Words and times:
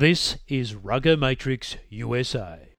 This 0.00 0.38
is 0.48 0.74
Rugger 0.74 1.14
Matrix 1.18 1.76
USA. 1.90 2.70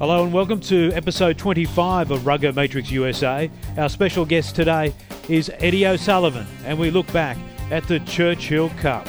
Hello 0.00 0.24
and 0.24 0.32
welcome 0.32 0.58
to 0.62 0.90
episode 0.92 1.38
25 1.38 2.10
of 2.10 2.26
Rugger 2.26 2.52
Matrix 2.52 2.90
USA. 2.90 3.48
Our 3.78 3.88
special 3.88 4.24
guest 4.24 4.56
today 4.56 4.92
is 5.28 5.52
Eddie 5.58 5.86
O'Sullivan, 5.86 6.48
and 6.64 6.76
we 6.76 6.90
look 6.90 7.06
back 7.12 7.36
at 7.70 7.86
the 7.86 8.00
Churchill 8.00 8.70
Cup. 8.70 9.06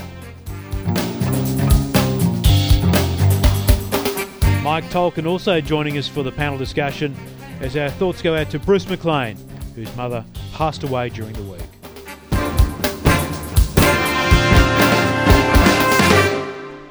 Mike 4.62 4.86
Tolkin 4.92 5.26
also 5.26 5.60
joining 5.60 5.98
us 5.98 6.08
for 6.08 6.22
the 6.22 6.32
panel 6.32 6.60
discussion 6.60 7.16
as 7.62 7.76
our 7.76 7.90
thoughts 7.90 8.22
go 8.22 8.36
out 8.36 8.52
to 8.52 8.60
Bruce 8.60 8.88
McLean, 8.88 9.38
whose 9.74 9.96
mother 9.96 10.24
passed 10.52 10.84
away 10.84 11.10
during 11.10 11.34
the 11.34 11.42
week. 11.42 11.73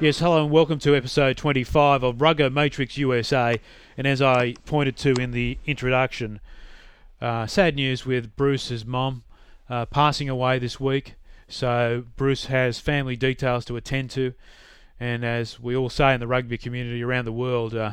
Yes, 0.02 0.18
hello 0.18 0.42
and 0.42 0.50
welcome 0.50 0.80
to 0.80 0.96
episode 0.96 1.36
25 1.36 2.02
of 2.02 2.20
Rugger 2.20 2.50
Matrix 2.50 2.98
USA. 2.98 3.60
And 3.96 4.04
as 4.04 4.20
I 4.20 4.54
pointed 4.66 4.96
to 4.96 5.12
in 5.12 5.30
the 5.30 5.58
introduction, 5.64 6.40
uh, 7.20 7.46
sad 7.46 7.76
news 7.76 8.04
with 8.04 8.34
Bruce's 8.34 8.84
mom 8.84 9.22
uh, 9.70 9.86
passing 9.86 10.28
away 10.28 10.58
this 10.58 10.80
week. 10.80 11.14
So 11.46 12.02
Bruce 12.16 12.46
has 12.46 12.80
family 12.80 13.14
details 13.14 13.64
to 13.66 13.76
attend 13.76 14.10
to. 14.10 14.34
And 14.98 15.24
as 15.24 15.60
we 15.60 15.76
all 15.76 15.88
say 15.88 16.12
in 16.14 16.18
the 16.18 16.26
rugby 16.26 16.58
community 16.58 17.04
around 17.04 17.26
the 17.26 17.32
world, 17.32 17.72
uh, 17.72 17.92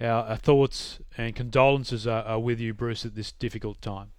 our, 0.00 0.24
our, 0.24 0.36
thoughts 0.36 1.00
and 1.18 1.36
condolences 1.36 2.06
are, 2.06 2.22
are 2.22 2.40
with 2.40 2.60
you, 2.60 2.72
Bruce, 2.72 3.04
at 3.04 3.14
this 3.14 3.30
difficult 3.30 3.82
time. 3.82 4.12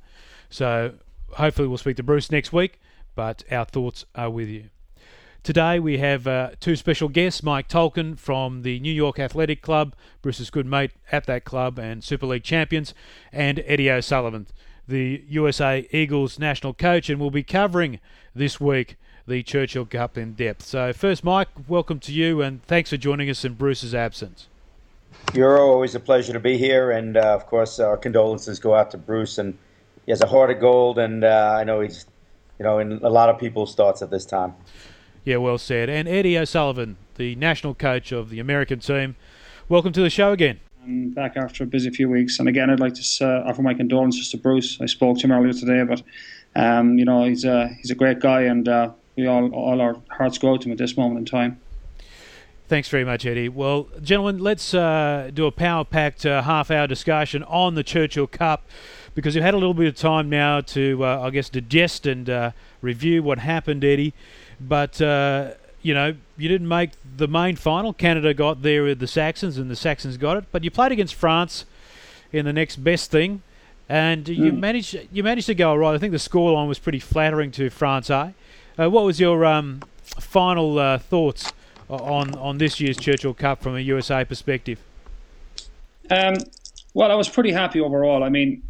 So 0.52 0.94
hopefully 1.32 1.68
we'll 1.68 1.80
speak 1.80 1.98
to 1.98 2.04
Bruce 2.04 2.30
next 2.30 2.54
week, 2.54 2.80
but 3.16 3.44
our 3.50 3.66
thoughts 3.66 4.06
are 4.14 4.30
with 4.30 4.50
you. 4.50 4.70
Today 5.44 5.78
we 5.78 5.98
have 5.98 6.26
uh, 6.26 6.52
two 6.62 6.78
special 6.78 7.10
guests 7.10 7.44
Mike 7.44 7.68
Tolkin 7.68 8.18
from 8.18 8.62
the 8.62 8.80
New 8.80 8.94
York 8.94 9.20
Athletic 9.20 9.62
Club, 9.62 9.94
Bruce's 10.22 10.50
good 10.50 10.66
mate 10.66 10.92
at 11.12 11.26
that 11.26 11.44
club 11.44 11.78
and 11.78 12.02
Super 12.02 12.26
League 12.28 12.46
champions, 12.46 12.94
and 13.30 13.62
Eddie 13.66 13.92
O'Sullivan, 13.92 14.48
the 14.88 15.22
USA 15.28 15.86
Eagles 15.92 16.40
national 16.40 16.74
coach, 16.74 17.10
and 17.10 17.20
we'll 17.20 17.30
be 17.30 17.44
covering 17.44 18.00
this 18.34 18.62
week 18.62 18.96
the 19.28 19.44
Churchill 19.44 19.86
Cup 19.86 20.18
in 20.18 20.32
depth. 20.32 20.62
So, 20.62 20.94
first, 20.94 21.26
Mike, 21.26 21.50
welcome 21.68 22.00
to 22.00 22.14
you 22.14 22.42
and 22.42 22.64
thanks 22.64 22.92
for 22.92 22.96
joining 22.96 23.30
us 23.30 23.44
in 23.44 23.56
Bruce's 23.56 23.94
absence. 23.94 24.48
You're 25.34 25.60
always 25.60 25.94
a 25.94 26.00
pleasure 26.00 26.32
to 26.32 26.40
be 26.40 26.58
here, 26.58 26.92
and 26.92 27.18
uh, 27.18 27.36
of 27.36 27.48
course, 27.48 27.82
our 27.82 27.98
condolences 27.98 28.62
go 28.62 28.76
out 28.76 28.92
to 28.92 28.98
Bruce. 28.98 29.38
And 29.38 29.58
he 30.06 30.14
has 30.14 30.22
a 30.22 30.28
heart 30.28 30.52
of 30.52 30.62
gold, 30.62 30.98
and 30.98 31.26
uh, 31.26 31.58
I 31.60 31.66
know 31.66 31.82
he's, 31.82 32.06
you 32.60 32.64
know, 32.64 32.80
in 32.80 32.94
a 33.04 33.10
lot 33.10 33.28
of 33.28 33.38
people's 33.38 33.76
thoughts 33.76 34.02
at 34.02 34.10
this 34.10 34.26
time. 34.26 34.54
Yeah, 35.26 35.38
well 35.38 35.58
said. 35.58 35.90
And 35.90 36.06
Eddie 36.08 36.38
O'Sullivan, 36.38 36.98
the 37.16 37.36
national 37.36 37.76
coach 37.76 38.12
of 38.12 38.30
the 38.30 38.40
American 38.40 38.80
team, 38.80 39.16
welcome 39.70 39.94
to 39.94 40.02
the 40.02 40.10
show 40.10 40.34
again. 40.34 40.60
I'm 40.84 41.12
back 41.12 41.38
after 41.38 41.64
a 41.64 41.68
busy 41.68 41.90
few 41.92 42.10
weeks, 42.10 42.40
and 42.40 42.50
again, 42.50 42.70
I'd 42.70 42.82
like 42.82 42.96
to 42.96 43.26
uh, 43.26 43.50
offer 43.50 43.62
my 43.62 43.74
condolences 43.74 44.30
to 44.32 44.38
Bruce. 44.38 44.82
I 44.82 44.86
spoke 44.86 45.18
to 45.20 45.28
him 45.28 45.32
earlier 45.32 45.54
today, 45.54 45.84
but 45.84 46.04
um, 46.62 46.98
you 46.98 47.06
know 47.06 47.24
he's 47.24 47.46
a 47.46 47.70
he's 47.70 47.90
a 47.90 47.96
great 47.96 48.20
guy, 48.20 48.42
and 48.42 48.68
uh, 48.68 48.92
we 49.16 49.26
all 49.26 49.50
all 49.54 49.80
our 49.80 49.96
hearts 50.10 50.38
go 50.38 50.52
out 50.52 50.62
to 50.62 50.68
him 50.68 50.74
at 50.74 50.78
this 50.78 50.98
moment 50.98 51.20
in 51.20 51.26
time. 51.26 51.62
Thanks 52.68 52.90
very 52.90 53.06
much, 53.06 53.26
Eddie. 53.26 53.48
Well, 53.48 53.88
gentlemen, 54.02 54.40
let's 54.40 54.74
uh, 54.74 55.32
do 55.34 55.46
a 55.46 55.52
power 55.52 55.86
packed 55.86 56.26
uh, 56.26 56.42
half 56.42 56.70
hour 56.70 56.86
discussion 56.86 57.44
on 57.44 57.76
the 57.76 57.84
Churchill 57.84 58.28
Cup 58.28 58.66
because 59.16 59.36
you've 59.36 59.44
had 59.46 59.54
a 59.54 59.58
little 59.58 59.74
bit 59.74 59.88
of 59.88 59.96
time 59.96 60.30
now 60.30 60.60
to, 60.60 61.06
uh, 61.06 61.22
I 61.22 61.30
guess, 61.30 61.50
digest 61.50 62.06
and 62.06 62.30
uh, 62.30 62.52
review 62.82 63.22
what 63.24 63.40
happened, 63.40 63.86
Eddie. 63.86 64.14
But 64.68 65.02
uh, 65.02 65.52
you 65.82 65.94
know, 65.94 66.16
you 66.38 66.50
didn't 66.50 66.68
make 66.68 66.92
the 67.18 67.28
main 67.28 67.56
final. 67.56 67.94
Canada 67.94 68.34
got 68.34 68.62
there 68.62 68.84
with 68.84 69.00
the 69.00 69.08
Saxons, 69.08 69.58
and 69.58 69.70
the 69.70 69.76
Saxons 69.76 70.18
got 70.18 70.38
it. 70.38 70.46
But 70.52 70.64
you 70.64 70.72
played 70.72 70.92
against 70.92 71.16
France 71.16 71.66
in 72.32 72.46
the 72.46 72.54
next 72.54 72.78
best 72.78 73.12
thing, 73.12 73.44
and 73.90 74.26
mm. 74.26 74.36
you 74.36 74.52
managed 74.52 74.98
you 75.12 75.24
managed 75.24 75.48
to 75.48 75.56
go 75.56 75.72
all 75.72 75.78
right. 75.78 75.94
I 75.94 75.98
think 75.98 76.12
the 76.12 76.18
scoreline 76.18 76.68
was 76.68 76.80
pretty 76.80 77.00
flattering 77.00 77.52
to 77.52 77.70
France. 77.70 78.10
Eh? 78.10 78.32
Uh, 78.80 78.90
what 78.90 79.06
was 79.06 79.20
your 79.20 79.46
um, 79.46 79.82
final 80.04 80.80
uh, 80.80 80.98
thoughts 80.98 81.52
on 81.90 82.34
on 82.36 82.58
this 82.58 82.80
year's 82.80 82.98
Churchill 82.98 83.34
Cup 83.34 83.62
from 83.62 83.76
a 83.76 83.82
USA 83.82 84.26
perspective? 84.26 84.80
Um, 86.10 86.36
well, 86.94 87.12
I 87.12 87.16
was 87.16 87.30
pretty 87.30 87.52
happy 87.52 87.80
overall. 87.80 88.24
I 88.24 88.30
mean, 88.30 88.64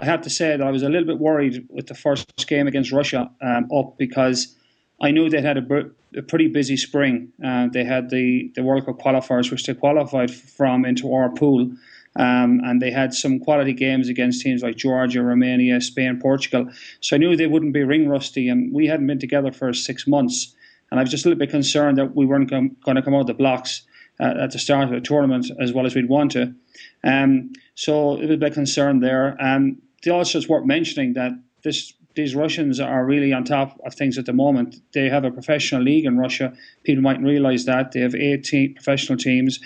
I 0.00 0.04
have 0.04 0.22
to 0.22 0.30
say 0.30 0.56
that 0.56 0.62
I 0.62 0.70
was 0.70 0.82
a 0.82 0.88
little 0.88 1.06
bit 1.06 1.18
worried 1.18 1.66
with 1.70 1.86
the 1.86 1.94
first 1.94 2.46
game 2.46 2.66
against 2.66 2.92
Russia 2.92 3.30
um, 3.40 3.68
up 3.72 3.96
because 3.98 4.56
I 5.04 5.10
knew 5.10 5.28
they 5.28 5.42
had 5.42 5.58
a, 5.58 5.90
a 6.16 6.22
pretty 6.22 6.48
busy 6.48 6.78
spring. 6.78 7.30
Uh, 7.44 7.68
they 7.70 7.84
had 7.84 8.08
the, 8.08 8.50
the 8.54 8.62
World 8.62 8.86
Cup 8.86 8.98
qualifiers, 8.98 9.50
which 9.50 9.64
they 9.64 9.74
qualified 9.74 10.30
from 10.30 10.86
into 10.86 11.12
our 11.12 11.28
pool. 11.28 11.70
Um, 12.16 12.60
and 12.64 12.80
they 12.80 12.90
had 12.90 13.12
some 13.12 13.38
quality 13.38 13.74
games 13.74 14.08
against 14.08 14.40
teams 14.40 14.62
like 14.62 14.76
Georgia, 14.76 15.22
Romania, 15.22 15.80
Spain, 15.82 16.18
Portugal. 16.22 16.70
So 17.00 17.16
I 17.16 17.18
knew 17.18 17.36
they 17.36 17.48
wouldn't 17.48 17.74
be 17.74 17.82
ring 17.82 18.08
rusty. 18.08 18.48
And 18.48 18.72
we 18.72 18.86
hadn't 18.86 19.06
been 19.06 19.18
together 19.18 19.52
for 19.52 19.74
six 19.74 20.06
months. 20.06 20.54
And 20.90 20.98
I 20.98 21.02
was 21.02 21.10
just 21.10 21.26
a 21.26 21.28
little 21.28 21.38
bit 21.38 21.50
concerned 21.50 21.98
that 21.98 22.16
we 22.16 22.24
weren't 22.24 22.48
going 22.48 22.96
to 22.96 23.02
come 23.02 23.14
out 23.14 23.22
of 23.22 23.26
the 23.26 23.34
blocks 23.34 23.82
uh, 24.20 24.34
at 24.44 24.52
the 24.52 24.58
start 24.58 24.84
of 24.84 24.90
the 24.90 25.00
tournament 25.00 25.50
as 25.60 25.74
well 25.74 25.84
as 25.84 25.94
we'd 25.94 26.08
want 26.08 26.30
to. 26.32 26.54
Um, 27.02 27.52
so 27.74 28.16
it 28.16 28.22
was 28.22 28.36
a 28.36 28.38
bit 28.38 28.54
concerned 28.54 29.02
there. 29.02 29.36
Um, 29.38 29.82
also, 30.10 30.38
it's 30.38 30.48
worth 30.48 30.64
mentioning 30.64 31.14
that 31.14 31.32
this 31.62 31.92
these 32.14 32.34
Russians 32.34 32.80
are 32.80 33.04
really 33.04 33.32
on 33.32 33.44
top 33.44 33.78
of 33.84 33.94
things 33.94 34.18
at 34.18 34.26
the 34.26 34.32
moment. 34.32 34.76
They 34.92 35.08
have 35.08 35.24
a 35.24 35.30
professional 35.30 35.82
league 35.82 36.04
in 36.04 36.16
Russia. 36.16 36.52
People 36.84 37.02
mightn't 37.02 37.26
realize 37.26 37.64
that. 37.64 37.92
They 37.92 38.00
have 38.00 38.14
18 38.14 38.74
professional 38.74 39.18
teams 39.18 39.60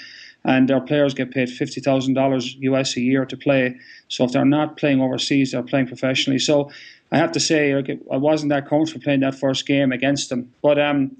and 0.45 0.69
their 0.69 0.81
players 0.81 1.15
get 1.15 1.31
paid 1.31 1.49
$50,000 1.49 2.57
US 2.61 2.97
a 2.97 3.01
year 3.01 3.27
to 3.27 3.37
play. 3.37 3.77
So 4.09 4.25
if 4.25 4.33
they're 4.33 4.45
not 4.45 4.77
playing 4.77 5.01
overseas, 5.01 5.53
they're 5.53 5.63
playing 5.63 5.89
professionally. 5.89 6.39
So 6.39 6.71
I 7.13 7.19
have 7.19 7.33
to 7.33 7.41
say, 7.41 7.75
I 7.75 8.17
wasn't 8.17 8.51
that 8.51 8.69
comfortable 8.69 9.03
playing 9.03 9.21
that 9.21 9.35
first 9.35 9.67
game 9.67 9.93
against 9.93 10.31
them. 10.31 10.53
But 10.63 10.79
um, 10.81 11.17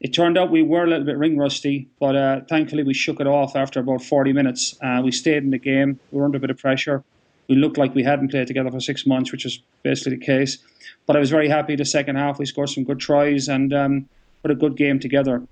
it 0.00 0.12
turned 0.12 0.38
out 0.38 0.50
we 0.50 0.62
were 0.62 0.84
a 0.84 0.86
little 0.86 1.06
bit 1.06 1.16
ring 1.16 1.38
rusty, 1.38 1.88
but 1.98 2.14
uh, 2.14 2.40
thankfully 2.48 2.84
we 2.84 2.94
shook 2.94 3.20
it 3.20 3.26
off 3.26 3.56
after 3.56 3.80
about 3.80 4.02
40 4.02 4.32
minutes. 4.32 4.76
Uh, 4.82 5.00
we 5.02 5.10
stayed 5.10 5.42
in 5.42 5.50
the 5.50 5.58
game. 5.58 5.98
We 6.12 6.18
were 6.18 6.26
under 6.26 6.38
a 6.38 6.40
bit 6.40 6.50
of 6.50 6.58
pressure 6.58 7.02
we 7.48 7.56
looked 7.56 7.78
like 7.78 7.94
we 7.94 8.02
hadn't 8.02 8.28
played 8.28 8.46
together 8.46 8.70
for 8.70 8.80
six 8.80 9.06
months, 9.06 9.32
which 9.32 9.46
is 9.46 9.60
basically 9.82 10.16
the 10.16 10.24
case. 10.24 10.58
But 11.06 11.16
I 11.16 11.18
was 11.18 11.30
very 11.30 11.48
happy 11.48 11.76
the 11.76 11.84
second 11.84 12.16
half. 12.16 12.38
We 12.38 12.46
scored 12.46 12.68
some 12.68 12.84
good 12.84 13.00
tries 13.00 13.48
and 13.48 13.72
um, 13.72 14.08
put 14.42 14.50
a 14.50 14.54
good 14.54 14.76
game 14.76 15.00
together. 15.00 15.42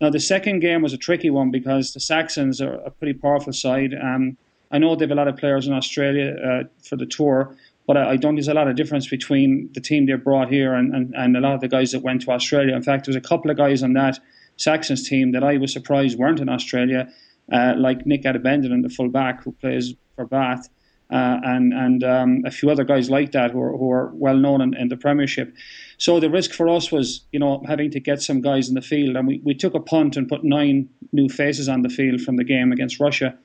Now, 0.00 0.10
the 0.10 0.20
second 0.20 0.60
game 0.60 0.82
was 0.82 0.92
a 0.92 0.98
tricky 0.98 1.30
one 1.30 1.50
because 1.50 1.94
the 1.94 2.00
Saxons 2.00 2.60
are 2.60 2.74
a 2.74 2.90
pretty 2.90 3.18
powerful 3.18 3.52
side. 3.52 3.94
Um, 3.94 4.36
I 4.70 4.78
know 4.78 4.94
they 4.96 5.04
have 5.04 5.12
a 5.12 5.14
lot 5.14 5.28
of 5.28 5.36
players 5.36 5.66
in 5.66 5.72
Australia 5.72 6.36
uh, 6.44 6.64
for 6.82 6.96
the 6.96 7.06
tour, 7.06 7.56
but 7.86 7.96
I, 7.96 8.10
I, 8.10 8.16
don't 8.16 8.34
there's 8.34 8.48
a 8.48 8.54
lot 8.54 8.68
of 8.68 8.74
difference 8.74 9.08
between 9.08 9.70
the 9.72 9.80
team 9.80 10.06
they 10.06 10.14
brought 10.14 10.48
here 10.48 10.74
and, 10.74 10.92
and, 10.92 11.14
and 11.14 11.36
a 11.36 11.40
lot 11.40 11.54
of 11.54 11.60
the 11.60 11.68
guys 11.68 11.92
that 11.92 12.02
went 12.02 12.22
to 12.22 12.32
Australia. 12.32 12.74
In 12.74 12.82
fact, 12.82 13.06
there 13.06 13.10
was 13.10 13.16
a 13.16 13.26
couple 13.26 13.50
of 13.50 13.56
guys 13.56 13.82
on 13.82 13.92
that 13.92 14.18
Saxons 14.56 15.08
team 15.08 15.32
that 15.32 15.44
I 15.44 15.56
was 15.56 15.72
surprised 15.72 16.18
weren't 16.18 16.40
in 16.40 16.48
Australia, 16.48 17.08
uh, 17.52 17.74
like 17.76 18.04
Nick 18.04 18.22
Abendanon, 18.24 18.82
the 18.82 18.88
full 18.88 19.08
back 19.08 19.44
who 19.44 19.52
plays 19.52 19.94
for 20.16 20.26
Bath 20.26 20.68
uh, 21.10 21.38
and 21.44 21.72
and 21.72 22.02
um, 22.02 22.42
a 22.44 22.50
few 22.50 22.68
other 22.68 22.84
guys 22.84 23.08
like 23.08 23.32
that 23.32 23.52
who 23.52 23.62
are, 23.62 23.76
who 23.76 23.90
are 23.92 24.10
well 24.14 24.36
known 24.36 24.60
in, 24.60 24.74
in, 24.74 24.88
the 24.88 24.96
Premiership. 24.96 25.54
So 25.98 26.18
the 26.18 26.28
risk 26.28 26.52
for 26.52 26.68
us 26.68 26.90
was, 26.90 27.20
you 27.30 27.38
know, 27.38 27.62
having 27.66 27.90
to 27.92 28.00
get 28.00 28.22
some 28.22 28.40
guys 28.40 28.68
in 28.68 28.74
the 28.74 28.82
field, 28.82 29.16
and 29.16 29.26
we, 29.26 29.40
we 29.44 29.54
took 29.54 29.74
a 29.74 29.80
punt 29.80 30.16
and 30.16 30.28
put 30.28 30.42
nine 30.42 30.88
new 31.12 31.28
faces 31.28 31.68
on 31.68 31.82
the 31.82 31.88
field 31.88 32.20
from 32.22 32.36
the 32.36 32.44
game 32.44 32.72
against 32.72 32.98
Russia. 32.98 33.36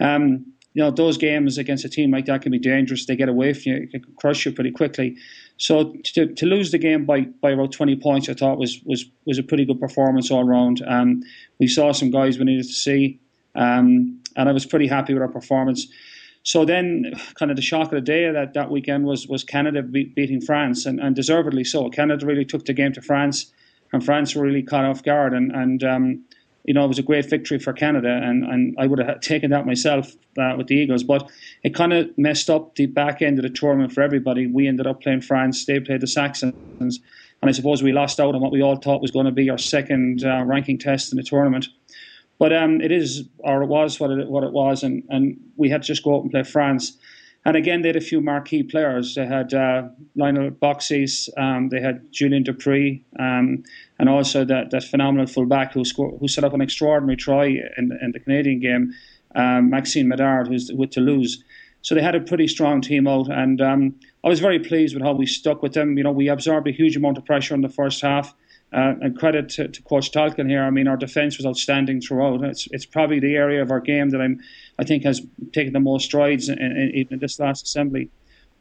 Um, 0.00 0.52
you 0.74 0.82
know, 0.82 0.90
those 0.90 1.16
games 1.16 1.56
against 1.56 1.86
a 1.86 1.88
team 1.88 2.10
like 2.10 2.26
that 2.26 2.42
can 2.42 2.52
be 2.52 2.58
dangerous. 2.58 3.06
They 3.06 3.16
get 3.16 3.30
away 3.30 3.54
from 3.54 3.72
you, 3.72 3.76
it 3.84 3.90
can 3.92 4.04
crush 4.16 4.44
you 4.44 4.52
pretty 4.52 4.72
quickly. 4.72 5.16
So 5.56 5.94
to, 6.04 6.34
to 6.34 6.44
lose 6.44 6.70
the 6.70 6.76
game 6.76 7.06
by, 7.06 7.22
by 7.40 7.52
about 7.52 7.72
20 7.72 7.96
points, 7.96 8.28
I 8.28 8.34
thought 8.34 8.58
was 8.58 8.82
was 8.84 9.06
was 9.24 9.38
a 9.38 9.42
pretty 9.42 9.64
good 9.64 9.80
performance 9.80 10.30
all 10.30 10.44
round. 10.44 10.82
Um, 10.86 11.22
we 11.58 11.66
saw 11.66 11.92
some 11.92 12.10
guys 12.10 12.38
we 12.38 12.44
needed 12.44 12.66
to 12.66 12.74
see, 12.74 13.18
um, 13.54 14.20
and 14.36 14.50
I 14.50 14.52
was 14.52 14.66
pretty 14.66 14.86
happy 14.86 15.14
with 15.14 15.22
our 15.22 15.30
performance. 15.30 15.86
So 16.46 16.64
then, 16.64 17.12
kind 17.34 17.50
of 17.50 17.56
the 17.56 17.62
shock 17.62 17.86
of 17.86 17.90
the 17.90 18.00
day 18.00 18.30
that, 18.30 18.54
that 18.54 18.70
weekend 18.70 19.04
was 19.04 19.26
was 19.26 19.42
Canada 19.42 19.82
be- 19.82 20.12
beating 20.14 20.40
France, 20.40 20.86
and, 20.86 21.00
and 21.00 21.16
deservedly 21.16 21.64
so. 21.64 21.90
Canada 21.90 22.24
really 22.24 22.44
took 22.44 22.64
the 22.64 22.72
game 22.72 22.92
to 22.92 23.02
France, 23.02 23.52
and 23.92 24.04
France 24.04 24.36
were 24.36 24.44
really 24.44 24.62
caught 24.62 24.84
off 24.84 25.02
guard. 25.02 25.34
And, 25.34 25.50
and 25.50 25.82
um, 25.82 26.24
you 26.64 26.72
know, 26.72 26.84
it 26.84 26.88
was 26.88 27.00
a 27.00 27.02
great 27.02 27.28
victory 27.28 27.58
for 27.58 27.72
Canada, 27.72 28.20
and, 28.22 28.44
and 28.44 28.76
I 28.78 28.86
would 28.86 29.00
have 29.00 29.20
taken 29.22 29.50
that 29.50 29.66
myself 29.66 30.14
uh, 30.38 30.54
with 30.56 30.68
the 30.68 30.76
Eagles. 30.76 31.02
But 31.02 31.28
it 31.64 31.74
kind 31.74 31.92
of 31.92 32.16
messed 32.16 32.48
up 32.48 32.76
the 32.76 32.86
back 32.86 33.22
end 33.22 33.40
of 33.40 33.42
the 33.42 33.50
tournament 33.50 33.92
for 33.92 34.02
everybody. 34.02 34.46
We 34.46 34.68
ended 34.68 34.86
up 34.86 35.02
playing 35.02 35.22
France, 35.22 35.66
they 35.66 35.80
played 35.80 36.00
the 36.00 36.06
Saxons, 36.06 36.54
and 36.80 36.92
I 37.42 37.50
suppose 37.50 37.82
we 37.82 37.92
lost 37.92 38.20
out 38.20 38.36
on 38.36 38.40
what 38.40 38.52
we 38.52 38.62
all 38.62 38.76
thought 38.76 39.02
was 39.02 39.10
going 39.10 39.26
to 39.26 39.32
be 39.32 39.50
our 39.50 39.58
second 39.58 40.24
uh, 40.24 40.44
ranking 40.44 40.78
test 40.78 41.12
in 41.12 41.16
the 41.16 41.24
tournament. 41.24 41.66
But 42.38 42.52
um, 42.52 42.80
it 42.80 42.92
is, 42.92 43.28
or 43.38 43.62
it 43.62 43.66
was 43.66 43.98
what 43.98 44.10
it, 44.10 44.28
what 44.28 44.44
it 44.44 44.52
was, 44.52 44.82
and, 44.82 45.02
and 45.08 45.38
we 45.56 45.70
had 45.70 45.82
to 45.82 45.86
just 45.86 46.02
go 46.04 46.16
out 46.16 46.22
and 46.22 46.30
play 46.30 46.42
France. 46.42 46.98
And 47.46 47.56
again, 47.56 47.82
they 47.82 47.88
had 47.88 47.96
a 47.96 48.00
few 48.00 48.20
marquee 48.20 48.64
players. 48.64 49.14
They 49.14 49.24
had 49.24 49.54
uh, 49.54 49.84
Lionel 50.16 50.50
Beauxis, 50.50 51.28
um, 51.38 51.68
they 51.68 51.80
had 51.80 52.12
Julien 52.12 52.42
Dupuy, 52.42 53.04
um, 53.20 53.62
and 53.98 54.08
also 54.08 54.44
that, 54.44 54.72
that 54.72 54.82
phenomenal 54.82 55.28
fullback 55.28 55.72
who 55.72 55.84
scored, 55.84 56.18
who 56.18 56.28
set 56.28 56.44
up 56.44 56.52
an 56.54 56.60
extraordinary 56.60 57.16
try 57.16 57.46
in, 57.46 57.96
in 58.02 58.10
the 58.12 58.20
Canadian 58.20 58.60
game, 58.60 58.92
um, 59.36 59.70
Maxime 59.70 60.06
Medard, 60.06 60.48
who's 60.48 60.72
with 60.72 60.90
Toulouse. 60.90 61.42
So 61.82 61.94
they 61.94 62.02
had 62.02 62.16
a 62.16 62.20
pretty 62.20 62.48
strong 62.48 62.80
team 62.80 63.06
out, 63.06 63.28
and 63.28 63.60
um, 63.60 63.94
I 64.24 64.28
was 64.28 64.40
very 64.40 64.58
pleased 64.58 64.92
with 64.94 65.04
how 65.04 65.12
we 65.12 65.24
stuck 65.24 65.62
with 65.62 65.72
them. 65.72 65.96
You 65.96 66.02
know, 66.02 66.10
we 66.10 66.28
absorbed 66.28 66.66
a 66.66 66.72
huge 66.72 66.96
amount 66.96 67.16
of 67.16 67.24
pressure 67.24 67.54
in 67.54 67.60
the 67.60 67.68
first 67.68 68.02
half. 68.02 68.34
Uh, 68.72 68.94
and 69.00 69.16
credit 69.16 69.48
to, 69.48 69.68
to, 69.68 69.80
Coach 69.82 70.10
Tolkin 70.10 70.50
here. 70.50 70.64
I 70.64 70.70
mean, 70.70 70.88
our 70.88 70.96
defence 70.96 71.36
was 71.36 71.46
outstanding 71.46 72.00
throughout. 72.00 72.42
It's 72.42 72.66
it's 72.72 72.84
probably 72.84 73.20
the 73.20 73.36
area 73.36 73.62
of 73.62 73.70
our 73.70 73.80
game 73.80 74.10
that 74.10 74.20
I'm 74.20 74.40
I 74.76 74.84
think 74.84 75.04
has 75.04 75.22
taken 75.52 75.72
the 75.72 75.80
most 75.80 76.04
strides 76.04 76.48
in, 76.48 76.58
in, 76.58 77.06
in 77.08 77.18
this 77.20 77.38
last 77.38 77.64
assembly. 77.64 78.10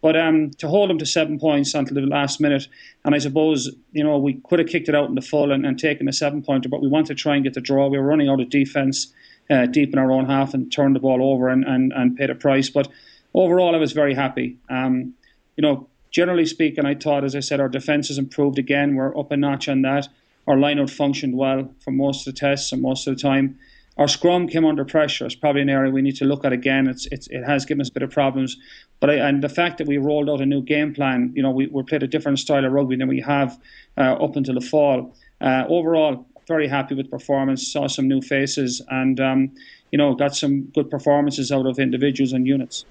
But 0.02 0.16
um, 0.16 0.52
to 0.60 0.68
hold 0.68 0.92
them 0.92 1.00
to 1.00 1.06
seven 1.08 1.40
points 1.40 1.74
until 1.74 1.96
the 1.96 2.02
last 2.02 2.40
minute, 2.40 2.68
and 3.04 3.16
I 3.16 3.18
suppose 3.18 3.76
you 3.94 4.04
know 4.04 4.20
we 4.20 4.40
could 4.48 4.60
have 4.60 4.68
kicked 4.68 4.88
it 4.88 4.96
out 4.96 5.10
in 5.10 5.16
the 5.16 5.22
full 5.22 5.52
and, 5.52 5.66
and 5.66 5.80
taken 5.80 6.08
a 6.08 6.14
seven 6.14 6.44
pointer, 6.44 6.70
but 6.70 6.84
we 6.84 6.88
wanted 6.88 7.08
to 7.08 7.16
try 7.16 7.34
and 7.34 7.44
get 7.44 7.56
the 7.56 7.62
draw. 7.62 7.88
We 7.88 7.98
were 7.98 8.06
running 8.06 8.30
out 8.30 8.40
of 8.40 8.50
defence 8.52 9.12
uh, 9.50 9.66
deep 9.66 9.92
in 9.94 10.00
our 10.00 10.12
own 10.12 10.28
half 10.28 10.54
and 10.54 10.72
turned 10.72 10.96
the 10.96 11.00
ball 11.00 11.24
over 11.24 11.50
and, 11.50 11.64
and, 11.64 11.92
and 11.94 12.16
paid 12.16 12.30
a 12.30 12.36
price. 12.36 12.70
But 12.70 12.88
overall, 13.34 13.76
I 13.76 13.80
was 13.80 13.92
very 13.92 14.14
happy. 14.14 14.58
Um, 14.70 15.14
you 15.56 15.62
know, 15.62 15.88
generally 16.16 16.46
speaking, 16.46 16.86
I 16.86 16.96
thought, 16.96 17.26
as 17.26 17.36
I 17.36 17.42
said, 17.42 17.60
our 17.60 17.68
defence 17.68 18.08
has 18.08 18.18
improved 18.18 18.58
again. 18.58 18.96
We're 18.96 19.18
up 19.20 19.34
a 19.34 19.38
notch 19.38 19.68
on 19.68 19.82
that. 19.82 20.08
Our 20.48 20.56
lineout 20.56 20.90
functioned 20.90 21.36
well 21.36 21.70
for 21.84 21.92
most 21.92 22.26
of 22.26 22.34
the 22.34 22.40
tests 22.40 22.72
and 22.72 22.82
most 22.82 23.06
of 23.06 23.18
the 23.18 23.22
time. 23.22 23.60
Our 23.98 24.08
scrum 24.08 24.48
came 24.48 24.64
under 24.64 24.86
pressure. 24.86 25.26
It's 25.26 25.36
probably 25.36 25.62
an 25.62 25.70
area 25.70 25.92
we 25.92 26.02
need 26.02 26.16
to 26.16 26.26
look 26.26 26.46
at 26.46 26.54
again. 26.54 26.88
It's, 26.88 27.06
it's 27.12 27.28
it 27.28 27.44
has 27.44 27.66
given 27.66 27.82
us 27.82 27.90
a 27.90 27.92
bit 27.92 28.04
of 28.04 28.12
problems, 28.12 28.56
but 29.02 29.10
I, 29.10 29.16
and 29.16 29.44
the 29.44 29.50
fact 29.50 29.78
that 29.80 29.88
we 29.88 29.98
rolled 29.98 30.30
out 30.30 30.40
a 30.40 30.46
new 30.46 30.62
game 30.62 30.94
plan, 30.94 31.34
you 31.36 31.44
know, 31.44 31.52
we, 31.52 31.68
we 31.68 31.84
played 31.84 32.04
a 32.04 32.08
different 32.08 32.40
style 32.40 32.64
of 32.64 32.72
rugby 32.72 32.96
than 32.96 33.10
we 33.10 33.20
have 33.20 33.60
uh, 33.98 34.14
up 34.14 34.38
until 34.38 34.54
the 34.54 34.62
fall. 34.62 35.14
Uh, 35.42 35.66
overall, 35.68 36.26
very 36.48 36.70
happy 36.70 36.96
with 36.96 37.12
performance. 37.12 37.68
Saw 37.68 37.88
some 37.88 38.08
new 38.08 38.22
faces, 38.22 38.82
and 38.90 39.20
um, 39.20 39.52
you 39.92 39.98
know, 39.98 40.16
got 40.16 40.34
some 40.34 40.64
good 40.76 40.90
performances 40.90 41.52
out 41.52 41.66
of 41.66 41.78
individuals 41.78 42.32
and 42.32 42.48
units. 42.48 42.86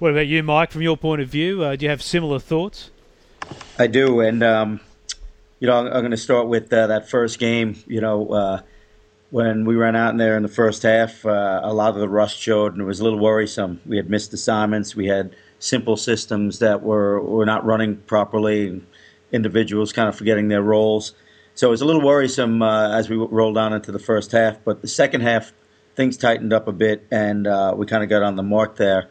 What 0.00 0.12
about 0.12 0.28
you, 0.28 0.42
Mike? 0.42 0.70
From 0.70 0.80
your 0.80 0.96
point 0.96 1.20
of 1.20 1.28
view, 1.28 1.62
uh, 1.62 1.76
do 1.76 1.84
you 1.84 1.90
have 1.90 2.00
similar 2.00 2.38
thoughts? 2.38 2.90
I 3.78 3.86
do, 3.86 4.20
and 4.20 4.42
um, 4.42 4.80
you 5.58 5.66
know, 5.66 5.76
I'm, 5.76 5.86
I'm 5.88 6.00
going 6.00 6.10
to 6.10 6.16
start 6.16 6.48
with 6.48 6.72
uh, 6.72 6.86
that 6.86 7.10
first 7.10 7.38
game. 7.38 7.76
You 7.86 8.00
know, 8.00 8.28
uh, 8.28 8.62
when 9.28 9.66
we 9.66 9.74
ran 9.74 9.96
out 9.96 10.12
in 10.12 10.16
there 10.16 10.38
in 10.38 10.42
the 10.42 10.48
first 10.48 10.84
half, 10.84 11.26
uh, 11.26 11.60
a 11.62 11.74
lot 11.74 11.92
of 11.92 12.00
the 12.00 12.08
rust 12.08 12.38
showed, 12.38 12.72
and 12.72 12.80
it 12.80 12.86
was 12.86 13.00
a 13.00 13.04
little 13.04 13.18
worrisome. 13.18 13.82
We 13.84 13.98
had 13.98 14.08
missed 14.08 14.32
assignments. 14.32 14.96
We 14.96 15.08
had 15.08 15.36
simple 15.58 15.98
systems 15.98 16.60
that 16.60 16.82
were 16.82 17.20
were 17.20 17.44
not 17.44 17.66
running 17.66 17.98
properly. 17.98 18.82
Individuals 19.32 19.92
kind 19.92 20.08
of 20.08 20.16
forgetting 20.16 20.48
their 20.48 20.62
roles. 20.62 21.12
So 21.54 21.68
it 21.68 21.72
was 21.72 21.82
a 21.82 21.84
little 21.84 22.02
worrisome 22.02 22.62
uh, 22.62 22.96
as 22.96 23.10
we 23.10 23.16
rolled 23.16 23.58
on 23.58 23.74
into 23.74 23.92
the 23.92 23.98
first 23.98 24.32
half. 24.32 24.64
But 24.64 24.80
the 24.80 24.88
second 24.88 25.20
half, 25.20 25.52
things 25.94 26.16
tightened 26.16 26.54
up 26.54 26.68
a 26.68 26.72
bit, 26.72 27.06
and 27.10 27.46
uh, 27.46 27.74
we 27.76 27.84
kind 27.84 28.02
of 28.02 28.08
got 28.08 28.22
on 28.22 28.36
the 28.36 28.42
mark 28.42 28.76
there. 28.76 29.10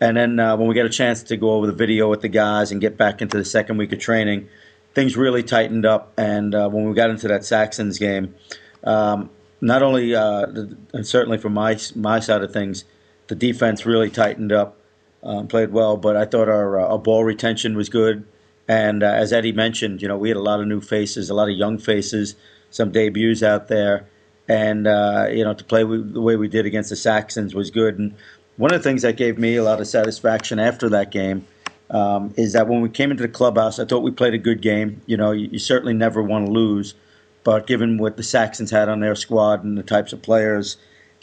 And 0.00 0.16
then 0.16 0.40
uh, 0.40 0.56
when 0.56 0.68
we 0.68 0.74
got 0.74 0.86
a 0.86 0.90
chance 0.90 1.22
to 1.24 1.36
go 1.36 1.52
over 1.52 1.66
the 1.66 1.72
video 1.72 2.10
with 2.10 2.20
the 2.20 2.28
guys 2.28 2.72
and 2.72 2.80
get 2.80 2.96
back 2.96 3.22
into 3.22 3.38
the 3.38 3.44
second 3.44 3.76
week 3.76 3.92
of 3.92 4.00
training, 4.00 4.48
things 4.94 5.16
really 5.16 5.42
tightened 5.42 5.86
up. 5.86 6.12
And 6.16 6.54
uh, 6.54 6.68
when 6.68 6.88
we 6.88 6.94
got 6.94 7.10
into 7.10 7.28
that 7.28 7.44
Saxons 7.44 7.98
game, 7.98 8.34
um, 8.82 9.30
not 9.60 9.82
only 9.82 10.14
uh, 10.14 10.46
and 10.92 11.06
certainly 11.06 11.38
from 11.38 11.54
my 11.54 11.78
my 11.94 12.20
side 12.20 12.42
of 12.42 12.52
things, 12.52 12.84
the 13.28 13.34
defense 13.34 13.86
really 13.86 14.10
tightened 14.10 14.52
up, 14.52 14.76
um, 15.22 15.48
played 15.48 15.72
well. 15.72 15.96
But 15.96 16.16
I 16.16 16.26
thought 16.26 16.48
our, 16.48 16.80
uh, 16.80 16.86
our 16.86 16.98
ball 16.98 17.24
retention 17.24 17.76
was 17.76 17.88
good. 17.88 18.26
And 18.68 19.02
uh, 19.02 19.06
as 19.06 19.32
Eddie 19.32 19.52
mentioned, 19.52 20.02
you 20.02 20.08
know, 20.08 20.16
we 20.16 20.28
had 20.28 20.36
a 20.36 20.42
lot 20.42 20.60
of 20.60 20.66
new 20.66 20.80
faces, 20.80 21.30
a 21.30 21.34
lot 21.34 21.48
of 21.48 21.56
young 21.56 21.78
faces, 21.78 22.34
some 22.70 22.92
debuts 22.92 23.42
out 23.42 23.68
there. 23.68 24.08
And, 24.48 24.86
uh, 24.86 25.28
you 25.30 25.44
know, 25.44 25.54
to 25.54 25.64
play 25.64 25.82
the 25.82 26.20
way 26.20 26.36
we 26.36 26.48
did 26.48 26.66
against 26.66 26.90
the 26.90 26.96
Saxons 26.96 27.54
was 27.54 27.70
good. 27.70 27.98
And 27.98 28.14
one 28.56 28.72
of 28.72 28.82
the 28.82 28.88
things 28.88 29.02
that 29.02 29.16
gave 29.16 29.38
me 29.38 29.56
a 29.56 29.64
lot 29.64 29.80
of 29.80 29.86
satisfaction 29.86 30.58
after 30.58 30.88
that 30.90 31.10
game 31.10 31.46
um, 31.90 32.32
is 32.36 32.52
that 32.52 32.68
when 32.68 32.80
we 32.80 32.88
came 32.88 33.10
into 33.10 33.22
the 33.22 33.28
clubhouse, 33.28 33.78
I 33.78 33.84
thought 33.84 34.00
we 34.00 34.10
played 34.10 34.34
a 34.34 34.38
good 34.38 34.60
game. 34.60 35.02
You 35.06 35.16
know, 35.16 35.32
you, 35.32 35.48
you, 35.52 35.58
certainly 35.58 35.94
never 35.94 36.22
want 36.22 36.46
to 36.46 36.52
lose, 36.52 36.94
but 37.42 37.66
given 37.66 37.98
what 37.98 38.16
the 38.16 38.22
Saxons 38.22 38.70
had 38.70 38.88
on 38.88 39.00
their 39.00 39.14
squad 39.14 39.64
and 39.64 39.76
the 39.76 39.82
types 39.82 40.12
of 40.12 40.22
players 40.22 40.76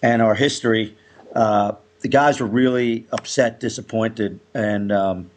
and 0.04 0.22
our 0.22 0.36
history, 0.36 0.96
uh, 1.36 1.74
the 2.02 2.08
guys 2.08 2.40
were 2.40 2.48
really 2.48 3.08
upset, 3.12 3.60
disappointed, 3.60 4.40
and 4.54 4.92
um, 4.92 5.30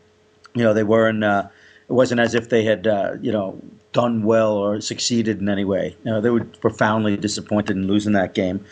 you 0.55 0.62
know 0.62 0.75
they 0.75 0.85
weren't. 0.85 1.23
Uh, 1.23 1.49
it 1.88 1.93
wasn't 1.93 2.20
as 2.20 2.35
if 2.35 2.49
they 2.49 2.64
had 2.64 2.87
uh, 2.87 3.17
you 3.20 3.32
know 3.32 3.61
done 3.93 4.25
well 4.25 4.55
or 4.55 4.81
succeeded 4.81 5.40
in 5.40 5.49
any 5.49 5.64
way. 5.64 5.97
You 6.05 6.11
know, 6.11 6.20
they 6.20 6.31
were 6.31 6.44
profoundly 6.44 7.17
disappointed 7.17 7.76
in 7.76 7.87
losing 7.87 8.12
that 8.12 8.35
game, 8.35 8.64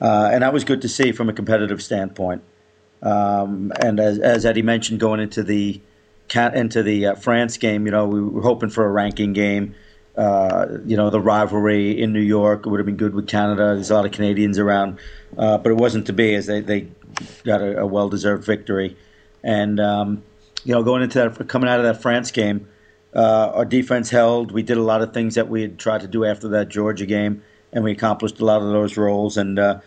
uh, 0.00 0.30
and 0.32 0.42
that 0.42 0.52
was 0.52 0.64
good 0.64 0.82
to 0.82 0.88
see 0.88 1.12
from 1.12 1.28
a 1.28 1.32
competitive 1.32 1.82
standpoint. 1.82 2.42
Um, 3.02 3.72
and 3.80 3.98
as, 3.98 4.18
as, 4.18 4.46
Eddie 4.46 4.62
mentioned, 4.62 5.00
going 5.00 5.20
into 5.20 5.42
the 5.42 5.80
into 6.34 6.82
the 6.82 7.06
uh, 7.06 7.14
France 7.16 7.58
game, 7.58 7.84
you 7.84 7.92
know, 7.92 8.06
we 8.06 8.22
were 8.22 8.42
hoping 8.42 8.70
for 8.70 8.86
a 8.86 8.90
ranking 8.90 9.32
game. 9.32 9.74
Uh, 10.16 10.78
you 10.84 10.96
know, 10.96 11.10
the 11.10 11.20
rivalry 11.20 12.00
in 12.00 12.12
New 12.12 12.20
York 12.20 12.66
would 12.66 12.78
have 12.78 12.86
been 12.86 12.96
good 12.96 13.14
with 13.14 13.26
Canada. 13.26 13.74
There's 13.74 13.90
a 13.90 13.94
lot 13.94 14.04
of 14.04 14.12
Canadians 14.12 14.58
around, 14.58 14.98
uh, 15.36 15.58
but 15.58 15.72
it 15.72 15.76
wasn't 15.76 16.06
to 16.06 16.12
be 16.12 16.34
as 16.34 16.46
they, 16.46 16.60
they 16.60 16.88
got 17.44 17.60
a, 17.60 17.80
a 17.80 17.86
well 17.86 18.08
deserved 18.08 18.44
victory. 18.44 18.96
And 19.42 19.80
um, 19.80 20.22
you 20.64 20.72
know, 20.72 20.82
going 20.82 21.02
into 21.02 21.18
that, 21.18 21.48
coming 21.48 21.68
out 21.68 21.80
of 21.80 21.84
that 21.84 22.02
France 22.02 22.30
game, 22.30 22.68
uh, 23.14 23.52
our 23.54 23.64
defense 23.64 24.10
held. 24.10 24.52
We 24.52 24.62
did 24.62 24.76
a 24.76 24.82
lot 24.82 25.02
of 25.02 25.12
things 25.12 25.34
that 25.34 25.48
we 25.48 25.62
had 25.62 25.78
tried 25.78 26.02
to 26.02 26.08
do 26.08 26.24
after 26.24 26.48
that 26.48 26.68
Georgia 26.68 27.06
game, 27.06 27.42
and 27.72 27.82
we 27.82 27.92
accomplished 27.92 28.40
a 28.40 28.44
lot 28.44 28.62
of 28.62 28.68
those 28.68 28.96
roles. 28.96 29.36
And 29.36 29.58
uh, 29.58 29.80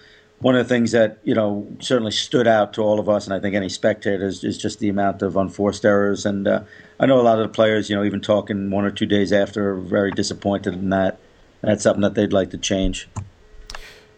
one 0.46 0.56
of 0.56 0.64
the 0.64 0.72
things 0.72 0.92
that 0.92 1.18
you 1.24 1.34
know 1.34 1.66
certainly 1.80 2.12
stood 2.12 2.46
out 2.46 2.72
to 2.72 2.82
all 2.84 3.00
of 3.00 3.10
us, 3.10 3.26
and 3.26 3.34
I 3.34 3.40
think 3.40 3.56
any 3.56 3.68
spectators, 3.68 4.44
is 4.44 4.60
just 4.60 4.78
the 4.78 4.90
amount 4.90 5.24
of 5.24 5.36
unforced 5.36 5.84
errors. 5.84 6.24
And 6.24 6.48
uh, 6.48 6.62
I 7.00 7.08
know 7.08 7.20
a 7.20 7.24
lot 7.24 7.40
of 7.40 7.48
the 7.48 7.52
players, 7.52 7.90
you 7.90 7.96
know, 7.96 8.04
even 8.04 8.22
talking 8.22 8.70
one 8.70 8.86
or 8.86 8.92
two 8.92 9.08
days 9.08 9.34
after, 9.34 9.72
are 9.72 9.80
very 9.80 10.12
disappointed 10.12 10.76
in 10.76 10.92
that. 10.92 11.18
That's 11.62 11.82
something 11.82 12.04
that 12.04 12.14
they'd 12.14 12.32
like 12.32 12.52
to 12.52 12.60
change. 12.60 13.10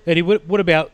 Eddie, 0.06 0.22
what, 0.22 0.46
what 0.46 0.60
about 0.60 0.92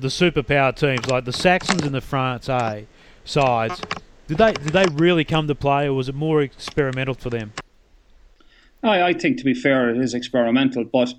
the 0.00 0.08
superpower 0.08 0.76
teams 0.76 1.06
like 1.06 1.24
the 1.24 1.32
Saxons 1.32 1.80
and 1.80 1.94
the 1.94 2.02
France 2.02 2.50
A 2.50 2.86
sides? 3.24 3.80
Did 4.26 4.36
they 4.36 4.52
did 4.52 4.74
they 4.74 4.84
really 4.92 5.24
come 5.24 5.48
to 5.48 5.54
play, 5.54 5.86
or 5.86 5.94
was 5.94 6.10
it 6.10 6.14
more 6.14 6.42
experimental 6.42 7.14
for 7.14 7.30
them? 7.30 7.54
I, 8.82 9.00
I 9.00 9.12
think, 9.14 9.38
to 9.38 9.44
be 9.44 9.54
fair, 9.54 9.88
it 9.88 9.96
is 9.96 10.12
experimental, 10.12 10.84
but 10.84 11.14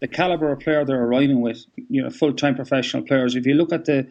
the 0.00 0.08
caliber 0.08 0.50
of 0.50 0.60
player 0.60 0.84
they're 0.84 1.02
arriving 1.02 1.40
with, 1.40 1.64
you 1.76 2.02
know, 2.02 2.10
full 2.10 2.32
time 2.32 2.54
professional 2.54 3.02
players. 3.02 3.36
If 3.36 3.46
you 3.46 3.54
look 3.54 3.72
at 3.72 3.84
the 3.84 4.06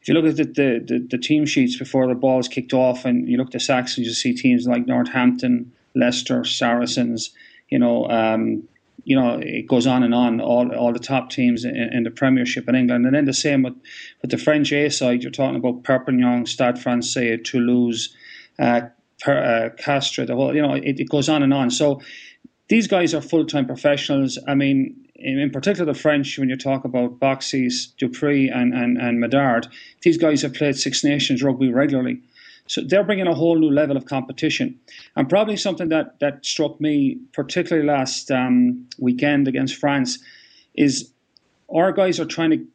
if 0.00 0.08
you 0.08 0.14
look 0.14 0.24
at 0.24 0.36
the, 0.36 0.44
the, 0.44 0.84
the, 0.86 1.06
the, 1.10 1.18
team 1.18 1.44
sheets 1.44 1.76
before 1.76 2.06
the 2.08 2.14
ball 2.14 2.38
is 2.38 2.48
kicked 2.48 2.72
off, 2.72 3.04
and 3.04 3.28
you 3.28 3.36
look 3.36 3.48
at 3.48 3.52
the 3.52 3.60
Saxons, 3.60 4.06
you 4.06 4.14
see 4.14 4.32
teams 4.34 4.66
like 4.66 4.86
Northampton, 4.86 5.70
Leicester, 5.94 6.42
Saracens, 6.42 7.30
you 7.68 7.78
know, 7.78 8.08
um, 8.08 8.66
you 9.04 9.14
know, 9.14 9.38
it 9.42 9.66
goes 9.66 9.86
on 9.86 10.02
and 10.02 10.14
on. 10.14 10.40
All 10.40 10.74
all 10.74 10.92
the 10.92 10.98
top 10.98 11.30
teams 11.30 11.64
in, 11.64 11.76
in, 11.76 12.02
the 12.04 12.10
Premiership 12.10 12.68
in 12.68 12.74
England, 12.74 13.06
and 13.06 13.14
then 13.14 13.24
the 13.24 13.32
same 13.32 13.62
with, 13.62 13.74
with 14.22 14.30
the 14.30 14.38
French 14.38 14.72
A 14.72 14.88
side. 14.90 15.22
You're 15.22 15.32
talking 15.32 15.56
about 15.56 15.84
Perpignan, 15.84 16.46
Stade 16.46 16.78
Francais, 16.78 17.38
Toulouse, 17.38 18.14
uh, 18.58 18.82
per, 19.20 19.38
uh, 19.38 19.82
Castres. 19.82 20.28
The 20.28 20.34
whole, 20.34 20.54
you 20.54 20.62
know, 20.62 20.74
it, 20.74 21.00
it 21.00 21.08
goes 21.08 21.28
on 21.28 21.42
and 21.42 21.52
on. 21.52 21.70
So 21.70 22.00
these 22.68 22.86
guys 22.86 23.14
are 23.14 23.20
full 23.20 23.46
time 23.46 23.66
professionals. 23.66 24.38
I 24.46 24.54
mean, 24.54 24.96
in, 25.20 25.50
particular 25.50 25.92
the 25.92 25.98
French, 25.98 26.38
when 26.38 26.48
you 26.48 26.56
talk 26.56 26.84
about 26.84 27.20
Beauxis, 27.20 27.94
Dupuy, 27.98 28.48
and, 28.48 28.74
and, 28.74 28.98
and 28.98 29.22
Medard, 29.22 29.68
these 30.02 30.16
guys 30.16 30.42
have 30.42 30.54
played 30.54 30.76
Six 30.76 31.04
Nations 31.04 31.42
rugby 31.42 31.72
regularly. 31.72 32.20
So 32.66 32.82
they're 32.82 33.04
bringing 33.04 33.26
a 33.26 33.34
whole 33.34 33.58
new 33.58 33.70
level 33.70 33.96
of 33.96 34.06
competition. 34.06 34.78
And 35.16 35.28
probably 35.28 35.56
something 35.56 35.88
that, 35.88 36.20
that 36.20 36.46
struck 36.46 36.80
me, 36.80 37.18
particularly 37.32 37.86
last 37.86 38.30
um, 38.30 38.86
weekend 38.98 39.48
against 39.48 39.74
France, 39.74 40.18
is 40.74 41.10
our 41.74 41.92
guys 41.92 42.20
are 42.20 42.24
trying 42.24 42.50
to 42.50 42.66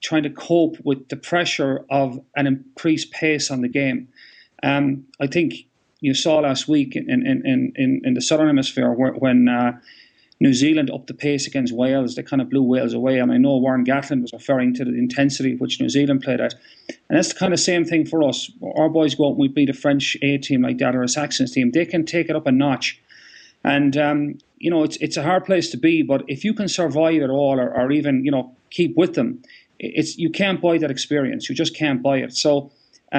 trying 0.00 0.22
to 0.22 0.30
cope 0.30 0.76
with 0.84 1.08
the 1.08 1.16
pressure 1.16 1.82
of 1.88 2.20
an 2.36 2.46
increased 2.46 3.10
pace 3.10 3.50
on 3.50 3.62
the 3.62 3.68
game. 3.68 4.06
Um, 4.62 5.06
I 5.18 5.26
think 5.26 5.54
you 6.00 6.12
saw 6.12 6.40
last 6.40 6.68
week 6.68 6.94
in 6.94 7.08
in, 7.10 7.72
in, 7.74 8.02
in, 8.04 8.14
the 8.14 8.20
southern 8.20 8.48
hemisphere 8.48 8.92
when 8.92 9.48
uh, 9.48 9.72
New 10.44 10.54
Zealand 10.54 10.90
upped 10.94 11.08
the 11.08 11.14
pace 11.26 11.44
against 11.50 11.72
Wales. 11.82 12.14
They 12.14 12.22
kind 12.22 12.42
of 12.42 12.48
blew 12.50 12.62
Wales 12.62 12.94
away. 12.94 13.18
And 13.18 13.32
I 13.32 13.38
know 13.38 13.56
Warren 13.56 13.84
Gatland 13.84 14.22
was 14.22 14.32
referring 14.40 14.74
to 14.74 14.84
the 14.84 14.96
intensity 15.04 15.52
which 15.56 15.80
New 15.80 15.88
Zealand 15.88 16.20
played 16.22 16.40
at. 16.46 16.54
And 17.08 17.16
that's 17.16 17.32
the 17.32 17.40
kind 17.42 17.54
of 17.54 17.60
same 17.60 17.84
thing 17.84 18.04
for 18.06 18.22
us. 18.22 18.38
Our 18.80 18.90
boys 18.98 19.14
go 19.14 19.24
out 19.24 19.30
and 19.34 19.38
we 19.38 19.48
beat 19.48 19.70
a 19.70 19.78
French 19.84 20.06
A 20.28 20.38
team 20.46 20.60
like 20.68 20.78
that 20.78 20.94
or 20.94 21.02
a 21.02 21.08
Saxons 21.08 21.52
team. 21.52 21.70
They 21.70 21.86
can 21.86 22.04
take 22.04 22.28
it 22.30 22.36
up 22.36 22.46
a 22.46 22.52
notch. 22.52 23.00
And, 23.64 23.96
um, 23.96 24.38
you 24.58 24.70
know, 24.70 24.82
it's, 24.84 24.98
it's 24.98 25.16
a 25.16 25.22
hard 25.22 25.44
place 25.44 25.70
to 25.70 25.78
be, 25.78 26.02
but 26.02 26.20
if 26.28 26.44
you 26.44 26.52
can 26.54 26.68
survive 26.68 27.22
at 27.22 27.30
all 27.30 27.56
or, 27.58 27.70
or 27.74 27.90
even, 27.90 28.24
you 28.26 28.30
know, 28.30 28.54
keep 28.70 28.92
with 28.96 29.14
them, 29.14 29.42
it's 29.78 30.18
you 30.18 30.30
can't 30.30 30.60
buy 30.60 30.78
that 30.78 30.90
experience. 30.90 31.48
You 31.48 31.54
just 31.54 31.74
can't 31.82 32.00
buy 32.02 32.18
it. 32.26 32.32
So 32.44 32.70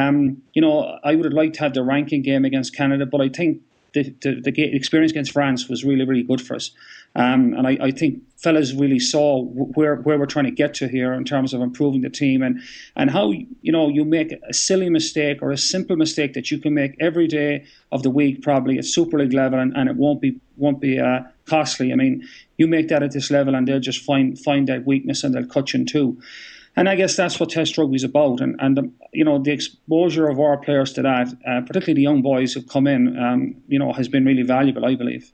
Um, 0.03 0.41
you 0.55 0.61
know, 0.61 0.99
I 1.09 1.15
would 1.15 1.25
have 1.25 1.33
liked 1.41 1.55
to 1.55 1.61
have 1.63 1.73
the 1.73 1.83
ranking 1.83 2.21
game 2.21 2.43
against 2.49 2.75
Canada, 2.75 3.05
but 3.05 3.21
I 3.21 3.29
think 3.29 3.61
the, 3.95 4.13
the, 4.21 4.51
the 4.51 4.75
experience 4.75 5.11
against 5.11 5.31
France 5.31 5.69
was 5.69 5.83
really, 5.83 6.05
really 6.05 6.23
good 6.23 6.41
for 6.41 6.55
us. 6.55 6.71
Um, 7.15 7.53
and 7.53 7.65
I, 7.65 7.77
I, 7.81 7.91
think 7.91 8.21
fellas 8.35 8.73
really 8.73 8.99
saw 8.99 9.41
where 9.41 9.95
where 9.95 10.19
we're 10.19 10.25
trying 10.25 10.45
to 10.45 10.51
get 10.51 10.73
to 10.75 10.89
here 10.89 11.13
in 11.13 11.23
terms 11.23 11.53
of 11.53 11.61
improving 11.61 12.01
the 12.01 12.09
team 12.09 12.43
and 12.43 12.59
and 12.97 13.09
how 13.09 13.31
you 13.31 13.71
know 13.71 13.87
you 13.87 14.03
make 14.03 14.33
a 14.33 14.53
silly 14.53 14.89
mistake 14.89 15.41
or 15.41 15.51
a 15.51 15.57
simple 15.57 15.95
mistake 15.95 16.33
that 16.33 16.51
you 16.51 16.57
can 16.57 16.73
make 16.73 16.93
every 16.99 17.25
day 17.25 17.63
of 17.93 18.03
the 18.03 18.09
week 18.09 18.41
probably 18.41 18.77
at 18.77 18.83
Super 18.83 19.17
League 19.17 19.31
level 19.31 19.57
and, 19.57 19.71
and 19.77 19.87
it 19.87 19.95
won't 19.95 20.19
be 20.19 20.41
won't 20.57 20.81
be 20.81 20.99
uh, 20.99 21.21
costly. 21.45 21.93
I 21.93 21.95
mean, 21.95 22.27
you 22.57 22.67
make 22.67 22.89
that 22.89 23.01
at 23.01 23.13
this 23.13 23.31
level 23.31 23.55
and 23.55 23.65
they'll 23.65 23.79
just 23.79 24.03
find 24.03 24.37
find 24.37 24.67
that 24.67 24.85
weakness 24.85 25.23
and 25.23 25.33
they'll 25.33 25.47
cut 25.47 25.71
you 25.71 25.79
in 25.79 25.85
two. 25.85 26.21
And 26.75 26.89
I 26.89 26.95
guess 26.95 27.15
that's 27.15 27.39
what 27.39 27.49
Test 27.49 27.77
rugby 27.77 27.95
is 27.95 28.03
about. 28.03 28.41
And, 28.41 28.55
and 28.59 28.77
um, 28.77 28.91
you 29.13 29.23
know, 29.23 29.39
the 29.41 29.51
exposure 29.51 30.27
of 30.27 30.39
our 30.39 30.57
players 30.57 30.91
to 30.93 31.01
that, 31.03 31.27
uh, 31.47 31.61
particularly 31.61 31.93
the 31.93 32.01
young 32.01 32.21
boys 32.21 32.53
who've 32.53 32.67
come 32.67 32.85
in, 32.85 33.17
um, 33.17 33.55
you 33.67 33.79
know, 33.79 33.93
has 33.93 34.09
been 34.09 34.25
really 34.25 34.43
valuable, 34.43 34.85
I 34.85 34.95
believe. 34.95 35.31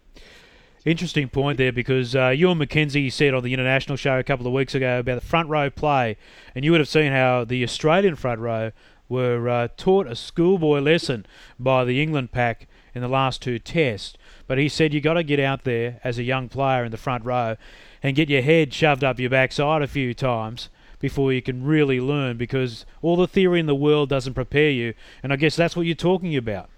Interesting 0.86 1.30
point 1.30 1.58
there 1.58 1.72
because 1.72 2.16
uh, 2.16 2.30
Ewen 2.30 2.58
McKenzie 2.58 3.12
said 3.12 3.34
on 3.34 3.44
the 3.44 3.54
international 3.54 3.98
show 3.98 4.18
a 4.18 4.24
couple 4.24 4.48
of 4.48 4.54
weeks 4.54 4.74
ago 4.74 5.00
about 5.00 5.22
the 5.22 5.26
front 5.26 5.48
row 5.48 5.70
play, 5.70 6.18
and 6.56 6.66
you 6.66 6.72
would 6.72 6.80
have 6.80 6.90
seen 6.90 7.12
how 7.12 7.44
the 7.44 7.64
Australian 7.64 8.16
front 8.16 8.40
row 8.40 8.72
were 9.08 9.48
uh, 9.48 9.68
taught 9.78 10.08
a 10.08 10.16
schoolboy 10.16 10.80
lesson 10.80 11.26
by 11.60 11.84
the 11.84 12.02
England 12.02 12.32
pack 12.32 12.68
in 12.96 13.02
the 13.02 13.08
last 13.08 13.42
two 13.42 13.60
tests. 13.60 14.18
But 14.48 14.58
he 14.58 14.70
said 14.70 14.94
you 14.94 15.02
got 15.02 15.14
to 15.16 15.24
get 15.24 15.40
out 15.40 15.66
there 15.66 16.00
as 16.04 16.18
a 16.18 16.24
young 16.24 16.50
player 16.50 16.84
in 16.84 16.92
the 16.92 16.98
front 16.98 17.26
row 17.26 17.58
and 18.02 18.16
get 18.16 18.30
your 18.30 18.42
head 18.42 18.74
shoved 18.74 19.04
up 19.04 19.20
your 19.20 19.30
backside 19.30 19.84
a 19.84 19.88
few 19.88 20.14
times 20.14 20.70
before 21.02 21.34
you 21.34 21.42
can 21.42 21.66
really 21.66 22.00
learn 22.00 22.38
because 22.38 22.86
all 23.02 23.18
the 23.18 23.28
theory 23.28 23.60
in 23.60 23.66
the 23.66 23.76
world 23.76 24.08
doesn't 24.08 24.36
prepare 24.36 24.70
you. 24.70 24.94
And 25.24 25.34
I 25.34 25.36
guess 25.36 25.56
that's 25.56 25.76
what 25.76 25.86
you're 25.86 25.96
talking 25.96 26.38
about. 26.38 26.70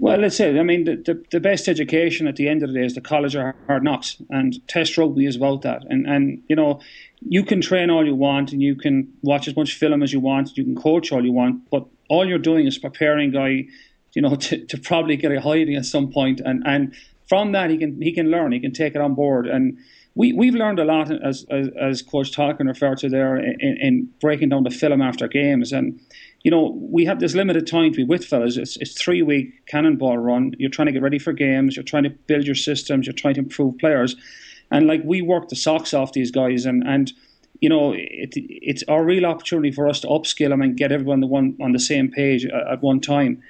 Well, 0.00 0.20
that's 0.20 0.38
it. 0.38 0.56
I 0.56 0.62
mean, 0.62 0.84
the, 0.84 0.94
the, 0.96 1.24
the, 1.32 1.40
best 1.40 1.66
education 1.66 2.28
at 2.28 2.36
the 2.36 2.48
end 2.48 2.62
of 2.62 2.68
the 2.68 2.78
day 2.78 2.84
is 2.84 2.94
the 2.94 3.00
college 3.00 3.34
of 3.34 3.54
hard 3.66 3.82
knocks, 3.82 4.16
and 4.30 4.56
Test 4.68 4.96
rugby 4.96 5.26
is 5.26 5.34
about 5.34 5.62
that. 5.62 5.82
And 5.90 6.06
and 6.06 6.40
you 6.48 6.54
know, 6.54 6.80
you 7.20 7.42
can 7.42 7.60
train 7.60 7.90
all 7.90 8.06
you 8.06 8.14
want, 8.14 8.52
and 8.52 8.62
you 8.62 8.76
can 8.76 9.12
watch 9.22 9.48
as 9.48 9.56
much 9.56 9.74
film 9.74 10.04
as 10.04 10.12
you 10.12 10.20
want, 10.20 10.56
you 10.56 10.62
can 10.62 10.76
coach 10.76 11.10
all 11.10 11.24
you 11.24 11.32
want, 11.32 11.68
but 11.68 11.84
all 12.08 12.24
you're 12.24 12.38
doing 12.38 12.64
is 12.64 12.78
preparing 12.78 13.32
guy, 13.32 13.66
you 14.12 14.22
know, 14.22 14.36
to, 14.46 14.64
to 14.66 14.78
probably 14.78 15.16
get 15.16 15.32
a 15.32 15.40
hiding 15.40 15.74
at 15.74 15.84
some 15.84 16.12
point, 16.12 16.40
and 16.44 16.62
and 16.64 16.94
from 17.28 17.50
that 17.52 17.68
he 17.68 17.76
can 17.76 18.00
he 18.00 18.12
can 18.12 18.30
learn, 18.30 18.52
he 18.52 18.60
can 18.60 18.72
take 18.72 18.94
it 18.94 19.00
on 19.00 19.14
board, 19.14 19.48
and 19.48 19.78
we, 20.18 20.32
we've 20.32 20.56
learned 20.56 20.80
a 20.80 20.84
lot, 20.84 21.12
as, 21.24 21.46
as, 21.48 21.68
as 21.80 22.02
Coach 22.02 22.32
Tolkin 22.32 22.66
referred 22.66 22.98
to 22.98 23.08
there, 23.08 23.36
in, 23.36 23.78
in, 23.80 24.08
breaking 24.20 24.48
down 24.48 24.64
the 24.64 24.70
film 24.70 25.00
after 25.00 25.28
games. 25.28 25.70
And, 25.70 26.00
you 26.42 26.50
know, 26.50 26.76
we 26.90 27.04
have 27.04 27.20
this 27.20 27.36
limited 27.36 27.68
time 27.68 27.92
to 27.92 27.98
be 27.98 28.02
with 28.02 28.24
fellas. 28.24 28.56
It's, 28.56 28.76
it's 28.78 29.00
three 29.00 29.22
week 29.22 29.64
cannonball 29.66 30.18
run. 30.18 30.54
You're 30.58 30.70
trying 30.70 30.86
to 30.86 30.92
get 30.92 31.02
ready 31.02 31.20
for 31.20 31.32
games. 31.32 31.76
You're 31.76 31.84
trying 31.84 32.02
to 32.02 32.10
build 32.10 32.46
your 32.46 32.56
systems. 32.56 33.06
You're 33.06 33.14
trying 33.14 33.34
to 33.34 33.42
improve 33.42 33.78
players. 33.78 34.16
And, 34.72 34.88
like, 34.88 35.02
we 35.04 35.22
work 35.22 35.50
the 35.50 35.56
socks 35.56 35.94
off 35.94 36.14
these 36.14 36.32
guys. 36.32 36.66
And, 36.66 36.82
and 36.84 37.12
you 37.60 37.68
know, 37.68 37.92
it, 37.92 38.32
it's 38.34 38.82
our 38.88 39.04
real 39.04 39.24
opportunity 39.24 39.70
for 39.70 39.88
us 39.88 40.00
to 40.00 40.08
upskill 40.08 40.48
them 40.48 40.62
and 40.62 40.76
get 40.76 40.90
everyone 40.90 41.20
the 41.20 41.28
one 41.28 41.56
on 41.62 41.70
the 41.70 41.78
same 41.78 42.10
page 42.10 42.44
at, 42.44 42.66
at 42.72 42.82
one 42.82 42.98
time. 42.98 43.40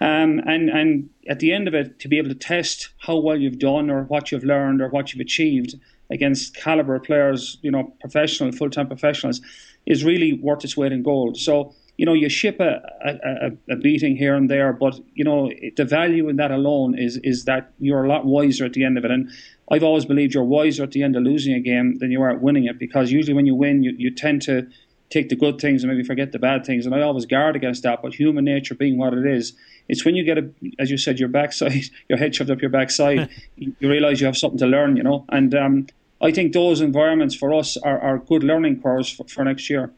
Um, 0.00 0.40
and 0.46 0.70
and 0.70 1.10
at 1.28 1.40
the 1.40 1.52
end 1.52 1.68
of 1.68 1.74
it, 1.74 1.98
to 2.00 2.08
be 2.08 2.16
able 2.16 2.30
to 2.30 2.34
test 2.34 2.88
how 2.98 3.18
well 3.18 3.38
you've 3.38 3.58
done 3.58 3.90
or 3.90 4.04
what 4.04 4.32
you've 4.32 4.42
learned 4.42 4.80
or 4.80 4.88
what 4.88 5.12
you've 5.12 5.20
achieved 5.20 5.74
against 6.10 6.56
caliber 6.56 6.98
players, 6.98 7.58
you 7.62 7.70
know, 7.70 7.92
professional, 8.00 8.52
full 8.52 8.70
time 8.70 8.86
professionals, 8.86 9.40
is 9.86 10.04
really 10.04 10.34
worth 10.34 10.64
its 10.64 10.76
weight 10.76 10.92
in 10.92 11.02
gold. 11.02 11.36
So, 11.36 11.74
you 11.96 12.04
know, 12.04 12.12
you 12.12 12.28
ship 12.28 12.58
a, 12.60 12.80
a, 13.04 13.72
a, 13.72 13.76
beating 13.76 14.16
here 14.16 14.34
and 14.34 14.50
there, 14.50 14.72
but, 14.72 14.98
you 15.14 15.22
know, 15.22 15.50
the 15.76 15.84
value 15.84 16.28
in 16.28 16.36
that 16.36 16.50
alone 16.50 16.98
is, 16.98 17.18
is 17.18 17.44
that 17.44 17.72
you're 17.78 18.04
a 18.04 18.08
lot 18.08 18.24
wiser 18.24 18.64
at 18.64 18.72
the 18.72 18.84
end 18.84 18.98
of 18.98 19.04
it. 19.04 19.10
And 19.12 19.30
I've 19.70 19.84
always 19.84 20.04
believed 20.04 20.34
you're 20.34 20.44
wiser 20.44 20.82
at 20.82 20.90
the 20.90 21.02
end 21.02 21.14
of 21.14 21.22
losing 21.22 21.54
a 21.54 21.60
game 21.60 21.98
than 21.98 22.10
you 22.10 22.20
are 22.22 22.30
at 22.30 22.42
winning 22.42 22.64
it 22.64 22.78
because 22.78 23.12
usually 23.12 23.34
when 23.34 23.46
you 23.46 23.54
win, 23.54 23.84
you, 23.84 23.94
you 23.96 24.10
tend 24.10 24.42
to 24.42 24.66
take 25.10 25.28
the 25.28 25.36
good 25.36 25.60
things 25.60 25.84
and 25.84 25.92
maybe 25.92 26.02
forget 26.02 26.32
the 26.32 26.38
bad 26.38 26.64
things. 26.64 26.84
And 26.84 26.94
I 26.94 27.02
always 27.02 27.26
guard 27.26 27.54
against 27.54 27.84
that. 27.84 28.02
But 28.02 28.14
human 28.14 28.44
nature 28.44 28.74
being 28.74 28.98
what 28.98 29.14
it 29.14 29.26
is, 29.26 29.52
it's 29.88 30.04
when 30.04 30.14
you 30.14 30.24
get 30.24 30.38
a, 30.38 30.48
as 30.78 30.90
you 30.90 30.96
said, 30.96 31.18
your 31.18 31.28
backside, 31.28 31.84
your 32.08 32.18
head 32.18 32.34
shoved 32.34 32.50
up 32.50 32.60
your 32.60 32.70
backside, 32.70 33.28
you 33.56 33.74
realize 33.80 34.20
you 34.20 34.26
have 34.26 34.36
something 34.36 34.58
to 34.58 34.66
learn, 34.66 34.96
you 34.96 35.02
know. 35.02 35.24
And 35.28 35.54
um, 35.54 35.86
I 36.20 36.30
think 36.30 36.52
those 36.52 36.80
environments 36.80 37.34
for 37.34 37.52
us 37.54 37.76
are, 37.76 38.00
are 38.00 38.18
good 38.18 38.42
learning 38.42 38.82
curves 38.82 39.10
for, 39.10 39.24
for 39.24 39.44
next 39.44 39.68
year. 39.68 39.92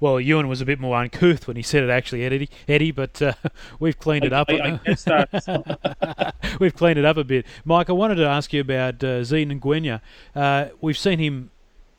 Well, 0.00 0.20
Ewen 0.20 0.48
was 0.48 0.60
a 0.60 0.66
bit 0.66 0.80
more 0.80 0.96
uncouth 0.96 1.46
when 1.46 1.56
he 1.56 1.62
said 1.62 1.82
it, 1.82 1.90
actually, 1.90 2.24
Eddie. 2.24 2.50
Eddie, 2.68 2.90
but 2.90 3.22
uh, 3.22 3.32
we've 3.80 3.98
cleaned 3.98 4.24
it 4.24 4.32
up. 4.32 4.48
I, 4.50 4.78
I 5.06 6.32
we've 6.60 6.74
cleaned 6.74 6.98
it 6.98 7.04
up 7.04 7.16
a 7.16 7.24
bit. 7.24 7.46
Mike, 7.64 7.88
I 7.88 7.92
wanted 7.92 8.16
to 8.16 8.26
ask 8.26 8.52
you 8.52 8.60
about 8.60 9.02
uh, 9.02 9.22
Zine 9.22 9.58
Ngwenya. 9.58 10.00
Uh, 10.34 10.66
we've 10.80 10.98
seen 10.98 11.20
him 11.20 11.50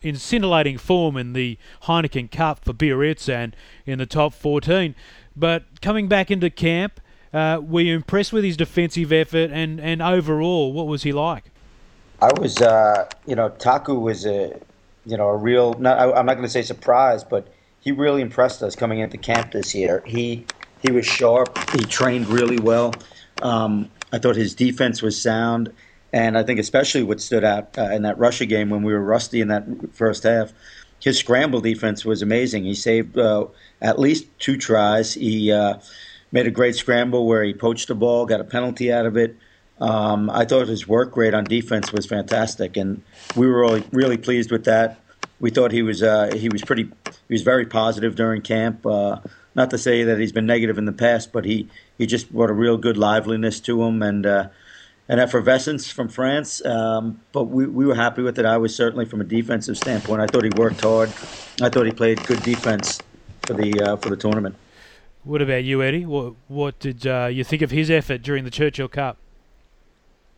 in 0.02 0.16
scintillating 0.18 0.78
form 0.78 1.18
in 1.18 1.34
the 1.34 1.58
Heineken 1.84 2.30
Cup 2.30 2.64
for 2.64 2.74
Biarritz 2.74 3.28
and 3.28 3.56
in 3.86 3.98
the 3.98 4.06
top 4.06 4.34
14. 4.34 4.94
But 5.36 5.82
coming 5.82 6.08
back 6.08 6.30
into 6.30 6.50
camp, 6.50 7.00
uh, 7.36 7.60
were 7.60 7.82
you 7.82 7.96
impressed 7.96 8.32
with 8.32 8.46
his 8.46 8.56
defensive 8.56 9.12
effort 9.12 9.52
and, 9.52 9.80
and 9.80 10.02
overall, 10.02 10.72
what 10.72 10.88
was 10.88 11.04
he 11.04 11.12
like? 11.12 11.52
I 12.22 12.32
was, 12.40 12.62
uh, 12.62 13.10
you 13.28 13.36
know, 13.36 13.50
Taku 13.50 14.00
was 14.00 14.26
a, 14.26 14.58
you 15.06 15.18
know, 15.18 15.28
a 15.28 15.36
real. 15.36 15.74
Not, 15.74 16.00
I, 16.00 16.20
am 16.20 16.26
not 16.26 16.36
going 16.36 16.48
to 16.48 16.50
say 16.50 16.62
surprise, 16.62 17.26
but 17.26 17.54
he 17.82 17.92
really 17.92 18.22
impressed 18.22 18.64
us 18.64 18.74
coming 18.74 19.00
into 19.00 19.18
camp 19.18 19.52
this 19.52 19.76
year. 19.76 20.02
He 20.06 20.46
he 20.82 20.92
was 20.92 21.06
sharp. 21.06 21.58
He 21.72 21.80
trained 21.80 22.28
really 22.28 22.58
well. 22.58 22.94
Um, 23.42 23.92
I 24.14 24.18
thought 24.18 24.38
his 24.38 24.56
defense 24.56 25.02
was 25.02 25.22
sound, 25.22 25.74
and 26.14 26.38
I 26.38 26.44
think 26.44 26.58
especially 26.60 27.04
what 27.04 27.20
stood 27.20 27.44
out 27.44 27.78
uh, 27.78 27.90
in 27.92 28.04
that 28.04 28.18
Russia 28.18 28.46
game 28.46 28.70
when 28.70 28.82
we 28.82 28.94
were 28.94 29.04
rusty 29.04 29.42
in 29.42 29.50
that 29.50 29.66
first 29.92 30.24
half, 30.24 30.54
his 31.02 31.18
scramble 31.18 31.60
defense 31.60 32.06
was 32.06 32.22
amazing. 32.22 32.64
He 32.64 32.76
saved 32.76 33.18
uh, 33.18 33.48
at 33.82 34.00
least 34.00 34.26
two 34.40 34.56
tries. 34.56 35.14
He 35.14 35.52
uh, 35.52 35.80
made 36.36 36.46
a 36.48 36.52
great 36.52 36.76
scramble 36.76 37.26
where 37.26 37.44
he 37.46 37.54
poached 37.54 37.88
the 37.88 37.96
ball, 37.96 38.26
got 38.26 38.42
a 38.42 38.44
penalty 38.44 38.92
out 38.92 39.06
of 39.06 39.16
it. 39.16 39.38
Um, 39.80 40.30
I 40.30 40.44
thought 40.44 40.68
his 40.68 40.86
work 40.86 41.16
rate 41.16 41.34
on 41.34 41.48
defense 41.48 41.94
was 41.94 42.06
fantastic, 42.06 42.76
and 42.76 43.02
we 43.36 43.48
were 43.48 43.62
really, 43.62 43.86
really 43.94 44.18
pleased 44.18 44.52
with 44.52 44.66
that. 44.66 45.00
We 45.40 45.50
thought 45.50 45.72
he 45.72 45.82
was 45.82 46.04
uh, 46.04 46.32
he 46.34 46.50
was 46.50 46.62
pretty 46.62 46.84
he 46.84 47.34
was 47.34 47.42
very 47.42 47.66
positive 47.66 48.16
during 48.16 48.42
camp. 48.42 48.86
Uh, 48.86 49.20
not 49.56 49.70
to 49.70 49.78
say 49.78 50.04
that 50.04 50.20
he's 50.20 50.34
been 50.34 50.46
negative 50.46 50.78
in 50.78 50.84
the 50.84 50.92
past, 50.92 51.32
but 51.32 51.46
he, 51.46 51.70
he 51.98 52.06
just 52.06 52.30
brought 52.34 52.50
a 52.50 52.54
real 52.54 52.78
good 52.78 52.98
liveliness 52.98 53.62
to 53.62 53.84
him 53.84 54.04
and 54.04 54.26
uh, 54.26 54.50
an 55.08 55.20
effervescence 55.20 55.90
from 55.90 56.10
France. 56.10 56.64
Um, 56.66 57.22
but 57.32 57.46
we, 57.46 57.66
we 57.66 57.86
were 57.86 57.96
happy 57.96 58.22
with 58.22 58.38
it. 58.38 58.46
I 58.46 58.58
was 58.58 58.76
certainly 58.76 59.06
from 59.06 59.22
a 59.22 59.24
defensive 59.24 59.78
standpoint. 59.78 60.22
I 60.22 60.28
thought 60.28 60.44
he 60.44 60.50
worked 60.50 60.82
hard. 60.82 61.14
I 61.62 61.70
thought 61.70 61.86
he 61.86 61.94
played 61.94 62.26
good 62.26 62.44
defense 62.44 63.04
for 63.46 63.54
the 63.54 63.80
uh, 63.82 63.96
for 63.96 64.10
the 64.10 64.18
tournament. 64.18 64.58
What 65.26 65.42
about 65.42 65.64
you, 65.64 65.82
Eddie? 65.82 66.06
What 66.06 66.34
what 66.48 66.80
did 66.80 67.08
uh, 67.08 67.26
you 67.32 67.44
think 67.44 67.64
of 67.64 67.72
his 67.72 67.90
effort 67.90 68.22
during 68.22 68.44
the 68.44 68.52
Churchill 68.52 68.88
Cup? 68.88 69.18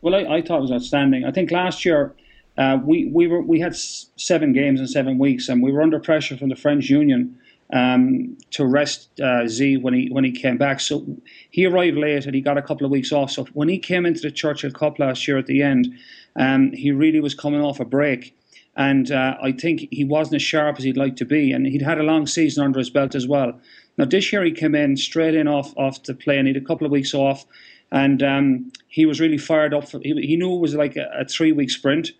Well, 0.00 0.14
I, 0.14 0.36
I 0.36 0.42
thought 0.42 0.58
it 0.58 0.62
was 0.62 0.72
outstanding. 0.72 1.26
I 1.26 1.30
think 1.30 1.50
last 1.50 1.84
year 1.84 2.14
uh, 2.56 2.78
we 2.82 3.04
we 3.12 3.26
were 3.26 3.42
we 3.42 3.60
had 3.60 3.76
seven 3.76 4.54
games 4.54 4.80
in 4.80 4.86
seven 4.86 5.18
weeks, 5.18 5.48
and 5.50 5.62
we 5.62 5.72
were 5.72 5.82
under 5.82 6.00
pressure 6.00 6.38
from 6.38 6.48
the 6.48 6.56
French 6.56 6.88
Union 6.88 7.38
um, 7.70 8.38
to 8.52 8.64
rest 8.64 9.20
uh, 9.20 9.46
Z 9.46 9.76
when 9.76 9.92
he 9.92 10.08
when 10.10 10.24
he 10.24 10.32
came 10.32 10.56
back. 10.56 10.80
So 10.80 11.04
he 11.50 11.66
arrived 11.66 11.98
late, 11.98 12.24
and 12.24 12.34
he 12.34 12.40
got 12.40 12.56
a 12.56 12.62
couple 12.62 12.86
of 12.86 12.90
weeks 12.90 13.12
off. 13.12 13.30
So 13.30 13.44
when 13.52 13.68
he 13.68 13.78
came 13.78 14.06
into 14.06 14.22
the 14.22 14.30
Churchill 14.30 14.70
Cup 14.70 14.98
last 14.98 15.28
year 15.28 15.36
at 15.36 15.46
the 15.46 15.60
end, 15.60 15.88
um, 16.36 16.72
he 16.72 16.92
really 16.92 17.20
was 17.20 17.34
coming 17.34 17.60
off 17.60 17.78
a 17.78 17.84
break. 17.84 18.34
And 18.74 19.10
uh, 19.10 19.36
I 19.42 19.50
think 19.50 19.88
he 19.90 20.04
wasn't 20.04 20.36
as 20.36 20.42
sharp 20.42 20.78
as 20.78 20.84
he'd 20.84 20.96
like 20.96 21.16
to 21.16 21.24
be, 21.24 21.52
and 21.52 21.66
he'd 21.66 21.82
had 21.82 21.98
a 21.98 22.04
long 22.04 22.28
season 22.28 22.64
under 22.64 22.78
his 22.78 22.90
belt 22.90 23.16
as 23.16 23.26
well. 23.26 23.60
Now 23.98 24.06
this 24.06 24.32
year 24.32 24.44
he 24.44 24.52
came 24.52 24.74
in 24.74 24.96
straight 24.96 25.34
in 25.34 25.46
off 25.46 25.76
off 25.76 26.02
the 26.02 26.14
play, 26.14 26.38
and 26.38 26.48
he 26.48 26.54
had 26.54 26.62
a 26.62 26.66
couple 26.66 26.86
of 26.86 26.92
weeks 26.92 27.12
off 27.12 27.44
and 27.90 28.22
um, 28.22 28.72
he 28.88 29.06
was 29.06 29.20
really 29.20 29.38
fired 29.38 29.74
up. 29.74 29.88
For, 29.88 30.00
he, 30.00 30.14
he 30.20 30.36
knew 30.36 30.54
it 30.54 30.60
was 30.60 30.74
like 30.74 30.96
a, 30.96 31.08
a 31.18 31.24
three 31.24 31.52
week 31.52 31.70
sprint, 31.70 32.10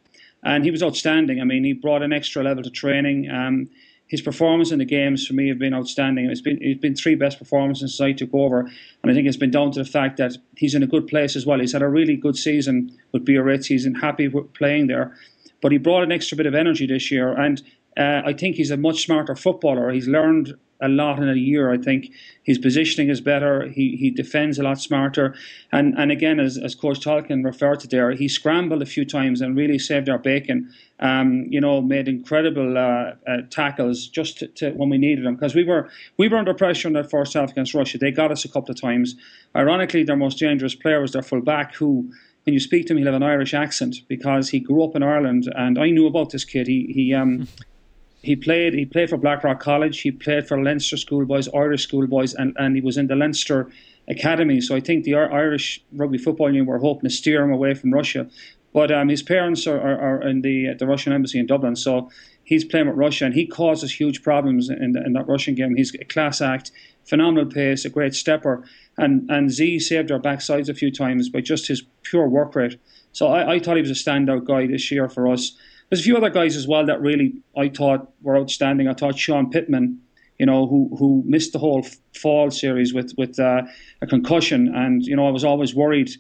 and 0.42 0.64
he 0.64 0.70
was 0.70 0.82
outstanding. 0.82 1.40
I 1.40 1.44
mean, 1.44 1.64
he 1.64 1.72
brought 1.72 2.02
an 2.02 2.12
extra 2.12 2.42
level 2.42 2.62
to 2.62 2.70
training. 2.70 3.30
Um, 3.30 3.68
his 4.06 4.22
performance 4.22 4.70
in 4.70 4.78
the 4.78 4.86
games 4.86 5.26
for 5.26 5.34
me 5.34 5.48
have 5.48 5.58
been 5.58 5.74
outstanding. 5.74 6.30
It's 6.30 6.40
been 6.40 6.58
it's 6.62 6.80
been 6.80 6.94
three 6.94 7.14
best 7.14 7.38
performances 7.38 7.96
since 7.96 8.00
I 8.00 8.12
took 8.12 8.32
over, 8.32 8.60
and 8.60 9.10
I 9.10 9.14
think 9.14 9.28
it's 9.28 9.36
been 9.36 9.50
down 9.50 9.72
to 9.72 9.82
the 9.82 9.88
fact 9.88 10.16
that 10.16 10.32
he's 10.56 10.74
in 10.74 10.82
a 10.82 10.86
good 10.86 11.06
place 11.06 11.36
as 11.36 11.44
well. 11.44 11.60
He's 11.60 11.72
had 11.72 11.82
a 11.82 11.88
really 11.88 12.16
good 12.16 12.36
season 12.36 12.96
with 13.12 13.26
Biarritz. 13.26 13.66
He's 13.66 13.86
happy 14.00 14.30
playing 14.54 14.86
there, 14.86 15.14
but 15.60 15.72
he 15.72 15.78
brought 15.78 16.04
an 16.04 16.12
extra 16.12 16.36
bit 16.36 16.46
of 16.46 16.54
energy 16.54 16.86
this 16.86 17.10
year, 17.10 17.34
and 17.34 17.62
uh, 17.98 18.22
I 18.24 18.32
think 18.32 18.56
he's 18.56 18.70
a 18.70 18.78
much 18.78 19.04
smarter 19.04 19.36
footballer. 19.36 19.90
He's 19.90 20.08
learned 20.08 20.54
a 20.80 20.88
lot 20.88 21.18
in 21.18 21.28
a 21.28 21.34
year. 21.34 21.72
I 21.72 21.78
think 21.78 22.12
his 22.42 22.58
positioning 22.58 23.10
is 23.10 23.20
better. 23.20 23.68
He 23.68 23.96
he 23.96 24.10
defends 24.10 24.58
a 24.58 24.62
lot 24.62 24.80
smarter. 24.80 25.34
And 25.72 25.94
and 25.98 26.10
again, 26.10 26.40
as, 26.40 26.58
as 26.58 26.74
Coach 26.74 27.00
Tolkin 27.00 27.44
referred 27.44 27.80
to 27.80 27.88
there, 27.88 28.10
he 28.12 28.28
scrambled 28.28 28.82
a 28.82 28.86
few 28.86 29.04
times 29.04 29.40
and 29.40 29.56
really 29.56 29.78
saved 29.78 30.08
our 30.08 30.18
bacon. 30.18 30.72
Um, 31.00 31.46
you 31.48 31.60
know, 31.60 31.80
made 31.80 32.08
incredible 32.08 32.76
uh, 32.76 33.12
uh, 33.30 33.42
tackles 33.50 34.08
just 34.08 34.38
to, 34.38 34.48
to, 34.48 34.70
when 34.72 34.88
we 34.88 34.98
needed 34.98 35.24
them 35.24 35.36
because 35.36 35.54
we 35.54 35.64
were 35.64 35.88
we 36.16 36.28
were 36.28 36.36
under 36.36 36.54
pressure 36.54 36.88
in 36.88 36.94
that 36.94 37.10
first 37.10 37.34
half 37.34 37.52
against 37.52 37.74
Russia. 37.74 37.98
They 37.98 38.10
got 38.10 38.32
us 38.32 38.44
a 38.44 38.48
couple 38.48 38.72
of 38.72 38.80
times. 38.80 39.14
Ironically, 39.54 40.02
their 40.02 40.16
most 40.16 40.38
dangerous 40.38 40.74
player 40.74 41.00
was 41.00 41.12
their 41.12 41.22
fullback 41.22 41.74
who 41.74 42.10
when 42.48 42.54
you 42.54 42.60
speak 42.60 42.86
to 42.86 42.94
him, 42.94 42.98
he'll 42.98 43.08
have 43.08 43.14
an 43.14 43.22
Irish 43.22 43.52
accent 43.52 43.96
because 44.08 44.48
he 44.48 44.58
grew 44.58 44.82
up 44.82 44.96
in 44.96 45.02
Ireland, 45.02 45.52
and 45.54 45.78
I 45.78 45.90
knew 45.90 46.06
about 46.06 46.30
this 46.30 46.46
kid. 46.46 46.66
He 46.66 46.90
he 46.94 47.12
um 47.12 47.46
he 48.22 48.34
played 48.36 48.74
he 48.74 48.84
played 48.84 49.10
for 49.10 49.16
Blackrock 49.16 49.60
College. 49.60 50.00
He 50.00 50.10
played 50.10 50.48
for 50.48 50.62
Leinster 50.62 50.96
schoolboys, 50.96 51.48
Irish 51.54 51.84
schoolboys, 51.84 52.34
and, 52.34 52.54
and 52.58 52.74
he 52.74 52.80
was 52.80 52.96
in 52.96 53.06
the 53.06 53.16
Leinster 53.16 53.70
academy. 54.08 54.60
So 54.60 54.74
I 54.74 54.80
think 54.80 55.04
the 55.04 55.14
Irish 55.14 55.80
rugby 55.92 56.18
football 56.18 56.48
union 56.48 56.66
were 56.66 56.78
hoping 56.78 57.08
to 57.08 57.14
steer 57.14 57.42
him 57.42 57.52
away 57.52 57.74
from 57.74 57.92
Russia. 57.92 58.28
But 58.72 58.90
um, 58.90 59.08
his 59.08 59.22
parents 59.22 59.66
are, 59.66 59.80
are, 59.80 59.98
are, 59.98 60.22
in 60.22 60.42
the 60.42 60.74
the 60.74 60.86
Russian 60.86 61.12
embassy 61.12 61.38
in 61.38 61.46
Dublin, 61.46 61.76
so 61.76 62.10
he's 62.44 62.64
playing 62.64 62.88
with 62.88 62.96
Russia, 62.96 63.24
and 63.24 63.34
he 63.34 63.46
causes 63.46 63.92
huge 63.92 64.22
problems 64.22 64.68
in, 64.68 64.96
in 64.96 65.12
that 65.14 65.26
Russian 65.26 65.54
game. 65.54 65.74
He's 65.74 65.94
a 65.94 66.04
class 66.04 66.40
act, 66.40 66.70
phenomenal 67.04 67.46
pace, 67.50 67.84
a 67.84 67.88
great 67.88 68.14
stepper, 68.14 68.64
and 68.98 69.30
and 69.30 69.50
Z 69.50 69.80
saved 69.80 70.10
our 70.10 70.20
backsides 70.20 70.68
a 70.68 70.74
few 70.74 70.90
times 70.90 71.28
by 71.28 71.40
just 71.40 71.68
his 71.68 71.82
pure 72.02 72.28
work 72.28 72.54
rate. 72.54 72.78
So 73.12 73.28
I, 73.28 73.54
I 73.54 73.58
thought 73.58 73.76
he 73.76 73.82
was 73.82 73.90
a 73.90 73.94
standout 73.94 74.44
guy 74.44 74.66
this 74.66 74.90
year 74.90 75.08
for 75.08 75.28
us. 75.28 75.56
There's 75.88 76.00
a 76.00 76.04
few 76.04 76.16
other 76.16 76.30
guys 76.30 76.56
as 76.56 76.66
well 76.66 76.84
that 76.86 77.00
really 77.00 77.40
I 77.56 77.68
thought 77.68 78.12
were 78.22 78.36
outstanding. 78.36 78.88
I 78.88 78.94
thought 78.94 79.18
Sean 79.18 79.50
Pittman, 79.50 80.00
you 80.38 80.46
know, 80.46 80.66
who 80.66 80.94
who 80.98 81.22
missed 81.26 81.52
the 81.52 81.58
whole 81.58 81.86
fall 82.14 82.50
series 82.50 82.92
with 82.92 83.12
with 83.16 83.38
uh, 83.38 83.62
a 84.02 84.06
concussion, 84.06 84.74
and 84.74 85.02
you 85.04 85.16
know 85.16 85.26
I 85.26 85.30
was 85.30 85.44
always 85.44 85.74
worried 85.74 86.10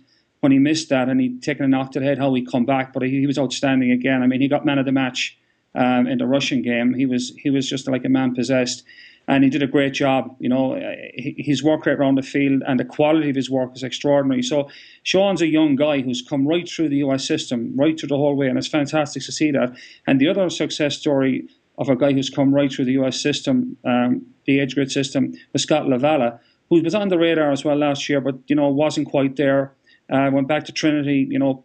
when 0.40 0.52
he 0.52 0.58
missed 0.58 0.88
that 0.88 1.08
and 1.08 1.20
he'd 1.20 1.42
taken 1.42 1.64
a 1.64 1.68
knock 1.68 1.92
to 1.92 1.98
the 1.98 2.04
head 2.04 2.18
how 2.18 2.32
he'd 2.32 2.48
come 2.48 2.64
back, 2.64 2.92
but 2.92 3.02
he, 3.02 3.10
he 3.20 3.26
was 3.26 3.38
outstanding 3.38 3.90
again. 3.90 4.22
I 4.22 4.26
mean, 4.28 4.40
he 4.40 4.46
got 4.46 4.64
man 4.64 4.78
of 4.78 4.86
the 4.86 4.92
match 4.92 5.36
um, 5.74 6.06
in 6.06 6.18
the 6.18 6.26
Russian 6.26 6.62
game. 6.62 6.94
He 6.94 7.06
was 7.06 7.34
he 7.36 7.50
was 7.50 7.68
just 7.68 7.88
like 7.88 8.04
a 8.04 8.08
man 8.08 8.34
possessed 8.34 8.84
and 9.28 9.44
he 9.44 9.50
did 9.50 9.62
a 9.62 9.66
great 9.66 9.92
job. 9.92 10.34
You 10.40 10.48
know, 10.48 10.80
his 11.14 11.62
work 11.62 11.84
rate 11.84 11.98
around 11.98 12.16
the 12.16 12.22
field 12.22 12.62
and 12.66 12.80
the 12.80 12.84
quality 12.84 13.28
of 13.28 13.36
his 13.36 13.50
work 13.50 13.76
is 13.76 13.82
extraordinary. 13.82 14.42
So 14.42 14.70
Sean's 15.02 15.42
a 15.42 15.46
young 15.46 15.76
guy 15.76 16.00
who's 16.00 16.22
come 16.22 16.48
right 16.48 16.68
through 16.68 16.88
the 16.88 16.96
US 16.96 17.26
system, 17.26 17.76
right 17.76 17.98
through 17.98 18.08
the 18.08 18.16
whole 18.16 18.34
way, 18.34 18.48
and 18.48 18.56
it's 18.56 18.66
fantastic 18.66 19.22
to 19.24 19.32
see 19.32 19.50
that. 19.52 19.76
And 20.06 20.18
the 20.18 20.28
other 20.28 20.48
success 20.48 20.96
story 20.96 21.46
of 21.76 21.90
a 21.90 21.94
guy 21.94 22.12
who's 22.12 22.30
come 22.30 22.54
right 22.54 22.72
through 22.72 22.86
the 22.86 22.98
US 23.02 23.20
system, 23.20 23.76
um, 23.84 24.26
the 24.46 24.60
age 24.60 24.74
grade 24.74 24.90
system, 24.90 25.34
was 25.52 25.62
Scott 25.62 25.84
LaValla, 25.84 26.38
who 26.70 26.82
was 26.82 26.94
on 26.94 27.08
the 27.08 27.18
radar 27.18 27.52
as 27.52 27.64
well 27.64 27.76
last 27.76 28.08
year, 28.08 28.22
but 28.22 28.36
you 28.46 28.56
know 28.56 28.68
wasn't 28.68 29.08
quite 29.08 29.36
there. 29.36 29.72
Uh, 30.10 30.30
went 30.32 30.48
back 30.48 30.64
to 30.64 30.72
Trinity, 30.72 31.26
you 31.30 31.38
know, 31.38 31.62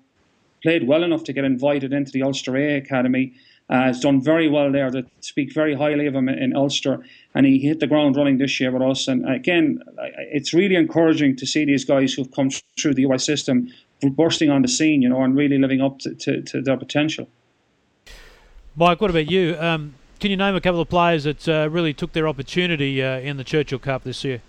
played 0.61 0.85
well 0.85 1.03
enough 1.03 1.23
to 1.23 1.31
get 1.31 1.45
invited 1.45 1.93
into 1.93 2.11
the 2.11 2.23
Ulster 2.23 2.57
A 2.57 2.75
Academy. 2.75 3.33
Uh, 3.69 3.83
has 3.83 4.01
done 4.01 4.21
very 4.21 4.49
well 4.49 4.71
there. 4.71 4.91
To 4.91 5.05
speak 5.21 5.53
very 5.53 5.73
highly 5.73 6.05
of 6.05 6.13
him 6.13 6.27
in 6.27 6.55
Ulster, 6.55 7.03
and 7.33 7.45
he 7.45 7.59
hit 7.59 7.79
the 7.79 7.87
ground 7.87 8.17
running 8.17 8.37
this 8.37 8.59
year 8.59 8.71
with 8.71 8.81
us. 8.81 9.07
And 9.07 9.27
again, 9.27 9.81
it's 10.31 10.53
really 10.53 10.75
encouraging 10.75 11.37
to 11.37 11.47
see 11.47 11.63
these 11.63 11.85
guys 11.85 12.13
who've 12.13 12.31
come 12.31 12.49
through 12.77 12.95
the 12.95 13.03
US 13.03 13.25
system 13.25 13.69
bursting 14.09 14.49
on 14.49 14.61
the 14.61 14.67
scene, 14.67 15.01
you 15.01 15.09
know, 15.09 15.23
and 15.23 15.35
really 15.35 15.57
living 15.57 15.81
up 15.81 15.99
to, 15.99 16.13
to, 16.15 16.41
to 16.41 16.61
their 16.61 16.77
potential. 16.77 17.27
Mike, 18.75 19.01
what 19.01 19.09
about 19.09 19.29
you? 19.29 19.55
Um, 19.59 19.93
can 20.19 20.31
you 20.31 20.37
name 20.37 20.55
a 20.55 20.61
couple 20.61 20.81
of 20.81 20.89
players 20.89 21.25
that 21.25 21.47
uh, 21.47 21.69
really 21.69 21.93
took 21.93 22.13
their 22.13 22.27
opportunity 22.27 23.03
uh, 23.03 23.19
in 23.19 23.37
the 23.37 23.43
Churchill 23.43 23.79
Cup 23.79 24.03
this 24.03 24.23
year? 24.23 24.41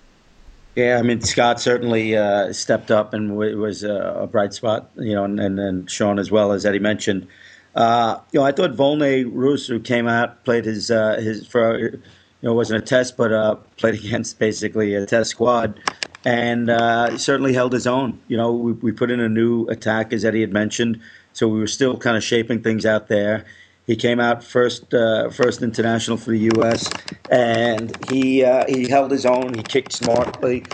Yeah, 0.77 0.99
I 0.99 1.03
mean 1.03 1.21
Scott 1.21 1.61
certainly 1.61 2.17
uh, 2.17 2.53
stepped 2.53 2.91
up 2.91 3.15
and 3.15 3.31
w- 3.31 3.57
was 3.61 3.85
a 3.85 4.29
bright 4.31 4.53
spot, 4.55 4.91
you 4.97 5.15
know, 5.15 5.25
and, 5.25 5.39
and, 5.39 5.59
and 5.61 5.91
Sean 5.91 6.19
as 6.19 6.33
well 6.33 6.53
as 6.53 6.67
Eddie 6.67 6.81
mentioned. 6.81 7.29
Uh, 7.75 8.21
you 8.33 8.41
know, 8.41 8.47
I 8.47 8.53
thought 8.53 8.73
Volney 8.73 9.25
Rouse, 9.25 9.67
who 9.67 9.81
came 9.81 10.07
out, 10.07 10.45
played 10.45 10.65
his 10.65 10.91
uh, 10.91 11.17
his 11.17 11.47
for 11.47 11.79
you 11.79 12.03
know 12.43 12.53
it 12.53 12.55
wasn't 12.55 12.83
a 12.83 12.87
test, 12.87 13.17
but 13.17 13.33
uh, 13.33 13.57
played 13.77 13.95
against 14.05 14.39
basically 14.39 14.95
a 14.95 15.07
test 15.07 15.31
squad, 15.31 15.81
and 16.25 16.71
uh, 16.71 17.19
certainly 17.19 17.53
held 17.53 17.73
his 17.73 17.87
own. 17.87 18.21
You 18.29 18.37
know, 18.37 18.53
we, 18.53 18.73
we 18.73 18.93
put 18.93 19.11
in 19.11 19.21
a 19.21 19.29
new 19.29 19.67
attack, 19.69 20.13
as 20.13 20.25
Eddie 20.25 20.43
had 20.43 20.53
mentioned, 20.53 21.01
so 21.33 21.49
we 21.49 21.59
were 21.59 21.67
still 21.67 21.97
kind 21.99 22.17
of 22.17 22.23
shaping 22.23 22.63
things 22.63 22.87
out 22.87 23.09
there. 23.09 23.45
He 23.87 23.97
came 23.97 24.21
out 24.21 24.43
first 24.45 24.95
uh, 24.95 25.31
first 25.31 25.61
international 25.61 26.17
for 26.17 26.31
the 26.31 26.39
U.S. 26.55 26.91
and 27.29 27.93
he 28.09 28.45
uh, 28.45 28.65
he 28.69 28.89
held 28.89 29.11
his 29.11 29.27
own. 29.27 29.53
He 29.53 29.63
kicked 29.65 29.93
smartly, 29.93 30.65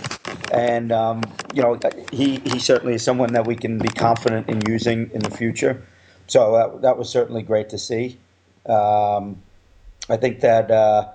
and 0.52 0.92
um, 0.92 1.22
you 1.52 1.62
know 1.62 1.78
he 2.12 2.40
he 2.40 2.58
certainly 2.58 2.94
is 2.94 3.02
someone 3.02 3.32
that 3.32 3.46
we 3.46 3.56
can 3.56 3.78
be 3.78 3.88
confident 3.88 4.48
in 4.50 4.60
using 4.68 5.10
in 5.12 5.20
the 5.22 5.30
future. 5.30 5.82
So 6.30 6.52
that, 6.52 6.82
that 6.82 6.96
was 6.96 7.08
certainly 7.08 7.42
great 7.42 7.70
to 7.70 7.78
see. 7.78 8.16
Um, 8.64 9.42
I 10.08 10.16
think 10.16 10.38
that 10.40 10.70
uh, 10.70 11.08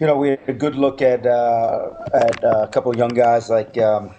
you 0.00 0.08
know 0.08 0.16
we 0.16 0.30
had 0.30 0.40
a 0.48 0.52
good 0.52 0.74
look 0.74 1.00
at 1.00 1.24
uh, 1.24 1.90
at 2.12 2.42
uh, 2.42 2.62
a 2.62 2.68
couple 2.68 2.90
of 2.90 2.98
young 2.98 3.10
guys 3.10 3.48
like 3.48 3.78
um, 3.78 4.12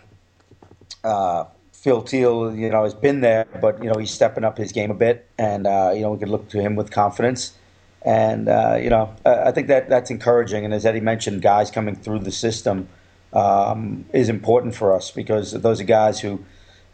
uh, 1.04 1.44
Phil 1.74 2.02
Teal. 2.02 2.56
You 2.56 2.70
know 2.70 2.84
has 2.84 2.94
been 2.94 3.20
there, 3.20 3.46
but 3.62 3.84
you 3.84 3.92
know 3.92 4.00
he's 4.00 4.12
stepping 4.12 4.46
up 4.46 4.58
his 4.58 4.72
game 4.72 4.90
a 4.90 4.94
bit, 4.94 5.28
and 5.38 5.68
uh, 5.68 5.92
you 5.94 6.00
know 6.00 6.12
we 6.12 6.18
could 6.18 6.30
look 6.30 6.48
to 6.50 6.62
him 6.62 6.78
with 6.78 6.90
confidence. 6.90 7.52
And 8.04 8.48
uh, 8.48 8.80
you 8.82 8.90
know 8.90 9.14
I 9.26 9.52
think 9.52 9.68
that 9.68 9.90
that's 9.90 10.10
encouraging. 10.10 10.64
And 10.64 10.74
as 10.74 10.86
Eddie 10.86 11.02
mentioned, 11.02 11.42
guys 11.42 11.70
coming 11.72 11.96
through 11.98 12.20
the 12.20 12.32
system 12.32 12.88
um, 13.34 14.06
is 14.14 14.30
important 14.30 14.76
for 14.76 14.96
us 14.96 15.12
because 15.12 15.52
those 15.52 15.82
are 15.82 15.86
guys 15.86 16.22
who 16.22 16.40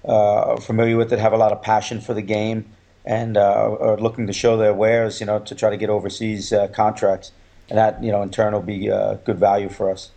are 0.05 0.59
familiar 0.59 0.97
with 0.97 1.13
it, 1.13 1.19
have 1.19 1.33
a 1.33 1.37
lot 1.37 1.51
of 1.51 1.61
passion 1.61 2.01
for 2.01 2.15
the 2.15 2.23
game 2.23 2.65
and 3.05 3.37
uh, 3.37 3.77
are 3.79 3.97
looking 3.97 4.27
to 4.27 4.33
show 4.33 4.57
their 4.57 4.73
wares, 4.73 5.19
you 5.19 5.25
know, 5.25 5.39
to 5.39 5.55
try 5.55 5.69
to 5.69 5.77
get 5.77 5.89
overseas 5.89 6.53
uh, 6.53 6.67
contracts, 6.67 7.31
and 7.69 7.77
that, 7.77 8.03
you 8.03 8.11
know, 8.11 8.21
in 8.21 8.29
turn 8.29 8.53
will 8.53 8.61
be 8.61 8.91
uh, 8.91 9.15
good 9.25 9.37
value 9.37 9.69
for 9.69 9.89
us. 9.89 10.11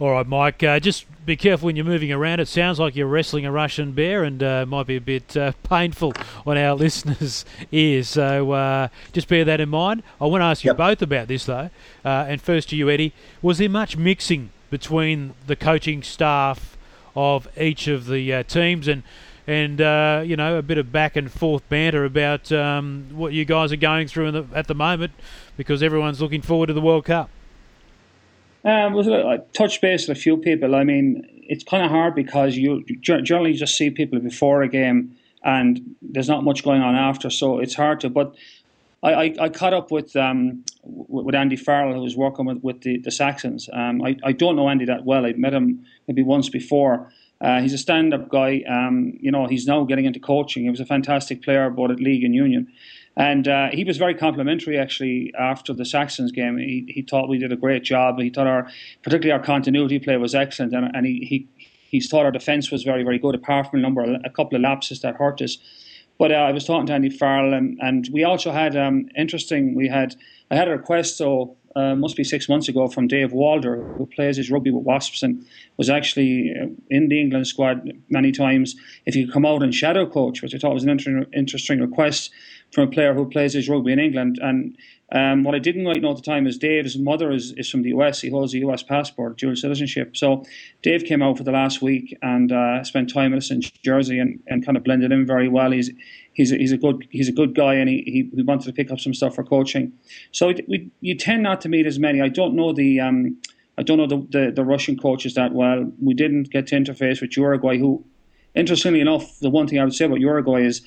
All 0.00 0.12
right, 0.12 0.26
Mike. 0.26 0.62
Uh, 0.62 0.78
just 0.78 1.06
be 1.26 1.36
careful 1.36 1.66
when 1.66 1.74
you're 1.74 1.84
moving 1.84 2.12
around. 2.12 2.38
It 2.38 2.46
sounds 2.46 2.78
like 2.78 2.94
you're 2.94 3.08
wrestling 3.08 3.44
a 3.44 3.50
Russian 3.50 3.90
bear, 3.90 4.22
and 4.22 4.40
uh, 4.40 4.64
might 4.64 4.86
be 4.86 4.94
a 4.94 5.00
bit 5.00 5.36
uh, 5.36 5.52
painful 5.64 6.12
on 6.46 6.56
our 6.56 6.74
listeners' 6.76 7.44
ears. 7.72 8.08
So 8.08 8.52
uh, 8.52 8.88
just 9.12 9.26
bear 9.26 9.44
that 9.44 9.60
in 9.60 9.68
mind. 9.68 10.04
I 10.20 10.26
want 10.26 10.42
to 10.42 10.46
ask 10.46 10.62
you 10.62 10.68
yep. 10.68 10.76
both 10.76 11.02
about 11.02 11.26
this, 11.26 11.46
though. 11.46 11.70
Uh, 12.04 12.26
and 12.28 12.40
first 12.40 12.70
to 12.70 12.76
you, 12.76 12.88
Eddie. 12.88 13.12
Was 13.42 13.58
there 13.58 13.68
much 13.68 13.96
mixing 13.96 14.50
between 14.70 15.34
the 15.48 15.56
coaching 15.56 16.04
staff 16.04 16.76
of 17.16 17.48
each 17.58 17.88
of 17.88 18.06
the 18.06 18.32
uh, 18.32 18.42
teams, 18.44 18.86
and 18.86 19.02
and 19.48 19.80
uh, 19.80 20.22
you 20.24 20.36
know 20.36 20.58
a 20.58 20.62
bit 20.62 20.76
of 20.76 20.92
back 20.92 21.16
and 21.16 21.32
forth 21.32 21.66
banter 21.70 22.04
about 22.04 22.52
um, 22.52 23.06
what 23.12 23.32
you 23.32 23.46
guys 23.46 23.72
are 23.72 23.76
going 23.76 24.06
through 24.06 24.30
the, 24.30 24.46
at 24.54 24.68
the 24.68 24.74
moment 24.74 25.12
because 25.56 25.82
everyone's 25.82 26.20
looking 26.20 26.42
forward 26.42 26.66
to 26.66 26.74
the 26.74 26.82
World 26.82 27.06
Cup. 27.06 27.30
Um, 28.62 28.92
was 28.92 29.08
I 29.08 29.38
touched 29.54 29.80
base 29.80 30.06
with 30.06 30.18
a 30.18 30.20
few 30.20 30.36
people. 30.36 30.74
I 30.74 30.84
mean, 30.84 31.24
it's 31.48 31.64
kind 31.64 31.82
of 31.82 31.90
hard 31.90 32.14
because 32.14 32.56
you 32.56 32.84
generally 33.00 33.54
just 33.54 33.76
see 33.76 33.88
people 33.88 34.20
before 34.20 34.62
a 34.62 34.68
game, 34.68 35.16
and 35.42 35.96
there's 36.02 36.28
not 36.28 36.44
much 36.44 36.62
going 36.62 36.82
on 36.82 36.94
after, 36.94 37.30
so 37.30 37.58
it's 37.58 37.74
hard 37.74 38.00
to. 38.00 38.10
But 38.10 38.34
I, 39.02 39.12
I, 39.14 39.34
I 39.40 39.48
caught 39.48 39.72
up 39.72 39.90
with 39.90 40.14
um, 40.14 40.62
with 40.82 41.34
Andy 41.34 41.56
Farrell, 41.56 41.94
who 41.94 42.02
was 42.02 42.16
working 42.16 42.44
with, 42.44 42.58
with 42.62 42.82
the, 42.82 42.98
the 42.98 43.10
Saxons. 43.10 43.70
Um, 43.72 44.02
I, 44.02 44.16
I 44.22 44.32
don't 44.32 44.56
know 44.56 44.68
Andy 44.68 44.84
that 44.84 45.06
well. 45.06 45.24
I'd 45.24 45.38
met 45.38 45.54
him 45.54 45.86
maybe 46.06 46.22
once 46.22 46.50
before, 46.50 47.10
uh, 47.40 47.60
he's 47.60 47.72
a 47.72 47.78
stand-up 47.78 48.28
guy. 48.28 48.62
Um, 48.68 49.12
you 49.20 49.30
know, 49.30 49.46
he's 49.46 49.66
now 49.66 49.84
getting 49.84 50.04
into 50.04 50.20
coaching. 50.20 50.64
He 50.64 50.70
was 50.70 50.80
a 50.80 50.86
fantastic 50.86 51.42
player 51.42 51.70
both 51.70 51.90
at 51.90 52.00
league 52.00 52.24
and 52.24 52.34
union, 52.34 52.66
and 53.16 53.46
uh, 53.46 53.68
he 53.72 53.84
was 53.84 53.96
very 53.96 54.14
complimentary 54.14 54.78
actually 54.78 55.32
after 55.38 55.72
the 55.72 55.84
Saxons 55.84 56.32
game. 56.32 56.58
He, 56.58 56.84
he 56.88 57.02
thought 57.02 57.28
we 57.28 57.38
did 57.38 57.52
a 57.52 57.56
great 57.56 57.84
job. 57.84 58.18
He 58.18 58.30
thought 58.30 58.46
our, 58.46 58.68
particularly 59.02 59.32
our 59.32 59.44
continuity 59.44 59.98
play 59.98 60.16
was 60.16 60.34
excellent, 60.34 60.74
and, 60.74 60.90
and 60.94 61.06
he, 61.06 61.24
he 61.28 61.48
he 61.90 62.00
thought 62.00 62.26
our 62.26 62.30
defence 62.30 62.70
was 62.70 62.82
very 62.82 63.02
very 63.02 63.18
good 63.18 63.34
apart 63.34 63.70
from 63.70 63.78
a 63.78 63.82
number 63.82 64.02
a 64.24 64.30
couple 64.30 64.56
of 64.56 64.62
lapses 64.62 65.00
that 65.00 65.16
hurt 65.16 65.40
us. 65.40 65.58
But 66.18 66.32
uh, 66.32 66.34
I 66.34 66.52
was 66.52 66.64
talking 66.64 66.86
to 66.86 66.92
Andy 66.92 67.10
Farrell, 67.10 67.54
and, 67.54 67.78
and 67.80 68.08
we 68.12 68.24
also 68.24 68.50
had 68.50 68.76
um, 68.76 69.08
interesting. 69.16 69.76
We 69.76 69.88
had 69.88 70.16
I 70.50 70.56
had 70.56 70.68
a 70.68 70.72
request 70.72 71.16
so 71.16 71.56
uh, 71.78 71.94
must 71.94 72.16
be 72.16 72.24
six 72.24 72.48
months 72.48 72.68
ago 72.68 72.88
from 72.88 73.06
Dave 73.06 73.32
Walder, 73.32 73.82
who 73.96 74.06
plays 74.06 74.36
his 74.36 74.50
rugby 74.50 74.70
with 74.70 74.84
Wasps 74.84 75.22
and 75.22 75.44
was 75.76 75.88
actually 75.88 76.52
uh, 76.60 76.66
in 76.90 77.08
the 77.08 77.20
England 77.20 77.46
squad 77.46 77.88
many 78.08 78.32
times. 78.32 78.74
If 79.06 79.14
he 79.14 79.24
could 79.24 79.32
come 79.32 79.46
out 79.46 79.62
and 79.62 79.72
shadow 79.72 80.04
coach, 80.06 80.42
which 80.42 80.54
I 80.54 80.58
thought 80.58 80.74
was 80.74 80.82
an 80.82 80.90
inter- 80.90 81.26
interesting 81.32 81.80
request 81.80 82.30
from 82.72 82.88
a 82.88 82.90
player 82.90 83.14
who 83.14 83.28
plays 83.28 83.54
his 83.54 83.68
rugby 83.68 83.92
in 83.92 83.98
England. 83.98 84.38
And 84.42 84.76
um, 85.12 85.44
what 85.44 85.54
I 85.54 85.58
didn't 85.58 85.84
quite 85.84 86.02
know 86.02 86.10
at 86.10 86.16
the 86.16 86.22
time 86.22 86.46
is 86.46 86.58
Dave's 86.58 86.98
mother 86.98 87.30
is, 87.30 87.52
is 87.56 87.70
from 87.70 87.82
the 87.82 87.90
US. 87.90 88.20
He 88.20 88.30
holds 88.30 88.52
a 88.54 88.58
US 88.58 88.82
passport, 88.82 89.38
dual 89.38 89.56
citizenship. 89.56 90.16
So 90.16 90.44
Dave 90.82 91.04
came 91.04 91.22
out 91.22 91.38
for 91.38 91.44
the 91.44 91.52
last 91.52 91.80
week 91.80 92.16
and 92.20 92.52
uh, 92.52 92.84
spent 92.84 93.12
time 93.12 93.30
with 93.30 93.38
us 93.38 93.50
in 93.50 93.62
Jersey 93.84 94.18
and, 94.18 94.40
and 94.48 94.64
kind 94.64 94.76
of 94.76 94.84
blended 94.84 95.12
in 95.12 95.26
very 95.26 95.48
well. 95.48 95.70
He's 95.70 95.90
he's 96.38 96.52
a, 96.52 96.56
he's 96.56 96.72
a 96.72 96.78
good 96.78 97.06
he's 97.10 97.28
a 97.28 97.32
good 97.32 97.54
guy, 97.54 97.74
and 97.74 97.90
he, 97.90 98.30
he, 98.34 98.42
wanted 98.42 98.64
to 98.64 98.72
pick 98.72 98.90
up 98.90 99.00
some 99.00 99.12
stuff 99.12 99.34
for 99.34 99.44
coaching. 99.44 99.92
So 100.32 100.54
we, 100.68 100.90
you 101.00 101.14
tend 101.14 101.42
not 101.42 101.60
to 101.62 101.68
meet 101.68 101.84
as 101.84 101.98
many. 101.98 102.22
I 102.22 102.28
don't 102.28 102.54
know 102.54 102.72
the 102.72 103.00
um, 103.00 103.36
I 103.76 103.82
don't 103.82 103.98
know 103.98 104.06
the, 104.06 104.26
the, 104.30 104.52
the 104.52 104.64
Russian 104.64 104.96
coaches 104.96 105.34
that 105.34 105.52
well. 105.52 105.92
We 106.00 106.14
didn't 106.14 106.50
get 106.50 106.68
to 106.68 106.76
interface 106.76 107.20
with 107.20 107.36
Uruguay, 107.36 107.76
who, 107.78 108.04
interestingly 108.54 109.00
enough, 109.00 109.38
the 109.40 109.50
one 109.50 109.66
thing 109.66 109.78
I 109.78 109.84
would 109.84 109.94
say 109.94 110.06
about 110.06 110.20
Uruguay 110.20 110.62
is. 110.62 110.80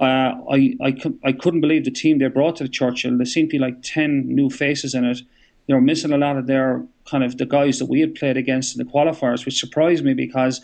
Uh, 0.00 0.34
I, 0.50 0.76
I, 0.82 0.96
I 1.22 1.30
couldn't 1.30 1.60
believe 1.60 1.84
the 1.84 1.90
team 1.92 2.18
they 2.18 2.26
brought 2.26 2.56
to 2.56 2.64
the 2.64 2.68
Churchill. 2.68 3.16
There 3.16 3.24
seemed 3.24 3.50
to 3.50 3.58
be 3.58 3.60
like 3.60 3.80
10 3.82 4.26
new 4.26 4.50
faces 4.50 4.92
in 4.92 5.04
it. 5.04 5.20
They 5.68 5.74
were 5.74 5.80
missing 5.80 6.12
a 6.12 6.18
lot 6.18 6.36
of 6.36 6.48
their 6.48 6.84
kind 7.08 7.22
of 7.22 7.38
the 7.38 7.46
guys 7.46 7.78
that 7.78 7.88
we 7.88 8.00
had 8.00 8.16
played 8.16 8.36
against 8.36 8.76
in 8.76 8.84
the 8.84 8.92
qualifiers, 8.92 9.44
which 9.44 9.60
surprised 9.60 10.04
me 10.04 10.12
because 10.12 10.60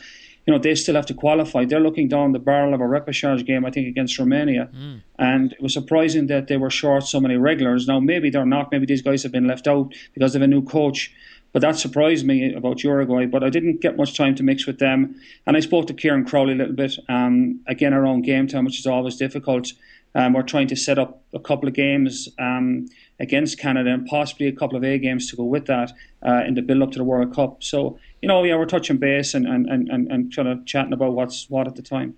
you 0.47 0.53
know, 0.53 0.59
they 0.59 0.75
still 0.75 0.95
have 0.95 1.07
to 1.07 1.15
qualify. 1.15 1.65
They're 1.65 1.81
looking 1.81 2.09
down 2.09 2.33
the 2.33 2.39
barrel 2.39 2.75
of 2.75 2.81
a 2.81 2.85
repechage 2.85 3.45
game, 3.47 3.65
I 3.65 3.71
think, 3.71 3.87
against 3.87 4.19
Romania. 4.19 4.69
Mm. 4.75 5.03
And 5.19 5.53
it 5.53 5.61
was 5.61 5.75
surprising 5.75 6.27
that 6.29 6.49
they 6.49 6.57
were 6.57 6.71
short 6.71 7.05
so 7.05 7.21
many 7.21 7.37
regulars. 7.37 7.87
Now, 7.87 8.01
maybe 8.01 8.31
they're 8.31 8.47
not. 8.47 8.73
Maybe 8.73 8.87
these 8.87 9.03
guys 9.03 9.23
have 9.23 9.33
been 9.33 9.47
left 9.47 9.69
out 9.69 9.93
because 10.15 10.35
of 10.35 10.43
a 10.43 10.47
new 10.47 10.63
coach. 10.63 11.13
But 11.53 11.63
that 11.63 11.77
surprised 11.77 12.25
me 12.25 12.55
about 12.55 12.83
Uruguay. 12.83 13.27
But 13.27 13.45
I 13.45 13.51
didn't 13.51 13.81
get 13.81 13.97
much 13.97 14.17
time 14.17 14.35
to 14.37 14.43
mix 14.43 14.67
with 14.67 14.79
them. 14.79 15.21
And 15.47 15.57
I 15.57 15.61
spoke 15.61 15.87
to 15.89 15.95
Kieran 15.95 16.25
Crowley 16.25 16.53
a 16.53 16.57
little 16.57 16.75
bit, 16.75 16.97
um, 17.09 17.61
again, 17.67 17.93
around 17.93 18.23
game 18.23 18.47
time, 18.47 18.65
which 18.65 18.79
is 18.79 18.87
always 18.87 19.17
difficult. 19.17 19.73
Um, 20.15 20.33
we're 20.33 20.43
trying 20.43 20.69
to 20.69 20.77
set 20.77 20.99
up 20.99 21.23
a 21.35 21.39
couple 21.39 21.69
of 21.69 21.75
games 21.75 22.29
um, 22.39 22.87
against 23.21 23.59
Canada 23.59 23.93
and 23.93 24.07
possibly 24.07 24.47
a 24.47 24.53
couple 24.53 24.77
of 24.77 24.83
A 24.83 24.99
games 24.99 25.31
to 25.31 25.37
go 25.37 25.45
with 25.45 25.67
that 25.67 25.93
uh, 26.27 26.43
in 26.47 26.55
the 26.55 26.63
build 26.63 26.83
up 26.83 26.91
to 26.93 26.99
the 26.99 27.05
World 27.05 27.35
Cup. 27.35 27.63
So, 27.63 27.99
you 28.23 28.29
know, 28.29 28.43
yeah, 28.43 28.57
we're 28.57 28.65
touching 28.65 28.97
base 28.97 29.35
and, 29.35 29.47
and, 29.47 29.69
and, 29.69 30.11
and 30.11 30.35
kind 30.35 30.49
of 30.49 30.65
chatting 30.65 30.93
about 30.93 31.13
what's 31.13 31.49
what 31.51 31.69
at 31.69 31.77
the 31.77 31.83
time. 31.83 32.17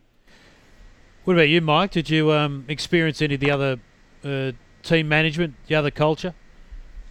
What 1.25 1.35
about 1.35 1.49
you, 1.49 1.61
Mike? 1.61 1.91
Did 1.91 2.09
you 2.09 2.33
um, 2.33 2.65
experience 2.69 3.21
any 3.21 3.35
of 3.35 3.41
the 3.41 3.51
other 3.51 3.81
uh, 4.25 4.53
team 4.83 5.09
management, 5.09 5.55
the 5.67 5.75
other 5.75 5.91
culture? 5.91 6.35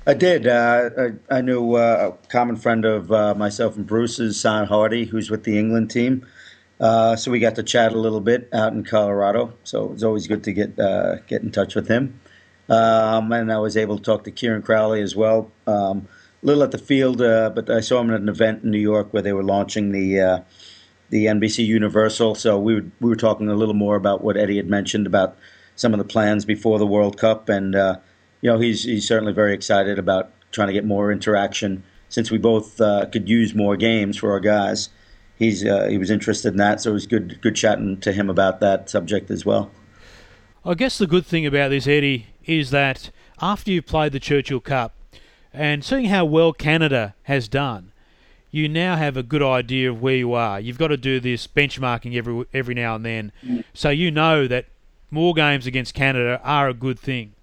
I 0.07 0.13
did. 0.15 0.47
Uh, 0.47 0.89
I, 0.97 1.37
I, 1.37 1.41
knew 1.41 1.75
uh, 1.75 2.11
a 2.13 2.27
common 2.27 2.55
friend 2.55 2.85
of 2.85 3.11
uh, 3.11 3.35
myself 3.35 3.75
and 3.75 3.85
Bruce's, 3.85 4.39
Sam 4.39 4.65
Hardy, 4.65 5.05
who's 5.05 5.29
with 5.29 5.43
the 5.43 5.59
England 5.59 5.91
team. 5.91 6.25
Uh, 6.79 7.15
so 7.15 7.29
we 7.29 7.39
got 7.39 7.55
to 7.55 7.63
chat 7.63 7.93
a 7.93 7.99
little 7.99 8.19
bit 8.19 8.49
out 8.51 8.73
in 8.73 8.83
Colorado. 8.83 9.53
So 9.63 9.85
it 9.85 9.91
was 9.91 10.03
always 10.03 10.25
good 10.25 10.43
to 10.45 10.53
get 10.53 10.75
get 11.27 11.43
in 11.43 11.51
touch 11.51 11.75
with 11.75 11.87
him. 11.87 12.19
Um, 12.71 13.33
and 13.33 13.51
I 13.51 13.57
was 13.57 13.75
able 13.75 13.97
to 13.97 14.03
talk 14.03 14.23
to 14.23 14.31
Kieran 14.31 14.61
Crowley 14.61 15.01
as 15.01 15.13
well. 15.13 15.51
Um, 15.67 16.07
a 16.41 16.45
little 16.45 16.63
at 16.63 16.71
the 16.71 16.77
field, 16.77 17.21
uh, 17.21 17.49
but 17.53 17.69
I 17.69 17.81
saw 17.81 17.99
him 17.99 18.13
at 18.13 18.21
an 18.21 18.29
event 18.29 18.63
in 18.63 18.71
New 18.71 18.79
York 18.79 19.13
where 19.13 19.21
they 19.21 19.33
were 19.33 19.43
launching 19.43 19.91
the 19.91 20.19
uh, 20.19 20.39
the 21.09 21.25
NBC 21.25 21.65
Universal. 21.65 22.35
So 22.35 22.57
we 22.57 22.75
were, 22.75 22.85
we 23.01 23.09
were 23.09 23.17
talking 23.17 23.49
a 23.49 23.55
little 23.55 23.73
more 23.73 23.97
about 23.97 24.23
what 24.23 24.37
Eddie 24.37 24.55
had 24.55 24.69
mentioned 24.69 25.05
about 25.05 25.37
some 25.75 25.93
of 25.93 25.97
the 25.97 26.05
plans 26.05 26.45
before 26.45 26.79
the 26.79 26.87
World 26.87 27.17
Cup, 27.17 27.49
and 27.49 27.75
uh, 27.75 27.97
you 28.39 28.49
know 28.49 28.57
he's 28.57 28.85
he's 28.85 29.05
certainly 29.05 29.33
very 29.33 29.53
excited 29.53 29.99
about 29.99 30.31
trying 30.51 30.67
to 30.67 30.73
get 30.73 30.85
more 30.85 31.11
interaction 31.11 31.83
since 32.07 32.31
we 32.31 32.37
both 32.37 32.79
uh, 32.79 33.05
could 33.11 33.27
use 33.27 33.53
more 33.53 33.75
games 33.75 34.15
for 34.15 34.31
our 34.31 34.39
guys. 34.39 34.87
He's 35.35 35.65
uh, 35.65 35.87
he 35.89 35.97
was 35.97 36.09
interested 36.09 36.53
in 36.53 36.57
that, 36.57 36.79
so 36.79 36.91
it 36.91 36.93
was 36.93 37.05
good 37.05 37.41
good 37.41 37.55
chatting 37.57 37.99
to 37.99 38.13
him 38.13 38.29
about 38.29 38.61
that 38.61 38.89
subject 38.89 39.29
as 39.29 39.45
well. 39.45 39.71
I 40.63 40.75
guess 40.75 40.99
the 40.99 41.07
good 41.07 41.25
thing 41.25 41.45
about 41.47 41.69
this, 41.69 41.87
Eddie, 41.87 42.27
is 42.45 42.69
that 42.69 43.09
after 43.41 43.71
you've 43.71 43.87
played 43.87 44.11
the 44.11 44.19
Churchill 44.19 44.59
Cup 44.59 44.93
and 45.51 45.83
seeing 45.83 46.05
how 46.05 46.23
well 46.23 46.53
Canada 46.53 47.15
has 47.23 47.47
done, 47.47 47.91
you 48.51 48.69
now 48.69 48.95
have 48.95 49.17
a 49.17 49.23
good 49.23 49.41
idea 49.41 49.89
of 49.89 50.03
where 50.03 50.15
you 50.15 50.33
are. 50.33 50.59
You've 50.59 50.77
got 50.77 50.89
to 50.89 50.97
do 50.97 51.19
this 51.19 51.47
benchmarking 51.47 52.15
every 52.15 52.45
every 52.53 52.75
now 52.75 52.95
and 52.95 53.03
then, 53.05 53.31
so 53.73 53.89
you 53.89 54.11
know 54.11 54.47
that 54.47 54.67
more 55.09 55.33
games 55.33 55.65
against 55.65 55.95
Canada 55.95 56.39
are 56.43 56.69
a 56.69 56.75
good 56.75 56.99
thing. 56.99 57.33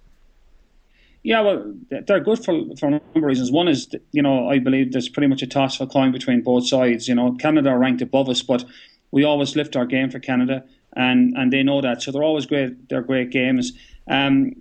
Yeah, 1.24 1.40
well, 1.40 1.74
they're 1.90 2.20
good 2.20 2.44
for, 2.44 2.62
for 2.78 2.87
a 2.87 2.90
number 2.90 3.04
of 3.16 3.22
reasons. 3.22 3.50
One 3.50 3.66
is, 3.66 3.88
you 4.12 4.22
know, 4.22 4.48
I 4.48 4.61
believe 4.61 4.92
there's 4.92 5.09
pretty 5.09 5.26
much 5.26 5.42
a 5.42 5.46
toss 5.46 5.76
for 5.76 5.87
coin 5.87 6.12
between 6.12 6.42
both 6.42 6.68
sides. 6.68 7.09
You 7.09 7.16
know, 7.16 7.33
Canada 7.33 7.70
are 7.70 7.78
ranked 7.78 8.00
above 8.00 8.28
us, 8.28 8.42
but 8.42 8.64
we 9.11 9.24
always 9.24 9.57
lift 9.57 9.74
our 9.74 9.87
game 9.87 10.11
for 10.11 10.20
Canada, 10.20 10.64
and, 10.96 11.37
and 11.37 11.53
they 11.53 11.62
know 11.62 11.81
that. 11.81 12.03
So 12.03 12.12
they're 12.12 12.22
always 12.22 12.46
great. 12.46 12.88
They're 12.88 13.03
great 13.03 13.31
games. 13.31 13.72
Um, 14.11 14.53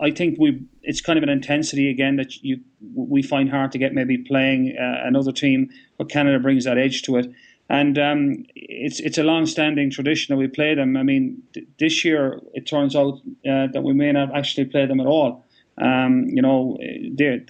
I 0.00 0.10
think 0.10 0.38
we 0.38 0.62
it's 0.82 1.00
kind 1.00 1.18
of 1.18 1.22
an 1.22 1.28
intensity 1.28 1.90
again 1.90 2.16
that 2.16 2.42
you 2.42 2.60
we 2.94 3.22
find 3.22 3.50
hard 3.50 3.72
to 3.72 3.78
get 3.78 3.92
maybe 3.92 4.18
playing 4.18 4.76
uh, 4.78 5.06
another 5.06 5.32
team, 5.32 5.70
but 5.98 6.08
Canada 6.08 6.38
brings 6.38 6.64
that 6.64 6.78
edge 6.78 7.02
to 7.02 7.16
it. 7.16 7.30
And 7.68 7.98
um, 7.98 8.44
it's 8.54 8.98
it's 9.00 9.18
a 9.18 9.22
long-standing 9.22 9.90
tradition 9.90 10.34
that 10.34 10.38
we 10.38 10.48
play 10.48 10.74
them. 10.74 10.96
I 10.96 11.02
mean, 11.02 11.42
th- 11.52 11.66
this 11.78 12.04
year 12.04 12.40
it 12.54 12.66
turns 12.66 12.96
out 12.96 13.20
uh, 13.46 13.66
that 13.72 13.82
we 13.82 13.92
may 13.92 14.10
not 14.12 14.34
actually 14.34 14.64
play 14.64 14.86
them 14.86 15.00
at 15.00 15.06
all. 15.06 15.44
Um, 15.80 16.24
you 16.30 16.42
know, 16.42 16.78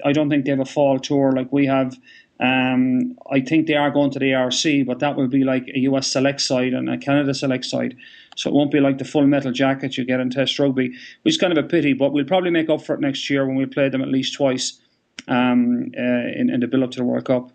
I 0.05 0.13
don't 0.13 0.29
think 0.29 0.45
they 0.45 0.51
have 0.51 0.61
a 0.61 0.65
fall 0.65 0.99
tour 0.99 1.33
like 1.33 1.53
we 1.53 1.67
have. 1.67 1.97
Um, 2.40 3.18
I 3.31 3.40
think 3.40 3.66
they 3.66 3.74
are 3.74 3.90
going 3.90 4.11
to 4.12 4.18
the 4.18 4.35
ARC, 4.35 4.87
but 4.87 5.01
that 5.01 5.16
will 5.16 5.27
be 5.27 5.42
like 5.42 5.68
a 5.74 5.81
US 5.81 6.07
select 6.07 6.40
side 6.40 6.72
and 6.72 6.88
a 6.88 6.96
Canada 6.96 7.35
select 7.35 7.64
side. 7.64 7.96
So 8.37 8.48
it 8.48 8.55
won't 8.55 8.70
be 8.70 8.79
like 8.79 8.98
the 8.98 9.05
full 9.05 9.27
metal 9.27 9.51
jacket 9.51 9.98
you 9.98 10.05
get 10.05 10.20
in 10.20 10.31
Test 10.31 10.59
rugby, 10.59 10.90
which 11.22 11.35
is 11.35 11.38
kind 11.38 11.57
of 11.57 11.62
a 11.64 11.66
pity. 11.66 11.92
But 11.94 12.12
we'll 12.12 12.24
probably 12.24 12.51
make 12.51 12.70
up 12.70 12.83
for 12.83 12.94
it 12.94 13.01
next 13.01 13.29
year 13.29 13.44
when 13.44 13.57
we 13.57 13.66
play 13.66 13.88
them 13.88 14.03
at 14.03 14.09
least 14.09 14.35
twice 14.35 14.79
um, 15.27 15.90
uh, 15.98 16.03
in, 16.03 16.48
in, 16.48 16.61
the 16.61 16.68
build 16.68 16.85
up 16.85 16.90
to 16.92 16.98
the 16.98 17.05
World 17.05 17.24
Cup. 17.24 17.51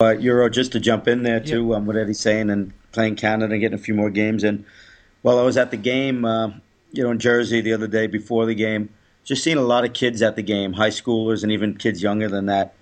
Uh, 0.00 0.12
Euro, 0.12 0.48
just 0.48 0.72
to 0.72 0.80
jump 0.80 1.06
in 1.06 1.22
there 1.22 1.38
too, 1.38 1.68
yeah. 1.68 1.76
um, 1.76 1.86
what 1.86 1.96
Eddie's 1.96 2.18
saying, 2.18 2.48
and 2.48 2.72
playing 2.92 3.16
Canada 3.16 3.52
and 3.52 3.60
getting 3.60 3.78
a 3.78 3.82
few 3.82 3.94
more 3.94 4.10
games 4.10 4.42
in. 4.42 4.64
While 5.20 5.38
I 5.38 5.42
was 5.42 5.56
at 5.58 5.70
the 5.70 5.76
game, 5.76 6.24
uh, 6.24 6.48
you 6.90 7.04
know, 7.04 7.10
in 7.10 7.18
Jersey 7.18 7.60
the 7.60 7.74
other 7.74 7.86
day 7.86 8.06
before 8.06 8.46
the 8.46 8.54
game, 8.54 8.88
just 9.24 9.44
seeing 9.44 9.58
a 9.58 9.62
lot 9.62 9.84
of 9.84 9.92
kids 9.92 10.22
at 10.22 10.34
the 10.34 10.42
game, 10.42 10.72
high 10.72 10.90
schoolers 10.90 11.42
and 11.42 11.52
even 11.52 11.76
kids 11.76 12.02
younger 12.02 12.28
than 12.28 12.46
that. 12.46 12.74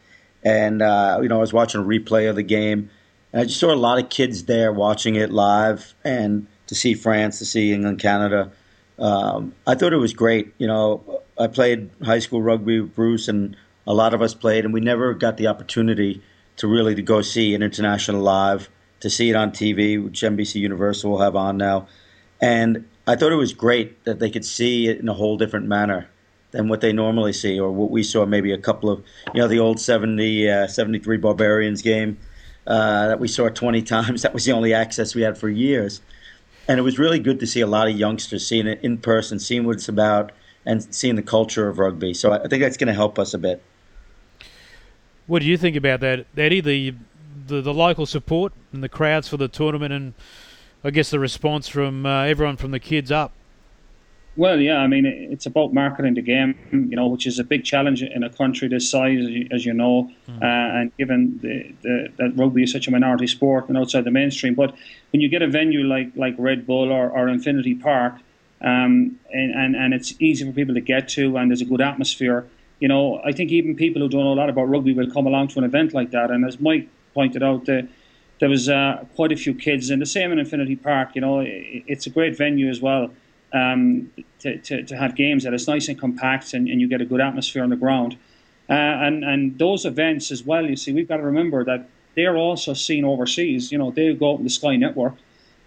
And 0.42 0.83
uh, 0.83 1.18
you 1.22 1.29
know, 1.29 1.37
I 1.37 1.40
was 1.40 1.53
watching 1.53 1.81
a 1.81 1.85
replay 1.85 2.29
of 2.29 2.37
the 2.37 2.42
game, 2.42 2.90
and 3.33 3.42
I 3.42 3.44
just 3.44 3.61
saw 3.61 3.72
a 3.72 3.74
lot 3.74 4.03
of 4.03 4.09
kids 4.09 4.44
there 4.44 4.72
watching 4.72 5.16
it 5.16 5.31
live, 5.31 5.94
and 6.05 6.46
to 6.66 6.74
see 6.74 6.94
France, 6.94 7.38
to 7.38 7.44
see 7.44 7.72
England, 7.72 7.98
Canada. 7.98 8.53
Um, 8.98 9.55
I 9.66 9.74
thought 9.74 9.92
it 9.92 9.98
was 9.98 10.12
great. 10.12 10.55
You 10.59 10.66
know, 10.66 11.22
I 11.38 11.46
played 11.46 11.90
high 12.03 12.18
school 12.18 12.42
rugby 12.42 12.81
with 12.81 12.94
Bruce, 12.94 13.29
and 13.29 13.57
a 13.87 13.94
lot 13.94 14.14
of 14.14 14.22
us 14.22 14.35
played, 14.35 14.64
and 14.64 14.72
we 14.72 14.81
never 14.81 15.14
got 15.14 15.37
the 15.37 15.46
opportunity 15.46 16.22
to 16.57 16.68
really 16.68 16.94
to 16.94 17.03
go 17.03 17.22
see 17.22 17.55
an 17.55 17.62
international 17.62 18.22
live, 18.22 18.68
to 19.00 19.11
see 19.11 19.31
it 19.31 19.37
on 19.37 19.50
TV, 19.50 20.03
which 20.03 20.20
NBC 20.20 20.57
Universal 20.57 21.11
will 21.11 21.20
have 21.20 21.37
on 21.37 21.57
now. 21.57 21.88
And 22.40 22.88
I 23.07 23.16
thought 23.16 23.33
it 23.33 23.37
was 23.37 23.53
great 23.53 24.05
that 24.05 24.18
they 24.18 24.31
could 24.31 24.44
see 24.44 24.88
it 24.88 24.98
in 24.98 25.09
a 25.09 25.14
whole 25.14 25.37
different 25.37 25.66
manner 25.66 26.09
than 26.53 26.69
what 26.69 26.81
they 26.81 26.93
normally 26.93 27.33
see, 27.33 27.59
or 27.59 27.71
what 27.71 27.91
we 27.91 28.03
saw 28.03 28.27
maybe 28.27 28.53
a 28.53 28.59
couple 28.59 28.91
of, 28.91 29.03
you 29.35 29.41
know, 29.41 29.49
the 29.49 29.59
old 29.59 29.81
70, 29.81 30.51
uh, 30.51 30.67
73 30.67 31.17
Barbarians 31.17 31.83
game 31.83 32.19
uh, 32.67 33.09
that 33.09 33.21
we 33.21 33.29
saw 33.29 33.49
20 33.49 33.83
times. 33.97 34.23
That 34.23 34.35
was 34.35 34.45
the 34.45 34.53
only 34.53 34.75
access 34.75 35.15
we 35.15 35.23
had 35.23 35.39
for 35.39 35.49
years 35.49 36.01
and 36.71 36.79
it 36.79 36.83
was 36.83 37.01
really 37.01 37.19
good 37.19 37.41
to 37.41 37.49
see 37.49 37.61
a 37.61 37.67
lot 37.67 37.89
of 37.89 37.99
youngsters 37.99 38.47
seeing 38.47 38.69
it 38.69 38.79
in 38.81 38.97
person, 38.97 39.41
seeing 39.41 39.65
what 39.65 39.73
it's 39.73 39.89
about, 39.89 40.31
and 40.65 40.95
seeing 40.95 41.17
the 41.17 41.23
culture 41.23 41.69
of 41.69 41.81
rugby. 41.81 42.15
So 42.15 42.31
I 42.31 42.47
think 42.47 42.63
that's 42.63 42.77
going 42.77 42.87
to 42.87 42.95
help 42.95 43.19
us 43.19 43.35
a 43.35 43.39
bit. 43.39 43.61
What 45.27 45.43
do 45.43 45.47
you 45.47 45.57
think 45.57 45.75
about 45.75 45.99
that, 45.99 46.27
Eddie? 46.37 46.61
The, 46.61 46.95
the 47.49 47.61
the 47.61 47.75
local 47.75 48.07
support 48.07 48.53
and 48.73 48.85
the 48.85 48.89
crowds 48.89 49.27
for 49.27 49.37
the 49.37 49.49
tournament, 49.49 49.93
and 49.93 50.15
I 50.85 50.91
guess 50.91 51.11
the 51.11 51.19
response 51.19 51.67
from 51.67 52.07
uh, 52.07 52.23
everyone 52.23 52.57
from 52.57 52.71
the 52.71 52.79
kids 52.79 53.11
up. 53.11 53.33
Well, 54.37 54.61
yeah, 54.61 54.79
I 54.79 54.87
mean, 54.87 55.07
it's 55.07 55.47
about 55.47 55.75
marketing 55.75 56.14
the 56.14 56.23
game, 56.23 56.55
you 56.71 56.97
know, 56.97 57.09
which 57.09 57.27
is 57.27 57.38
a 57.40 57.45
big 57.45 57.64
challenge 57.64 58.03
in 58.03 58.23
a 58.23 58.31
country 58.31 58.69
this 58.69 58.88
size, 58.88 59.19
as 59.51 59.66
you 59.66 59.75
know, 59.75 60.09
mm. 60.29 60.37
uh, 60.40 60.79
and 60.81 60.97
given 60.97 61.38
the, 61.43 61.75
the, 61.83 62.09
that 62.16 62.37
rugby 62.37 62.62
is 62.62 62.71
such 62.71 62.87
a 62.87 62.93
minority 62.93 63.27
sport 63.27 63.69
and 63.69 63.77
outside 63.77 64.05
the 64.05 64.11
mainstream. 64.11 64.55
But 64.55 64.73
when 65.12 65.21
you 65.21 65.29
get 65.29 65.43
a 65.43 65.49
venue 65.49 65.83
like, 65.83 66.12
like 66.14 66.37
Red 66.38 66.64
Bull 66.64 66.93
or, 66.93 67.11
or 67.11 67.29
Infinity 67.29 67.75
Park, 67.75 68.14
um, 68.61 69.19
and, 69.33 69.53
and, 69.53 69.75
and 69.75 69.95
it's 69.95 70.14
easy 70.21 70.47
for 70.47 70.53
people 70.53 70.75
to 70.75 70.81
get 70.81 71.09
to, 71.11 71.37
and 71.37 71.51
there's 71.51 71.61
a 71.61 71.66
good 71.66 71.81
atmosphere, 71.81 72.47
you 72.79 72.87
know, 72.87 73.21
I 73.25 73.33
think 73.33 73.51
even 73.51 73.75
people 73.75 74.01
who 74.01 74.09
don't 74.09 74.23
know 74.23 74.33
a 74.33 74.35
lot 74.35 74.49
about 74.49 74.69
rugby 74.69 74.95
will 74.95 75.11
come 75.11 75.27
along 75.27 75.49
to 75.49 75.59
an 75.59 75.64
event 75.64 75.93
like 75.93 76.12
that. 76.12 76.31
And 76.31 76.45
as 76.47 76.61
Mike 76.61 76.88
pointed 77.14 77.43
out, 77.43 77.66
the, 77.66 77.88
there 78.38 78.49
was 78.49 78.69
uh, 78.69 79.05
quite 79.16 79.33
a 79.33 79.37
few 79.37 79.55
kids, 79.55 79.90
and 79.90 80.01
the 80.01 80.07
same 80.07 80.31
in 80.31 80.38
Infinity 80.38 80.77
Park, 80.77 81.11
you 81.16 81.21
know, 81.21 81.40
it, 81.40 81.83
it's 81.88 82.07
a 82.07 82.11
great 82.11 82.38
venue 82.38 82.71
as 82.71 82.81
well 82.81 83.11
um, 83.53 84.11
to, 84.41 84.59
to, 84.59 84.85
to, 84.85 84.97
have 84.97 85.17
games 85.17 85.45
that 85.45 85.55
is 85.55 85.67
nice 85.67 85.89
and 85.89 85.99
compact 85.99 86.55
and, 86.55 86.69
and 86.69 86.81
you 86.81 86.89
get 86.89 87.01
a 87.01 87.05
good 87.05 87.21
atmosphere 87.21 87.63
on 87.63 87.71
the 87.71 87.77
ground. 87.77 88.17
Uh, 88.69 88.75
and, 88.75 89.25
and 89.25 89.59
those 89.59 89.85
events 89.85 90.31
as 90.31 90.45
well, 90.45 90.65
you 90.65 90.77
see, 90.77 90.93
we've 90.93 91.09
got 91.09 91.17
to 91.17 91.25
remember 91.25 91.65
that 91.65 91.89
they're 92.15 92.37
also 92.37 92.75
seen 92.75 93.05
overseas. 93.05 93.73
You 93.73 93.79
know, 93.79 93.91
they 93.91 94.13
go 94.15 94.33
out 94.33 94.39
in 94.39 94.45
the 94.45 94.51
Sky 94.51 94.77
Network. 94.77 95.15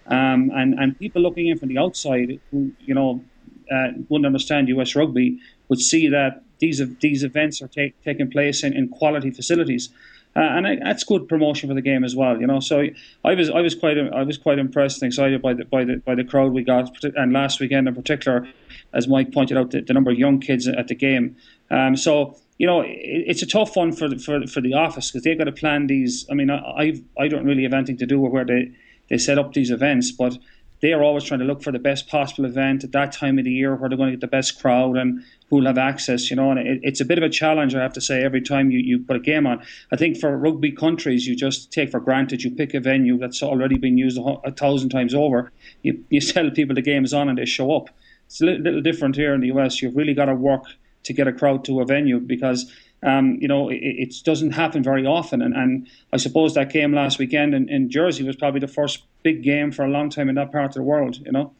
Um, 0.07 0.51
and, 0.53 0.73
and 0.79 0.97
people 0.97 1.21
looking 1.21 1.47
in 1.47 1.57
from 1.57 1.69
the 1.69 1.77
outside 1.77 2.39
who, 2.51 2.71
you 2.79 2.93
know, 2.93 3.23
uh, 3.71 3.87
wouldn't 4.09 4.25
understand 4.25 4.67
US 4.69 4.95
rugby 4.95 5.39
would 5.69 5.79
see 5.79 6.07
that 6.09 6.43
these 6.59 6.81
these 6.99 7.23
events 7.23 7.61
are 7.61 7.67
take, 7.67 8.01
taking 8.03 8.29
place 8.29 8.63
in, 8.63 8.73
in 8.73 8.87
quality 8.89 9.31
facilities. 9.31 9.89
Uh, 10.35 10.39
and 10.39 10.81
that's 10.81 11.03
good 11.03 11.27
promotion 11.27 11.69
for 11.69 11.75
the 11.75 11.81
game 11.81 12.03
as 12.03 12.15
well. 12.15 12.39
You 12.39 12.47
know, 12.47 12.59
so 12.59 12.85
I 13.23 13.35
was 13.35 13.49
I 13.49 13.61
was 13.61 13.75
quite 13.75 13.97
I 13.97 14.23
was 14.23 14.37
quite 14.37 14.59
impressed 14.59 15.01
and 15.01 15.11
excited 15.11 15.41
by 15.41 15.53
the 15.53 15.65
by 15.65 15.83
the 15.83 15.97
by 15.97 16.15
the 16.15 16.23
crowd 16.23 16.53
we 16.53 16.63
got, 16.63 16.91
and 17.03 17.33
last 17.33 17.59
weekend 17.59 17.87
in 17.87 17.95
particular, 17.95 18.47
as 18.93 19.07
Mike 19.07 19.31
pointed 19.31 19.57
out, 19.57 19.71
the, 19.71 19.81
the 19.81 19.93
number 19.93 20.11
of 20.11 20.17
young 20.17 20.39
kids 20.39 20.67
at 20.67 20.87
the 20.87 20.95
game. 20.95 21.35
Um, 21.69 21.95
so 21.95 22.37
you 22.57 22.67
know, 22.67 22.81
it, 22.81 22.95
it's 22.95 23.41
a 23.41 23.47
tough 23.47 23.75
one 23.75 23.91
for 23.91 24.09
the, 24.09 24.17
for 24.17 24.45
for 24.47 24.61
the 24.61 24.73
office 24.73 25.11
because 25.11 25.23
they've 25.23 25.37
got 25.37 25.45
to 25.45 25.51
plan 25.51 25.87
these. 25.87 26.25
I 26.31 26.33
mean, 26.33 26.49
I 26.49 26.59
I've, 26.77 27.01
I 27.19 27.27
don't 27.27 27.45
really 27.45 27.63
have 27.63 27.73
anything 27.73 27.97
to 27.97 28.05
do 28.05 28.19
with 28.19 28.31
where 28.31 28.45
they 28.45 28.71
they 29.09 29.17
set 29.17 29.37
up 29.37 29.53
these 29.53 29.69
events, 29.69 30.11
but 30.11 30.37
they 30.83 30.91
are 30.91 31.01
always 31.01 31.23
trying 31.23 31.39
to 31.39 31.45
look 31.45 31.63
for 31.63 31.71
the 31.71 31.79
best 31.79 32.09
possible 32.09 32.43
event 32.43 32.83
at 32.83 32.91
that 32.91 33.13
time 33.13 33.39
of 33.39 33.45
the 33.45 33.51
year 33.51 33.73
where 33.73 33.87
they're 33.87 33.97
going 33.97 34.09
to 34.09 34.17
get 34.17 34.19
the 34.19 34.27
best 34.27 34.59
crowd 34.59 34.97
and 34.97 35.23
who'll 35.49 35.65
have 35.65 35.77
access, 35.77 36.29
you 36.29 36.35
know. 36.35 36.51
And 36.51 36.59
it, 36.59 36.81
it's 36.83 36.99
a 36.99 37.05
bit 37.05 37.17
of 37.17 37.23
a 37.23 37.29
challenge, 37.29 37.73
I 37.73 37.81
have 37.81 37.93
to 37.93 38.01
say, 38.01 38.21
every 38.21 38.41
time 38.41 38.69
you, 38.69 38.79
you 38.79 38.99
put 38.99 39.15
a 39.15 39.21
game 39.21 39.47
on. 39.47 39.63
I 39.93 39.95
think 39.95 40.17
for 40.17 40.37
rugby 40.37 40.73
countries, 40.73 41.25
you 41.25 41.37
just 41.37 41.71
take 41.71 41.89
for 41.89 42.01
granted, 42.01 42.43
you 42.43 42.51
pick 42.51 42.73
a 42.73 42.81
venue 42.81 43.17
that's 43.17 43.41
already 43.41 43.77
been 43.77 43.97
used 43.97 44.17
a, 44.17 44.23
a 44.43 44.51
thousand 44.51 44.89
times 44.89 45.13
over, 45.13 45.53
you, 45.83 46.03
you 46.09 46.19
tell 46.19 46.51
people 46.51 46.75
the 46.75 46.81
game 46.81 47.05
is 47.05 47.13
on 47.13 47.29
and 47.29 47.37
they 47.37 47.45
show 47.45 47.73
up. 47.73 47.89
It's 48.25 48.41
a 48.41 48.45
little, 48.45 48.63
little 48.63 48.81
different 48.81 49.15
here 49.15 49.33
in 49.33 49.39
the 49.39 49.53
US. 49.53 49.81
You've 49.81 49.95
really 49.95 50.13
got 50.13 50.25
to 50.25 50.35
work 50.35 50.65
to 51.03 51.13
get 51.13 51.29
a 51.29 51.33
crowd 51.33 51.63
to 51.63 51.79
a 51.79 51.85
venue 51.85 52.19
because 52.19 52.69
um, 53.03 53.37
you 53.41 53.47
know, 53.47 53.69
it, 53.69 53.79
it, 53.81 54.15
doesn't 54.23 54.51
happen 54.51 54.81
very 54.81 55.05
often. 55.05 55.41
And, 55.41 55.53
and 55.53 55.87
I 56.11 56.17
suppose 56.17 56.53
that 56.53 56.71
game 56.71 56.93
last 56.93 57.19
weekend 57.19 57.53
in, 57.53 57.69
in, 57.69 57.89
Jersey 57.89 58.23
was 58.23 58.35
probably 58.35 58.59
the 58.59 58.67
first 58.67 59.03
big 59.23 59.43
game 59.43 59.71
for 59.71 59.83
a 59.83 59.89
long 59.89 60.09
time 60.09 60.29
in 60.29 60.35
that 60.35 60.51
part 60.51 60.65
of 60.65 60.73
the 60.73 60.83
world, 60.83 61.17
you 61.17 61.31
know. 61.31 61.53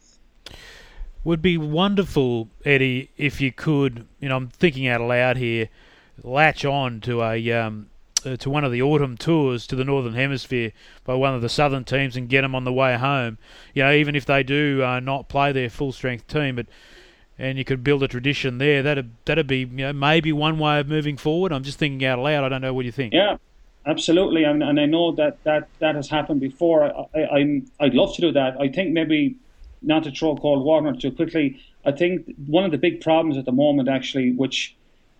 Would 1.22 1.42
be 1.42 1.56
wonderful, 1.56 2.48
Eddie, 2.64 3.10
if 3.16 3.40
you 3.40 3.52
could, 3.52 4.06
you 4.20 4.28
know, 4.28 4.36
I'm 4.36 4.48
thinking 4.48 4.86
out 4.88 5.00
loud 5.00 5.36
here, 5.36 5.68
latch 6.22 6.64
on 6.64 7.00
to 7.02 7.22
a. 7.22 7.52
Um, 7.52 7.90
uh, 8.26 8.36
to 8.38 8.48
one 8.48 8.64
of 8.64 8.72
the 8.72 8.80
autumn 8.80 9.18
tours 9.18 9.66
to 9.66 9.76
the 9.76 9.84
northern 9.84 10.14
hemisphere 10.14 10.72
by 11.04 11.12
one 11.12 11.34
of 11.34 11.42
the 11.42 11.48
southern 11.50 11.84
teams 11.84 12.16
and 12.16 12.26
get 12.26 12.40
them 12.40 12.54
on 12.54 12.64
the 12.64 12.72
way 12.72 12.96
home. 12.96 13.36
You 13.74 13.82
know, 13.82 13.92
even 13.92 14.16
if 14.16 14.24
they 14.24 14.42
do 14.42 14.82
uh, 14.82 14.98
not 15.00 15.28
play 15.28 15.52
their 15.52 15.68
full 15.68 15.92
strength 15.92 16.26
team, 16.26 16.56
but 16.56 16.66
and 17.38 17.58
you 17.58 17.64
could 17.64 17.82
build 17.82 18.02
a 18.02 18.08
tradition 18.08 18.58
there. 18.58 18.82
That'd 18.82 19.10
that'd 19.24 19.46
be 19.46 19.60
you 19.60 19.66
know, 19.66 19.92
maybe 19.92 20.32
one 20.32 20.58
way 20.58 20.80
of 20.80 20.88
moving 20.88 21.16
forward. 21.16 21.52
I'm 21.52 21.62
just 21.62 21.78
thinking 21.78 22.06
out 22.06 22.18
loud. 22.18 22.44
I 22.44 22.48
don't 22.48 22.62
know 22.62 22.74
what 22.74 22.84
you 22.84 22.92
think. 22.92 23.12
Yeah, 23.12 23.36
absolutely, 23.86 24.44
and, 24.44 24.62
and 24.62 24.78
I 24.78 24.86
know 24.86 25.12
that, 25.12 25.42
that 25.44 25.68
that 25.80 25.94
has 25.94 26.08
happened 26.08 26.40
before. 26.40 26.84
I, 26.84 27.06
I, 27.14 27.38
I'm 27.38 27.70
I'd 27.80 27.94
love 27.94 28.14
to 28.16 28.20
do 28.20 28.32
that. 28.32 28.60
I 28.60 28.68
think 28.68 28.92
maybe 28.92 29.36
not 29.82 30.04
to 30.04 30.10
throw 30.10 30.36
cold 30.36 30.64
water 30.64 30.92
too 30.92 31.12
quickly. 31.12 31.60
I 31.84 31.92
think 31.92 32.34
one 32.46 32.64
of 32.64 32.70
the 32.70 32.78
big 32.78 33.00
problems 33.00 33.36
at 33.36 33.44
the 33.44 33.52
moment, 33.52 33.88
actually, 33.88 34.32
which 34.32 34.74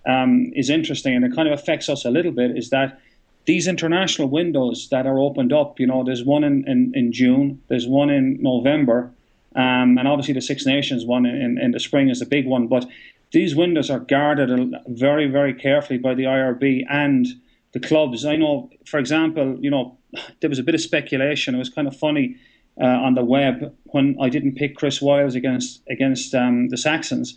um, 0.06 0.50
is 0.54 0.70
interesting 0.70 1.14
and 1.14 1.24
it 1.24 1.34
kind 1.34 1.48
of 1.48 1.58
affects 1.58 1.88
us 1.88 2.04
a 2.04 2.10
little 2.10 2.32
bit, 2.32 2.56
is 2.56 2.70
that 2.70 3.00
these 3.44 3.68
international 3.68 4.28
windows 4.28 4.88
that 4.90 5.06
are 5.06 5.18
opened 5.18 5.52
up. 5.52 5.78
You 5.78 5.86
know, 5.86 6.02
there's 6.02 6.24
one 6.24 6.44
in, 6.44 6.66
in, 6.66 6.92
in 6.94 7.12
June, 7.12 7.60
there's 7.68 7.86
one 7.86 8.08
in 8.10 8.42
November 8.42 9.10
um, 9.54 9.98
and 9.98 10.08
obviously, 10.08 10.34
the 10.34 10.40
Six 10.40 10.66
Nations 10.66 11.04
one 11.04 11.26
in, 11.26 11.58
in 11.58 11.70
the 11.70 11.80
spring 11.80 12.08
is 12.08 12.20
a 12.20 12.26
big 12.26 12.46
one. 12.46 12.66
But 12.66 12.86
these 13.32 13.54
windows 13.54 13.90
are 13.90 14.00
guarded 14.00 14.74
very, 14.88 15.28
very 15.28 15.54
carefully 15.54 15.98
by 15.98 16.14
the 16.14 16.24
IRB 16.24 16.84
and 16.88 17.26
the 17.72 17.80
clubs. 17.80 18.24
I 18.24 18.36
know, 18.36 18.70
for 18.86 18.98
example, 18.98 19.56
you 19.60 19.70
know, 19.70 19.98
there 20.40 20.50
was 20.50 20.58
a 20.58 20.64
bit 20.64 20.74
of 20.74 20.80
speculation. 20.80 21.54
It 21.54 21.58
was 21.58 21.70
kind 21.70 21.86
of 21.86 21.96
funny 21.96 22.36
uh, 22.80 22.86
on 22.86 23.14
the 23.14 23.24
web 23.24 23.74
when 23.84 24.16
I 24.20 24.28
didn't 24.28 24.56
pick 24.56 24.76
Chris 24.76 25.00
Wyles 25.00 25.34
against 25.34 25.82
against 25.88 26.34
um, 26.34 26.68
the 26.68 26.76
Saxons. 26.76 27.36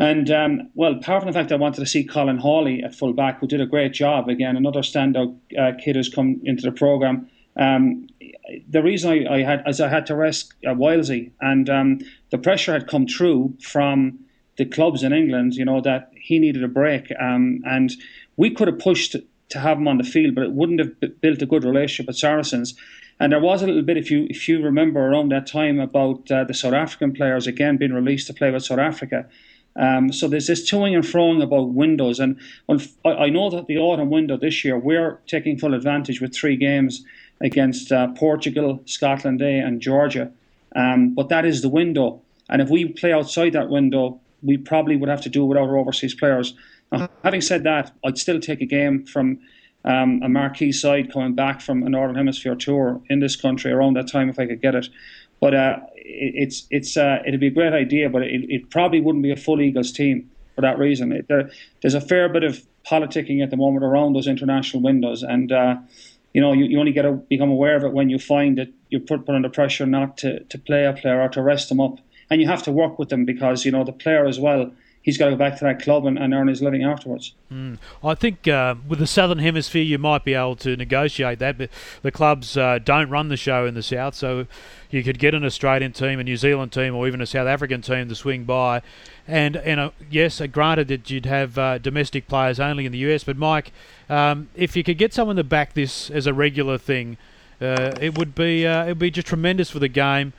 And 0.00 0.30
um, 0.30 0.70
well, 0.74 0.92
apart 0.92 1.22
from 1.22 1.32
the 1.32 1.38
fact 1.38 1.50
I 1.50 1.56
wanted 1.56 1.80
to 1.80 1.86
see 1.86 2.04
Colin 2.04 2.38
Hawley 2.38 2.82
at 2.84 2.94
full 2.94 3.12
back, 3.12 3.40
who 3.40 3.48
did 3.48 3.60
a 3.60 3.66
great 3.66 3.92
job. 3.92 4.28
Again, 4.28 4.56
another 4.56 4.80
standout 4.80 5.36
uh, 5.58 5.72
kid 5.82 5.96
who's 5.96 6.08
come 6.08 6.40
into 6.44 6.62
the 6.62 6.72
program. 6.72 7.28
Um, 7.58 8.06
the 8.68 8.82
reason 8.82 9.10
I, 9.10 9.34
I, 9.36 9.42
had 9.42 9.62
is 9.66 9.80
I 9.80 9.88
had 9.88 10.06
to 10.06 10.14
rest 10.14 10.54
uh, 10.66 10.70
Wylesy, 10.70 11.32
and 11.40 11.68
um, 11.68 11.98
the 12.30 12.38
pressure 12.38 12.72
had 12.72 12.86
come 12.86 13.06
through 13.06 13.54
from 13.60 14.18
the 14.56 14.64
clubs 14.64 15.02
in 15.02 15.12
England. 15.12 15.54
You 15.54 15.64
know 15.64 15.80
that 15.80 16.10
he 16.14 16.38
needed 16.38 16.64
a 16.64 16.68
break, 16.68 17.12
um, 17.20 17.62
and 17.64 17.92
we 18.36 18.50
could 18.50 18.68
have 18.68 18.78
pushed 18.78 19.16
to 19.50 19.58
have 19.58 19.78
him 19.78 19.88
on 19.88 19.98
the 19.98 20.04
field, 20.04 20.34
but 20.34 20.44
it 20.44 20.52
wouldn't 20.52 20.80
have 20.80 21.20
built 21.20 21.42
a 21.42 21.46
good 21.46 21.64
relationship 21.64 22.06
with 22.06 22.16
Saracens. 22.16 22.74
And 23.20 23.32
there 23.32 23.40
was 23.40 23.62
a 23.62 23.66
little 23.66 23.82
bit, 23.82 23.96
if 23.96 24.10
you 24.10 24.26
if 24.30 24.48
you 24.48 24.62
remember, 24.62 25.00
around 25.00 25.30
that 25.32 25.46
time 25.46 25.80
about 25.80 26.30
uh, 26.30 26.44
the 26.44 26.54
South 26.54 26.74
African 26.74 27.12
players 27.12 27.46
again 27.46 27.76
being 27.76 27.92
released 27.92 28.28
to 28.28 28.34
play 28.34 28.50
with 28.50 28.64
South 28.64 28.78
Africa. 28.78 29.26
Um, 29.76 30.12
so 30.12 30.26
there's 30.26 30.48
this 30.48 30.68
toing 30.68 30.94
and 30.94 31.04
froing 31.04 31.42
about 31.42 31.70
windows, 31.70 32.18
and 32.18 32.38
I 33.04 33.28
know 33.28 33.50
that 33.50 33.66
the 33.66 33.78
autumn 33.78 34.10
window 34.10 34.36
this 34.36 34.64
year 34.64 34.76
we're 34.76 35.20
taking 35.26 35.58
full 35.58 35.74
advantage 35.74 36.20
with 36.20 36.34
three 36.34 36.56
games 36.56 37.04
against 37.40 37.92
uh, 37.92 38.08
Portugal, 38.08 38.80
Scotland 38.84 39.40
A, 39.42 39.58
and 39.58 39.80
Georgia. 39.80 40.30
Um, 40.74 41.14
but 41.14 41.28
that 41.28 41.44
is 41.44 41.62
the 41.62 41.68
window. 41.68 42.20
And 42.48 42.62
if 42.62 42.68
we 42.68 42.86
play 42.86 43.12
outside 43.12 43.52
that 43.52 43.68
window, 43.68 44.20
we 44.42 44.56
probably 44.56 44.96
would 44.96 45.08
have 45.08 45.22
to 45.22 45.28
do 45.28 45.44
it 45.44 45.46
without 45.46 45.68
our 45.68 45.76
overseas 45.76 46.14
players. 46.14 46.54
Now, 46.92 47.08
having 47.24 47.40
said 47.40 47.64
that, 47.64 47.92
I'd 48.04 48.18
still 48.18 48.40
take 48.40 48.60
a 48.60 48.66
game 48.66 49.04
from 49.04 49.38
um, 49.84 50.20
a 50.22 50.28
marquee 50.28 50.72
side 50.72 51.12
coming 51.12 51.34
back 51.34 51.60
from 51.60 51.82
a 51.82 51.88
Northern 51.88 52.16
Hemisphere 52.16 52.54
tour 52.54 53.00
in 53.08 53.20
this 53.20 53.36
country 53.36 53.72
around 53.72 53.94
that 53.94 54.08
time 54.08 54.28
if 54.28 54.38
I 54.38 54.46
could 54.46 54.62
get 54.62 54.74
it. 54.74 54.88
But 55.40 55.54
uh, 55.54 55.78
it, 55.94 56.34
it's 56.34 56.66
it's 56.70 56.96
uh, 56.96 57.18
it'd 57.26 57.40
be 57.40 57.46
a 57.48 57.50
great 57.52 57.72
idea, 57.72 58.08
but 58.08 58.22
it, 58.22 58.50
it, 58.50 58.70
probably 58.70 59.00
wouldn't 59.00 59.22
be 59.22 59.30
a 59.30 59.36
full 59.36 59.60
Eagles 59.60 59.92
team 59.92 60.30
for 60.54 60.62
that 60.62 60.78
reason. 60.78 61.12
It, 61.12 61.28
there, 61.28 61.50
there's 61.80 61.94
a 61.94 62.00
fair 62.00 62.28
bit 62.28 62.42
of 62.42 62.60
politicking 62.84 63.42
at 63.42 63.50
the 63.50 63.56
moment 63.56 63.84
around 63.84 64.14
those 64.14 64.26
international 64.26 64.82
windows, 64.82 65.22
and 65.22 65.52
uh, 65.52 65.76
you 66.38 66.42
know, 66.42 66.52
you, 66.52 66.66
you 66.66 66.78
only 66.78 66.92
get 66.92 67.02
to 67.02 67.14
become 67.14 67.50
aware 67.50 67.74
of 67.74 67.82
it 67.82 67.92
when 67.92 68.10
you 68.10 68.16
find 68.16 68.58
that 68.58 68.68
you're 68.90 69.00
put, 69.00 69.26
put 69.26 69.34
under 69.34 69.48
pressure 69.48 69.86
not 69.86 70.16
to, 70.18 70.38
to 70.44 70.56
play 70.56 70.84
a 70.84 70.92
player 70.92 71.20
or 71.20 71.28
to 71.28 71.42
rest 71.42 71.68
them 71.68 71.80
up. 71.80 71.98
And 72.30 72.40
you 72.40 72.46
have 72.46 72.62
to 72.62 72.70
work 72.70 72.96
with 72.96 73.08
them 73.08 73.24
because, 73.24 73.64
you 73.64 73.72
know, 73.72 73.82
the 73.82 73.90
player 73.90 74.24
as 74.24 74.38
well, 74.38 74.70
he's 75.08 75.16
got 75.16 75.24
to 75.24 75.30
go 75.30 75.38
back 75.38 75.56
to 75.56 75.64
that 75.64 75.80
club 75.80 76.04
and, 76.04 76.18
and 76.18 76.34
earn 76.34 76.48
his 76.48 76.60
living 76.60 76.84
afterwards. 76.84 77.32
Mm. 77.50 77.78
I 78.04 78.14
think 78.14 78.46
uh, 78.46 78.74
with 78.86 78.98
the 78.98 79.06
Southern 79.06 79.38
Hemisphere, 79.38 79.82
you 79.82 79.96
might 79.96 80.22
be 80.22 80.34
able 80.34 80.56
to 80.56 80.76
negotiate 80.76 81.38
that, 81.38 81.56
but 81.56 81.70
the 82.02 82.12
clubs 82.12 82.58
uh, 82.58 82.78
don't 82.78 83.08
run 83.08 83.30
the 83.30 83.36
show 83.38 83.64
in 83.64 83.72
the 83.72 83.82
South, 83.82 84.14
so 84.14 84.46
you 84.90 85.02
could 85.02 85.18
get 85.18 85.32
an 85.32 85.46
Australian 85.46 85.92
team, 85.92 86.20
a 86.20 86.24
New 86.24 86.36
Zealand 86.36 86.72
team, 86.72 86.94
or 86.94 87.08
even 87.08 87.22
a 87.22 87.26
South 87.26 87.46
African 87.46 87.80
team 87.80 88.10
to 88.10 88.14
swing 88.14 88.44
by. 88.44 88.82
And, 89.26 89.56
and 89.56 89.80
uh, 89.80 89.90
yes, 90.10 90.42
uh, 90.42 90.46
granted 90.46 90.88
that 90.88 91.08
you'd 91.08 91.24
have 91.24 91.56
uh, 91.56 91.78
domestic 91.78 92.28
players 92.28 92.60
only 92.60 92.84
in 92.84 92.92
the 92.92 92.98
US, 93.10 93.24
but 93.24 93.38
Mike, 93.38 93.72
um, 94.10 94.50
if 94.54 94.76
you 94.76 94.84
could 94.84 94.98
get 94.98 95.14
someone 95.14 95.36
to 95.36 95.44
back 95.44 95.72
this 95.72 96.10
as 96.10 96.26
a 96.26 96.34
regular 96.34 96.76
thing, 96.76 97.16
uh, 97.62 97.94
it 97.98 98.18
would 98.18 98.34
be 98.34 98.64
it 98.64 98.88
would 98.88 98.98
be 98.98 99.10
just 99.10 99.26
tremendous 99.26 99.70
for 99.70 99.78
the 99.78 99.88
game, 99.88 100.34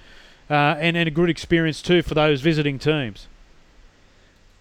and 0.47 0.95
and 0.95 1.07
a 1.07 1.11
good 1.11 1.29
experience 1.29 1.81
too 1.81 2.03
for 2.03 2.13
those 2.13 2.41
visiting 2.41 2.77
teams. 2.77 3.27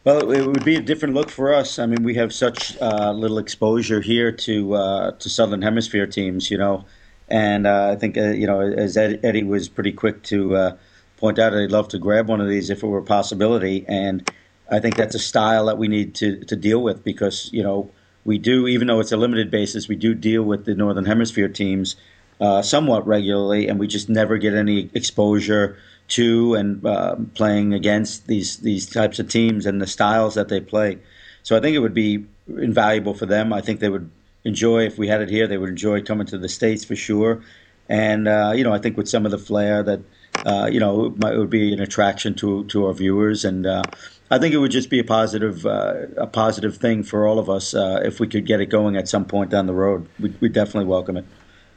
Well, 0.04 0.30
it 0.30 0.46
would 0.46 0.64
be 0.64 0.76
a 0.76 0.80
different 0.80 1.14
look 1.14 1.28
for 1.30 1.52
us. 1.52 1.78
I 1.78 1.87
mean, 1.87 2.02
we 2.02 2.14
have 2.14 2.32
such 2.32 2.76
uh, 2.80 3.12
little 3.12 3.38
exposure 3.38 4.00
here 4.00 4.32
to 4.32 4.74
uh, 4.74 5.11
to 5.12 5.28
Southern 5.28 5.62
Hemisphere 5.62 6.06
teams, 6.06 6.50
you 6.50 6.56
know, 6.56 6.87
and 7.28 7.66
uh, 7.66 7.90
I 7.92 7.96
think 7.96 8.16
you 8.16 8.46
know 8.46 8.61
as 8.61 8.96
Eddie 8.96 9.44
was 9.44 9.68
pretty 9.68 9.92
quick 9.92 10.22
to 10.24 10.76
point 11.18 11.38
out, 11.38 11.54
I'd 11.54 11.72
love 11.72 11.88
to 11.88 11.98
grab 11.98 12.28
one 12.28 12.40
of 12.40 12.48
these 12.48 12.70
if 12.70 12.82
it 12.82 12.87
were 12.87 12.98
a 12.98 13.04
possibility, 13.04 13.84
and 13.88 14.30
I 14.70 14.78
think 14.80 14.96
that's 14.96 15.14
a 15.14 15.18
style 15.18 15.66
that 15.66 15.78
we 15.78 15.88
need 15.88 16.14
to 16.16 16.42
to 16.44 16.56
deal 16.56 16.82
with 16.82 17.04
because 17.04 17.50
you 17.52 17.62
know 17.62 17.90
we 18.24 18.38
do, 18.38 18.66
even 18.66 18.87
though 18.87 19.00
it's 19.00 19.12
a 19.12 19.16
limited 19.16 19.50
basis, 19.50 19.88
we 19.88 19.96
do 19.96 20.14
deal 20.14 20.42
with 20.42 20.64
the 20.64 20.74
Northern 20.74 21.06
Hemisphere 21.06 21.48
teams 21.48 21.96
uh, 22.40 22.62
somewhat 22.62 23.06
regularly, 23.06 23.68
and 23.68 23.78
we 23.78 23.87
just 23.87 24.08
never 24.08 24.38
get 24.38 24.54
any 24.54 24.90
exposure 24.94 25.76
to 26.08 26.54
and 26.54 26.84
uh, 26.84 27.16
playing 27.34 27.74
against 27.74 28.26
these 28.26 28.58
these 28.58 28.86
types 28.86 29.18
of 29.18 29.28
teams 29.28 29.66
and 29.66 29.80
the 29.80 29.86
styles 29.86 30.34
that 30.34 30.48
they 30.48 30.60
play. 30.60 30.98
So 31.42 31.56
I 31.56 31.60
think 31.60 31.76
it 31.76 31.80
would 31.80 31.94
be 31.94 32.24
invaluable 32.48 33.14
for 33.14 33.26
them. 33.26 33.52
I 33.52 33.60
think 33.60 33.80
they 33.80 33.88
would 33.88 34.10
enjoy 34.44 34.86
if 34.86 34.98
we 34.98 35.08
had 35.08 35.20
it 35.20 35.30
here. 35.30 35.46
They 35.46 35.58
would 35.58 35.70
enjoy 35.70 36.02
coming 36.02 36.26
to 36.28 36.38
the 36.38 36.48
states 36.48 36.84
for 36.84 36.96
sure. 36.96 37.42
And 37.88 38.28
uh, 38.28 38.52
you 38.54 38.64
know, 38.64 38.72
I 38.72 38.78
think 38.78 38.96
with 38.96 39.08
some 39.08 39.24
of 39.24 39.30
the 39.30 39.38
flair 39.38 39.82
that 39.82 40.00
uh, 40.46 40.68
you 40.70 40.80
know 40.80 41.06
it, 41.06 41.38
would 41.38 41.50
be 41.50 41.72
an 41.72 41.80
attraction 41.80 42.34
to 42.36 42.64
to 42.64 42.86
our 42.86 42.92
viewers 42.92 43.44
and 43.44 43.66
uh, 43.66 43.82
I 44.30 44.38
think 44.38 44.54
it 44.54 44.58
would 44.58 44.70
just 44.70 44.90
be 44.90 44.98
a 44.98 45.04
positive, 45.04 45.64
uh, 45.64 46.06
a 46.18 46.26
positive 46.26 46.76
thing 46.76 47.02
for 47.02 47.26
all 47.26 47.38
of 47.38 47.48
us 47.48 47.74
uh, 47.74 48.00
if 48.04 48.20
we 48.20 48.28
could 48.28 48.44
get 48.44 48.60
it 48.60 48.66
going 48.66 48.96
at 48.96 49.08
some 49.08 49.24
point 49.24 49.50
down 49.50 49.66
the 49.66 49.72
road. 49.72 50.06
We 50.20 50.34
we 50.40 50.48
definitely 50.48 50.84
welcome 50.84 51.16
it. 51.16 51.24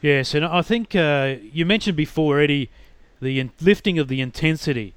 Yes, 0.02 0.34
and 0.34 0.44
I 0.44 0.62
think 0.62 0.96
uh, 0.96 1.36
you 1.42 1.66
mentioned 1.66 1.96
before, 1.96 2.40
Eddie, 2.40 2.70
the 3.22 3.40
in- 3.40 3.52
lifting 3.62 4.00
of 4.00 4.08
the 4.08 4.22
intensity. 4.22 4.94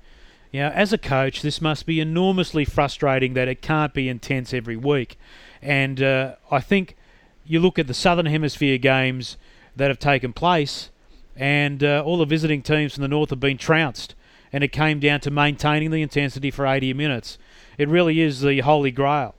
You 0.53 0.61
know, 0.61 0.69
as 0.69 0.93
a 0.93 0.99
coach, 0.99 1.43
this 1.43 1.61
must 1.61 1.85
be 1.85 2.01
enormously 2.01 2.65
frustrating 2.65 3.35
that 3.35 3.49
it 3.49 3.61
can't 3.61 3.93
be 3.93 4.09
intense 4.09 4.55
every 4.55 4.77
week. 4.77 5.19
And 5.61 6.03
uh, 6.03 6.37
I 6.51 6.61
think 6.61 6.97
you 7.45 7.61
look 7.61 7.79
at 7.79 7.87
the 7.87 7.95
Southern 7.95 8.27
Hemisphere 8.27 8.79
games 8.79 9.37
that 9.77 9.89
have 9.89 9.99
taken 9.99 10.33
place, 10.33 10.91
and 11.35 11.83
uh, 11.83 12.03
all 12.05 12.19
the 12.19 12.25
visiting 12.25 12.63
teams 12.63 12.95
from 12.95 13.03
the 13.03 13.09
north 13.09 13.31
have 13.31 13.41
been 13.41 13.59
trounced 13.59 14.15
and 14.55 14.63
it 14.63 14.71
came 14.71 15.01
down 15.01 15.19
to 15.19 15.33
maintaining 15.33 15.91
the 15.91 16.01
intensity 16.01 16.49
for 16.49 16.65
80 16.65 16.95
minutes. 16.95 17.39
It 17.77 17.89
really 17.89 18.21
is 18.21 18.41
the 18.41 18.61
holy 18.61 18.93
grail. 18.93 19.35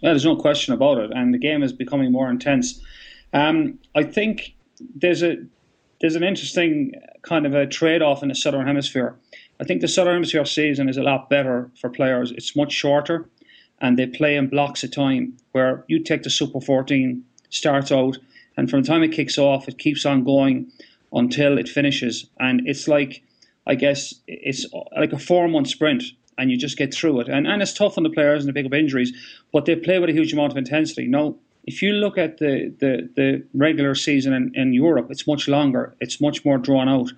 Yeah, 0.00 0.10
there's 0.10 0.24
no 0.24 0.34
question 0.34 0.72
about 0.72 0.96
it, 0.96 1.10
and 1.14 1.34
the 1.34 1.38
game 1.38 1.62
is 1.62 1.74
becoming 1.74 2.10
more 2.10 2.30
intense. 2.30 2.80
Um, 3.34 3.80
I 3.94 4.02
think 4.02 4.54
there's 4.94 5.22
a 5.22 5.44
there's 6.04 6.16
an 6.16 6.22
interesting 6.22 6.92
kind 7.22 7.46
of 7.46 7.54
a 7.54 7.66
trade 7.66 8.02
off 8.02 8.22
in 8.22 8.28
the 8.28 8.34
southern 8.34 8.66
hemisphere. 8.66 9.16
I 9.58 9.64
think 9.64 9.80
the 9.80 9.88
southern 9.88 10.12
hemisphere 10.12 10.44
season 10.44 10.90
is 10.90 10.98
a 10.98 11.02
lot 11.02 11.30
better 11.30 11.70
for 11.80 11.88
players. 11.88 12.30
It's 12.32 12.54
much 12.54 12.72
shorter, 12.72 13.30
and 13.80 13.98
they 13.98 14.06
play 14.06 14.36
in 14.36 14.48
blocks 14.48 14.84
of 14.84 14.90
time. 14.90 15.38
Where 15.52 15.82
you 15.88 16.00
take 16.00 16.22
the 16.22 16.28
Super 16.28 16.60
14 16.60 17.24
starts 17.48 17.90
out, 17.90 18.18
and 18.58 18.68
from 18.68 18.82
the 18.82 18.88
time 18.88 19.02
it 19.02 19.12
kicks 19.12 19.38
off, 19.38 19.66
it 19.66 19.78
keeps 19.78 20.04
on 20.04 20.24
going 20.24 20.70
until 21.10 21.56
it 21.56 21.70
finishes, 21.70 22.26
and 22.38 22.60
it's 22.68 22.86
like 22.86 23.22
I 23.66 23.74
guess 23.74 24.12
it's 24.26 24.66
like 24.94 25.14
a 25.14 25.18
four 25.18 25.48
month 25.48 25.68
sprint 25.68 26.04
and 26.36 26.50
you 26.50 26.58
just 26.58 26.76
get 26.76 26.92
through 26.92 27.20
it. 27.20 27.28
And, 27.28 27.46
and 27.46 27.62
it's 27.62 27.72
tough 27.72 27.96
on 27.96 28.02
the 28.02 28.10
players 28.10 28.44
and 28.44 28.54
they 28.54 28.60
pick 28.60 28.66
up 28.66 28.74
injuries, 28.76 29.14
but 29.54 29.64
they 29.64 29.74
play 29.74 29.98
with 29.98 30.10
a 30.10 30.12
huge 30.12 30.34
amount 30.34 30.52
of 30.52 30.58
intensity. 30.58 31.06
Now, 31.06 31.36
if 31.66 31.82
you 31.82 31.92
look 31.92 32.18
at 32.18 32.38
the, 32.38 32.74
the, 32.78 33.08
the 33.16 33.44
regular 33.54 33.94
season 33.94 34.32
in, 34.32 34.52
in 34.54 34.72
Europe, 34.72 35.08
it's 35.10 35.26
much 35.26 35.48
longer, 35.48 35.94
it's 36.00 36.20
much 36.20 36.44
more 36.44 36.58
drawn 36.58 36.88
out. 36.88 37.12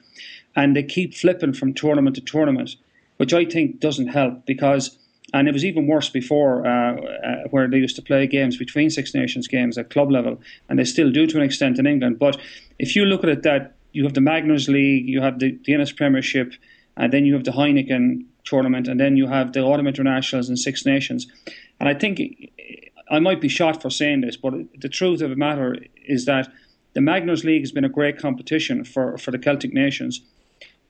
And 0.54 0.74
they 0.74 0.82
keep 0.82 1.14
flipping 1.14 1.52
from 1.52 1.74
tournament 1.74 2.16
to 2.16 2.22
tournament, 2.22 2.76
which 3.18 3.34
I 3.34 3.44
think 3.44 3.80
doesn't 3.80 4.08
help 4.08 4.46
because, 4.46 4.96
and 5.34 5.48
it 5.48 5.52
was 5.52 5.64
even 5.64 5.86
worse 5.86 6.08
before, 6.08 6.66
uh, 6.66 6.96
uh, 6.96 7.48
where 7.50 7.68
they 7.68 7.78
used 7.78 7.96
to 7.96 8.02
play 8.02 8.26
games 8.26 8.56
between 8.56 8.88
Six 8.88 9.14
Nations 9.14 9.48
games 9.48 9.76
at 9.76 9.90
club 9.90 10.10
level, 10.10 10.40
and 10.68 10.78
they 10.78 10.84
still 10.84 11.10
do 11.10 11.26
to 11.26 11.36
an 11.36 11.42
extent 11.42 11.78
in 11.78 11.86
England. 11.86 12.18
But 12.18 12.38
if 12.78 12.94
you 12.94 13.04
look 13.04 13.24
at 13.24 13.30
it, 13.30 13.42
that 13.42 13.74
you 13.92 14.04
have 14.04 14.14
the 14.14 14.20
Magners 14.20 14.68
League, 14.68 15.08
you 15.08 15.20
have 15.20 15.38
the, 15.38 15.50
the 15.50 15.58
Guinness 15.58 15.92
Premiership, 15.92 16.54
and 16.96 17.12
then 17.12 17.26
you 17.26 17.34
have 17.34 17.44
the 17.44 17.50
Heineken 17.50 18.24
tournament, 18.44 18.88
and 18.88 19.00
then 19.00 19.16
you 19.16 19.26
have 19.26 19.52
the 19.52 19.60
Autumn 19.60 19.88
Internationals 19.88 20.48
and 20.48 20.58
Six 20.58 20.86
Nations. 20.86 21.26
And 21.80 21.88
I 21.88 21.94
think 21.94 22.20
I 23.08 23.18
might 23.18 23.40
be 23.40 23.48
shot 23.48 23.80
for 23.80 23.90
saying 23.90 24.22
this, 24.22 24.36
but 24.36 24.54
the 24.78 24.88
truth 24.88 25.20
of 25.20 25.30
the 25.30 25.36
matter 25.36 25.76
is 26.06 26.24
that 26.24 26.48
the 26.94 27.00
Magners 27.00 27.44
League 27.44 27.62
has 27.62 27.72
been 27.72 27.84
a 27.84 27.88
great 27.88 28.18
competition 28.18 28.84
for, 28.84 29.18
for 29.18 29.30
the 29.30 29.38
Celtic 29.38 29.72
nations, 29.72 30.22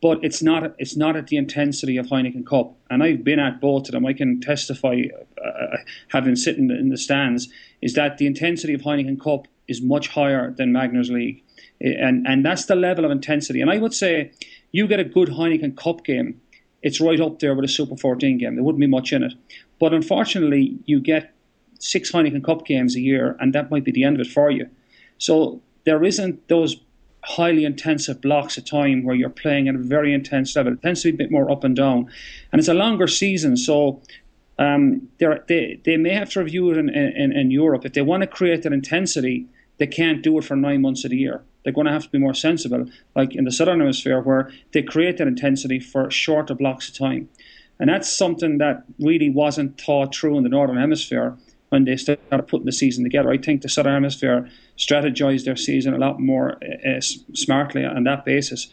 but 0.01 0.19
it's 0.23 0.43
not 0.43 0.75
it's 0.79 0.97
not 0.97 1.17
at 1.17 1.29
the 1.29 1.37
intensity 1.37 1.97
of 1.97 2.07
Heineken 2.07 2.47
Cup. 2.47 2.75
And 2.91 3.03
I've 3.03 3.25
been 3.25 3.41
at 3.41 3.61
both 3.61 3.89
of 3.89 3.93
them. 3.93 4.07
I 4.07 4.13
can 4.13 4.41
testify, 4.41 5.03
uh, 5.45 5.77
having 6.09 6.37
sitting 6.37 6.71
in 6.71 6.91
the 6.91 6.99
stands, 6.99 7.49
is 7.83 7.95
that 7.95 8.19
the 8.19 8.27
intensity 8.27 8.75
of 8.75 8.83
Heineken 8.83 9.21
Cup 9.21 9.49
is 9.69 9.83
much 9.83 10.09
higher 10.09 10.53
than 10.53 10.73
Magners 10.73 11.11
League, 11.11 11.43
and 11.81 12.27
and 12.27 12.45
that's 12.45 12.67
the 12.67 12.77
level 12.77 13.05
of 13.05 13.11
intensity. 13.11 13.61
And 13.61 13.71
I 13.71 13.79
would 13.79 13.95
say, 13.95 14.31
you 14.71 14.87
get 14.87 15.01
a 15.01 15.05
good 15.05 15.31
Heineken 15.31 15.77
Cup 15.77 16.05
game 16.05 16.41
it's 16.87 17.01
right 17.01 17.21
up 17.21 17.41
there 17.41 17.53
with 17.55 17.65
a 17.65 17.69
Super 17.69 17.97
14 17.97 18.39
game. 18.39 18.55
There 18.55 18.63
wouldn't 18.63 18.81
be 18.81 18.87
much 18.87 19.13
in 19.13 19.25
it. 19.25 19.33
But 19.81 19.93
unfortunately, 19.93 20.79
you 20.85 21.01
get 21.01 21.35
six 21.79 22.13
Heineken 22.13 22.45
Cup 22.45 22.67
games 22.67 22.97
a 22.97 23.01
year, 23.01 23.37
and 23.41 23.55
that 23.55 23.71
might 23.71 23.85
be 23.85 23.93
the 23.93 24.05
end 24.05 24.21
of 24.21 24.27
it 24.27 24.33
for 24.33 24.51
you. 24.51 24.69
So 25.19 25.61
there 25.85 26.05
isn't 26.05 26.49
those 26.49 26.77
highly 27.25 27.65
intensive 27.65 28.21
blocks 28.21 28.57
of 28.57 28.65
time 28.65 29.03
where 29.03 29.17
you're 29.17 29.29
playing 29.29 29.69
at 29.69 29.75
a 29.75 29.79
very 29.79 30.15
intense 30.15 30.55
level. 30.55 30.73
It 30.73 30.83
tends 30.83 31.03
to 31.03 31.11
be 31.11 31.17
a 31.17 31.19
bit 31.19 31.31
more 31.33 31.51
up 31.51 31.65
and 31.65 31.75
down. 31.75 32.09
And 32.53 32.61
it's 32.61 32.69
a 32.69 32.75
longer 32.75 33.09
season, 33.09 33.57
so 33.57 34.01
um, 34.59 35.09
they, 35.19 35.81
they 35.85 35.97
may 35.97 36.15
have 36.15 36.31
to 36.31 36.41
review 36.41 36.71
it 36.71 36.79
in, 36.79 36.89
in, 36.89 37.33
in 37.33 37.51
Europe. 37.51 37.85
If 37.85 37.95
they 37.95 38.03
want 38.03 38.23
to 38.23 38.27
create 38.29 38.63
that 38.63 38.73
intensity, 38.73 39.47
they 39.79 39.87
can't 39.87 40.23
do 40.23 40.39
it 40.39 40.45
for 40.45 40.57
nine 40.57 40.83
months 40.83 41.05
of 41.05 41.11
the 41.11 41.17
year. 41.17 41.43
They're 41.65 41.73
going 41.73 41.87
to 41.87 41.93
have 41.93 42.05
to 42.05 42.11
be 42.11 42.19
more 42.19 42.33
sensible, 42.35 42.87
like 43.17 43.35
in 43.35 43.45
the 43.45 43.51
southern 43.51 43.81
hemisphere, 43.81 44.21
where 44.21 44.53
they 44.73 44.83
create 44.83 45.19
that 45.19 45.27
intensity 45.27 45.81
for 45.81 46.09
shorter 46.13 46.55
blocks 46.55 46.89
of 46.89 46.97
time. 46.97 47.29
And 47.81 47.91
that's 47.91 48.11
something 48.11 48.59
that 48.59 48.85
really 49.01 49.31
wasn't 49.31 49.81
thought 49.81 50.15
through 50.15 50.39
in 50.39 50.45
the 50.45 50.49
northern 50.49 50.79
hemisphere 50.79 51.37
when 51.71 51.85
they 51.85 51.97
started 51.97 52.49
putting 52.49 52.67
the 52.67 52.73
season 52.73 53.05
together. 53.05 53.31
I 53.31 53.39
think 53.39 53.63
the 53.63 53.69
southern 53.69 53.95
hemisphere 53.95 54.49
strategized 54.79 55.45
their 55.45 55.57
season 55.57 55.95
a 55.95 55.99
lot 55.99 56.21
more 56.21 56.59
uh, 56.87 57.01
smartly 57.01 57.85
on 57.85 58.05
that 58.05 58.25
basis. 58.25 58.69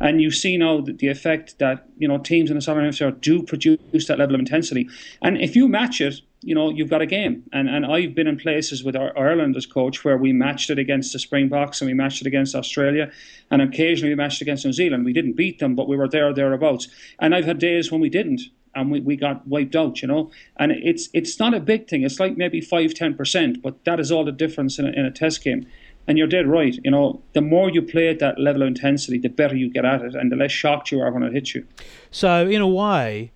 And 0.00 0.22
you 0.22 0.30
see 0.30 0.56
now 0.56 0.80
the, 0.80 0.92
the 0.92 1.08
effect 1.08 1.58
that 1.58 1.88
you 1.98 2.06
know 2.06 2.18
teams 2.18 2.50
in 2.50 2.56
the 2.56 2.62
southern 2.62 2.84
hemisphere 2.84 3.10
do 3.10 3.42
produce 3.42 4.06
that 4.06 4.18
level 4.18 4.34
of 4.34 4.40
intensity. 4.40 4.88
And 5.22 5.40
if 5.40 5.56
you 5.56 5.68
match 5.68 6.00
it 6.00 6.20
you 6.40 6.54
know, 6.54 6.70
you've 6.70 6.90
got 6.90 7.02
a 7.02 7.06
game. 7.06 7.42
And 7.52 7.68
and 7.68 7.84
I've 7.84 8.14
been 8.14 8.26
in 8.26 8.38
places 8.38 8.84
with 8.84 8.94
our 8.94 9.16
Ireland 9.18 9.56
as 9.56 9.66
coach 9.66 10.04
where 10.04 10.16
we 10.16 10.32
matched 10.32 10.70
it 10.70 10.78
against 10.78 11.12
the 11.12 11.18
Springboks 11.18 11.80
and 11.80 11.88
we 11.88 11.94
matched 11.94 12.20
it 12.20 12.26
against 12.26 12.54
Australia 12.54 13.10
and 13.50 13.60
occasionally 13.60 14.10
we 14.10 14.16
matched 14.16 14.40
against 14.40 14.64
New 14.64 14.72
Zealand. 14.72 15.04
We 15.04 15.12
didn't 15.12 15.36
beat 15.36 15.58
them, 15.58 15.74
but 15.74 15.88
we 15.88 15.96
were 15.96 16.08
there 16.08 16.32
thereabouts. 16.32 16.88
And 17.18 17.34
I've 17.34 17.44
had 17.44 17.58
days 17.58 17.90
when 17.90 18.00
we 18.00 18.08
didn't 18.08 18.42
and 18.78 18.90
we, 18.90 19.00
we 19.00 19.16
got 19.16 19.46
wiped 19.46 19.76
out, 19.76 20.00
you 20.02 20.08
know. 20.08 20.30
And 20.56 20.72
it's 20.72 21.08
it's 21.12 21.38
not 21.38 21.54
a 21.54 21.60
big 21.60 21.88
thing. 21.88 22.02
It's 22.02 22.20
like 22.20 22.36
maybe 22.36 22.60
five, 22.60 22.94
ten 22.94 23.14
percent, 23.14 23.62
but 23.62 23.84
that 23.84 24.00
is 24.00 24.12
all 24.12 24.24
the 24.24 24.32
difference 24.32 24.78
in 24.78 24.86
a, 24.86 24.90
in 24.90 25.04
a 25.04 25.10
test 25.10 25.42
game. 25.42 25.66
And 26.06 26.16
you're 26.16 26.26
dead 26.26 26.46
right. 26.46 26.78
You 26.82 26.90
know, 26.90 27.20
the 27.34 27.42
more 27.42 27.68
you 27.68 27.82
play 27.82 28.08
at 28.08 28.18
that 28.20 28.40
level 28.40 28.62
of 28.62 28.68
intensity, 28.68 29.18
the 29.18 29.28
better 29.28 29.54
you 29.54 29.70
get 29.70 29.84
at 29.84 30.00
it, 30.00 30.14
and 30.14 30.32
the 30.32 30.36
less 30.36 30.52
shocked 30.52 30.90
you 30.90 31.00
are 31.00 31.12
when 31.12 31.22
it 31.22 31.34
hits 31.34 31.54
you. 31.54 31.66
So, 32.10 32.46
in 32.46 32.62
a 32.62 32.68
way, 32.68 33.30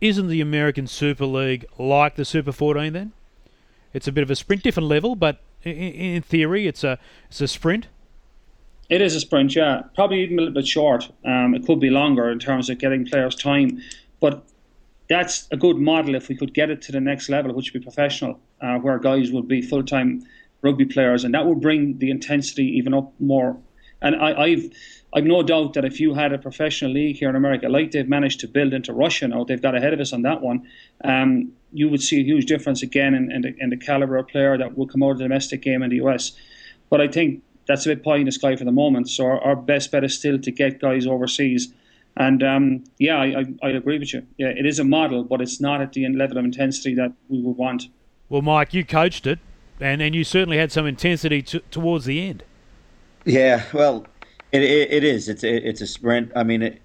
isn't 0.00 0.26
the 0.26 0.40
American 0.40 0.88
Super 0.88 1.24
League 1.26 1.64
like 1.78 2.16
the 2.16 2.24
Super 2.24 2.50
14 2.50 2.92
then? 2.92 3.12
It's 3.94 4.08
a 4.08 4.12
bit 4.12 4.22
of 4.22 4.30
a 4.30 4.36
sprint, 4.36 4.62
different 4.62 4.88
level, 4.88 5.14
but 5.14 5.40
in, 5.62 5.72
in 5.72 6.22
theory, 6.22 6.66
it's 6.66 6.82
a 6.82 6.98
it's 7.28 7.40
a 7.40 7.48
sprint. 7.48 7.86
It 8.88 9.00
is 9.00 9.14
a 9.14 9.20
sprint, 9.20 9.54
yeah. 9.54 9.82
Probably 9.94 10.22
even 10.22 10.38
a 10.38 10.42
little 10.42 10.54
bit 10.54 10.66
short. 10.66 11.10
Um, 11.24 11.54
it 11.54 11.66
could 11.66 11.80
be 11.80 11.90
longer 11.90 12.30
in 12.30 12.38
terms 12.38 12.70
of 12.70 12.78
getting 12.78 13.04
players 13.04 13.34
time, 13.34 13.80
but 14.20 14.44
that's 15.08 15.46
a 15.50 15.56
good 15.56 15.76
model 15.76 16.14
if 16.14 16.28
we 16.28 16.36
could 16.36 16.52
get 16.54 16.70
it 16.70 16.82
to 16.82 16.92
the 16.92 17.00
next 17.00 17.28
level, 17.28 17.52
which 17.54 17.72
would 17.72 17.80
be 17.80 17.84
professional, 17.84 18.40
uh, 18.60 18.78
where 18.78 18.98
guys 18.98 19.30
would 19.30 19.48
be 19.48 19.62
full 19.62 19.84
time 19.84 20.22
rugby 20.62 20.84
players, 20.84 21.24
and 21.24 21.34
that 21.34 21.46
would 21.46 21.60
bring 21.60 21.98
the 21.98 22.10
intensity 22.10 22.64
even 22.78 22.94
up 22.94 23.12
more. 23.20 23.56
And 24.02 24.16
I, 24.16 24.42
I've 24.42 24.70
I've 25.14 25.24
no 25.24 25.42
doubt 25.42 25.74
that 25.74 25.84
if 25.84 25.98
you 25.98 26.12
had 26.14 26.32
a 26.32 26.38
professional 26.38 26.90
league 26.90 27.16
here 27.16 27.30
in 27.30 27.36
America, 27.36 27.68
like 27.68 27.92
they've 27.92 28.08
managed 28.08 28.40
to 28.40 28.48
build 28.48 28.74
into 28.74 28.92
Russia 28.92 29.28
now, 29.28 29.44
they've 29.44 29.62
got 29.62 29.74
ahead 29.74 29.94
of 29.94 30.00
us 30.00 30.12
on 30.12 30.22
that 30.22 30.42
one. 30.42 30.68
Um, 31.04 31.52
you 31.72 31.88
would 31.88 32.02
see 32.02 32.20
a 32.20 32.24
huge 32.24 32.44
difference 32.44 32.82
again 32.82 33.14
in, 33.14 33.32
in, 33.32 33.42
the, 33.42 33.54
in 33.58 33.70
the 33.70 33.76
caliber 33.76 34.16
of 34.16 34.28
player 34.28 34.58
that 34.58 34.76
will 34.76 34.86
come 34.86 35.02
out 35.02 35.12
of 35.12 35.18
the 35.18 35.24
domestic 35.24 35.62
game 35.62 35.82
in 35.82 35.90
the 35.90 35.96
US. 36.04 36.32
But 36.90 37.00
I 37.00 37.08
think 37.08 37.42
that's 37.66 37.86
a 37.86 37.90
bit 37.90 38.04
pie 38.04 38.16
in 38.16 38.26
the 38.26 38.32
sky 38.32 38.56
for 38.56 38.64
the 38.64 38.72
moment. 38.72 39.08
So 39.08 39.24
our, 39.24 39.40
our 39.40 39.56
best 39.56 39.90
bet 39.90 40.04
is 40.04 40.14
still 40.18 40.38
to 40.38 40.50
get 40.50 40.80
guys 40.80 41.06
overseas. 41.06 41.72
And 42.16 42.42
um, 42.42 42.84
yeah, 42.98 43.16
I, 43.16 43.40
I, 43.40 43.44
I, 43.62 43.70
agree 43.70 43.98
with 43.98 44.14
you. 44.14 44.26
Yeah, 44.38 44.48
it 44.48 44.64
is 44.64 44.78
a 44.78 44.84
model, 44.84 45.22
but 45.22 45.42
it's 45.42 45.60
not 45.60 45.82
at 45.82 45.92
the 45.92 46.08
level 46.08 46.38
of 46.38 46.44
intensity 46.46 46.94
that 46.94 47.12
we 47.28 47.40
would 47.42 47.56
want. 47.56 47.88
Well, 48.30 48.42
Mike, 48.42 48.72
you 48.72 48.84
coached 48.84 49.26
it, 49.26 49.38
and, 49.80 50.00
and 50.00 50.14
you 50.14 50.24
certainly 50.24 50.56
had 50.56 50.72
some 50.72 50.86
intensity 50.86 51.42
t- 51.42 51.60
towards 51.70 52.06
the 52.06 52.26
end. 52.26 52.42
Yeah, 53.26 53.64
well, 53.74 54.06
it, 54.50 54.62
it, 54.62 54.92
it 54.92 55.04
is. 55.04 55.28
It's 55.28 55.44
it, 55.44 55.64
it's 55.64 55.80
a 55.82 55.86
sprint. 55.86 56.32
I 56.34 56.42
mean, 56.42 56.62
it 56.62 56.80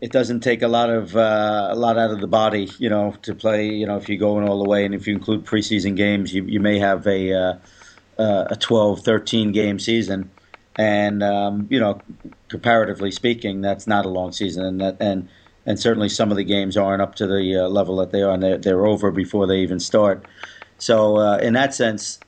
it 0.00 0.10
doesn't 0.10 0.40
take 0.40 0.62
a 0.62 0.68
lot 0.68 0.90
of 0.90 1.16
uh, 1.16 1.68
a 1.70 1.76
lot 1.76 1.96
out 1.96 2.10
of 2.10 2.20
the 2.20 2.26
body, 2.26 2.68
you 2.78 2.90
know, 2.90 3.14
to 3.22 3.34
play. 3.34 3.66
You 3.66 3.86
know, 3.86 3.96
if 3.96 4.08
you're 4.08 4.18
going 4.18 4.48
all 4.48 4.60
the 4.60 4.68
way, 4.68 4.84
and 4.84 4.94
if 4.94 5.06
you 5.06 5.14
include 5.14 5.44
preseason 5.44 5.96
games, 5.96 6.34
you 6.34 6.44
you 6.44 6.58
may 6.58 6.78
have 6.80 7.06
a 7.06 7.32
uh, 7.32 7.54
uh 8.18 8.46
a 8.50 8.56
12, 8.56 9.00
13 9.00 9.52
game 9.52 9.78
season, 9.78 10.28
and 10.76 11.22
um, 11.22 11.68
you 11.70 11.78
know, 11.78 12.00
comparatively 12.52 13.10
speaking, 13.10 13.62
that's 13.62 13.88
not 13.88 14.04
a 14.04 14.08
long 14.08 14.30
season, 14.30 14.64
and 14.64 14.80
that 14.80 14.96
and 15.00 15.28
and 15.66 15.80
certainly 15.80 16.08
some 16.08 16.30
of 16.30 16.36
the 16.36 16.44
games 16.44 16.76
aren't 16.76 17.02
up 17.02 17.14
to 17.16 17.26
the 17.26 17.64
uh, 17.64 17.68
level 17.68 17.96
that 17.96 18.10
they 18.12 18.22
are, 18.22 18.34
and 18.34 18.42
they're, 18.42 18.58
they're 18.58 18.86
over 18.86 19.10
before 19.10 19.46
they 19.46 19.58
even 19.58 19.80
start. 19.80 20.24
So 20.78 21.16
uh, 21.16 21.38
in 21.38 21.54
that 21.54 21.72
sense, 21.74 22.20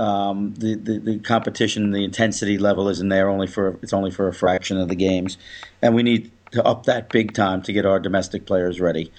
um, 0.00 0.54
the, 0.54 0.74
the, 0.74 0.98
the 0.98 1.18
competition, 1.18 1.90
the 1.92 2.04
intensity 2.04 2.58
level 2.58 2.88
isn't 2.88 3.08
there 3.08 3.28
only 3.28 3.46
for 3.46 3.78
it's 3.82 3.92
only 3.92 4.10
for 4.10 4.28
a 4.28 4.34
fraction 4.34 4.76
of 4.78 4.88
the 4.88 4.96
games, 4.96 5.38
and 5.80 5.94
we 5.94 6.02
need 6.02 6.30
to 6.52 6.64
up 6.64 6.84
that 6.84 7.10
big 7.10 7.34
time 7.34 7.62
to 7.62 7.72
get 7.72 7.86
our 7.86 8.00
domestic 8.00 8.46
players 8.46 8.80
ready. 8.80 9.12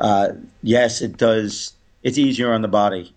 Uh, 0.00 0.28
yes, 0.62 1.02
it 1.02 1.16
does. 1.16 1.74
It's 2.02 2.18
easier 2.18 2.52
on 2.52 2.62
the 2.62 2.68
body. 2.68 3.12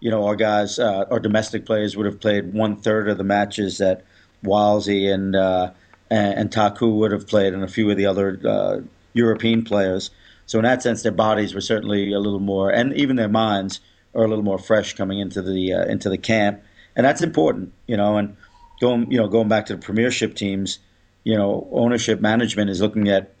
You 0.00 0.10
know, 0.10 0.26
our 0.26 0.36
guys, 0.36 0.78
uh, 0.78 1.04
our 1.10 1.20
domestic 1.20 1.64
players 1.64 1.96
would 1.96 2.06
have 2.06 2.20
played 2.20 2.52
one 2.52 2.76
third 2.76 3.08
of 3.08 3.18
the 3.18 3.24
matches 3.24 3.78
that 3.78 4.04
Walsey 4.42 5.12
and, 5.12 5.36
uh, 5.36 5.70
and, 6.12 6.38
and 6.38 6.52
Taku 6.52 6.90
would 6.96 7.10
have 7.10 7.26
played, 7.26 7.54
and 7.54 7.64
a 7.64 7.68
few 7.68 7.90
of 7.90 7.96
the 7.96 8.06
other 8.06 8.38
uh, 8.44 8.80
European 9.14 9.64
players. 9.64 10.10
So 10.46 10.58
in 10.58 10.64
that 10.64 10.82
sense, 10.82 11.02
their 11.02 11.12
bodies 11.12 11.54
were 11.54 11.62
certainly 11.62 12.12
a 12.12 12.20
little 12.20 12.40
more, 12.40 12.70
and 12.70 12.94
even 12.94 13.16
their 13.16 13.28
minds 13.28 13.80
are 14.14 14.24
a 14.24 14.28
little 14.28 14.44
more 14.44 14.58
fresh 14.58 14.94
coming 14.94 15.18
into 15.18 15.40
the 15.40 15.72
uh, 15.72 15.84
into 15.86 16.10
the 16.10 16.18
camp, 16.18 16.62
and 16.94 17.06
that's 17.06 17.22
important, 17.22 17.72
you 17.86 17.96
know. 17.96 18.18
And 18.18 18.36
going 18.80 19.10
you 19.10 19.16
know 19.16 19.28
going 19.28 19.48
back 19.48 19.66
to 19.66 19.76
the 19.76 19.80
Premiership 19.80 20.34
teams, 20.34 20.78
you 21.24 21.36
know, 21.36 21.66
ownership 21.72 22.20
management 22.20 22.68
is 22.68 22.82
looking 22.82 23.08
at 23.08 23.32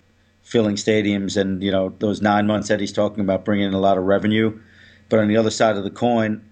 filling 0.42 0.76
stadiums 0.76 1.36
and 1.36 1.62
you 1.62 1.70
know 1.70 1.94
those 1.98 2.22
nine 2.22 2.46
months 2.46 2.68
that 2.68 2.80
he's 2.80 2.92
talking 2.92 3.20
about 3.20 3.44
bringing 3.44 3.66
in 3.66 3.74
a 3.74 3.80
lot 3.80 3.98
of 3.98 4.04
revenue, 4.04 4.58
but 5.10 5.18
on 5.18 5.28
the 5.28 5.36
other 5.36 5.50
side 5.50 5.76
of 5.76 5.84
the 5.84 5.90
coin, 5.90 6.42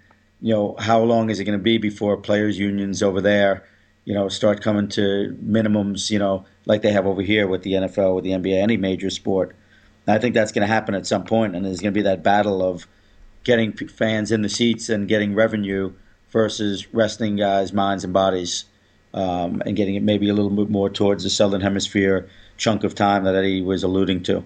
you 0.42 0.52
know, 0.52 0.76
how 0.78 1.00
long 1.00 1.30
is 1.30 1.40
it 1.40 1.44
going 1.44 1.58
to 1.58 1.62
be 1.62 1.78
before 1.78 2.18
players' 2.18 2.58
unions 2.58 3.02
over 3.02 3.22
there, 3.22 3.64
you 4.10 4.16
know, 4.16 4.28
start 4.28 4.60
coming 4.60 4.88
to 4.88 5.38
minimums, 5.40 6.10
you 6.10 6.18
know, 6.18 6.44
like 6.66 6.82
they 6.82 6.90
have 6.90 7.06
over 7.06 7.22
here 7.22 7.46
with 7.46 7.62
the 7.62 7.74
NFL, 7.74 8.16
with 8.16 8.24
the 8.24 8.32
NBA, 8.32 8.60
any 8.60 8.76
major 8.76 9.08
sport. 9.08 9.54
And 10.04 10.16
I 10.16 10.18
think 10.18 10.34
that's 10.34 10.50
going 10.50 10.66
to 10.66 10.74
happen 10.74 10.96
at 10.96 11.06
some 11.06 11.22
point, 11.22 11.54
and 11.54 11.64
there's 11.64 11.78
going 11.78 11.94
to 11.94 11.96
be 11.96 12.02
that 12.02 12.24
battle 12.24 12.60
of 12.60 12.88
getting 13.44 13.72
fans 13.72 14.32
in 14.32 14.42
the 14.42 14.48
seats 14.48 14.88
and 14.88 15.06
getting 15.06 15.36
revenue 15.36 15.92
versus 16.30 16.92
resting 16.92 17.36
guys' 17.36 17.72
minds 17.72 18.02
and 18.02 18.12
bodies, 18.12 18.64
um, 19.14 19.62
and 19.64 19.76
getting 19.76 19.94
it 19.94 20.02
maybe 20.02 20.28
a 20.28 20.34
little 20.34 20.50
bit 20.50 20.70
more 20.70 20.90
towards 20.90 21.22
the 21.22 21.30
southern 21.30 21.60
hemisphere 21.60 22.28
chunk 22.56 22.82
of 22.82 22.96
time 22.96 23.22
that 23.22 23.36
Eddie 23.36 23.62
was 23.62 23.84
alluding 23.84 24.24
to. 24.24 24.42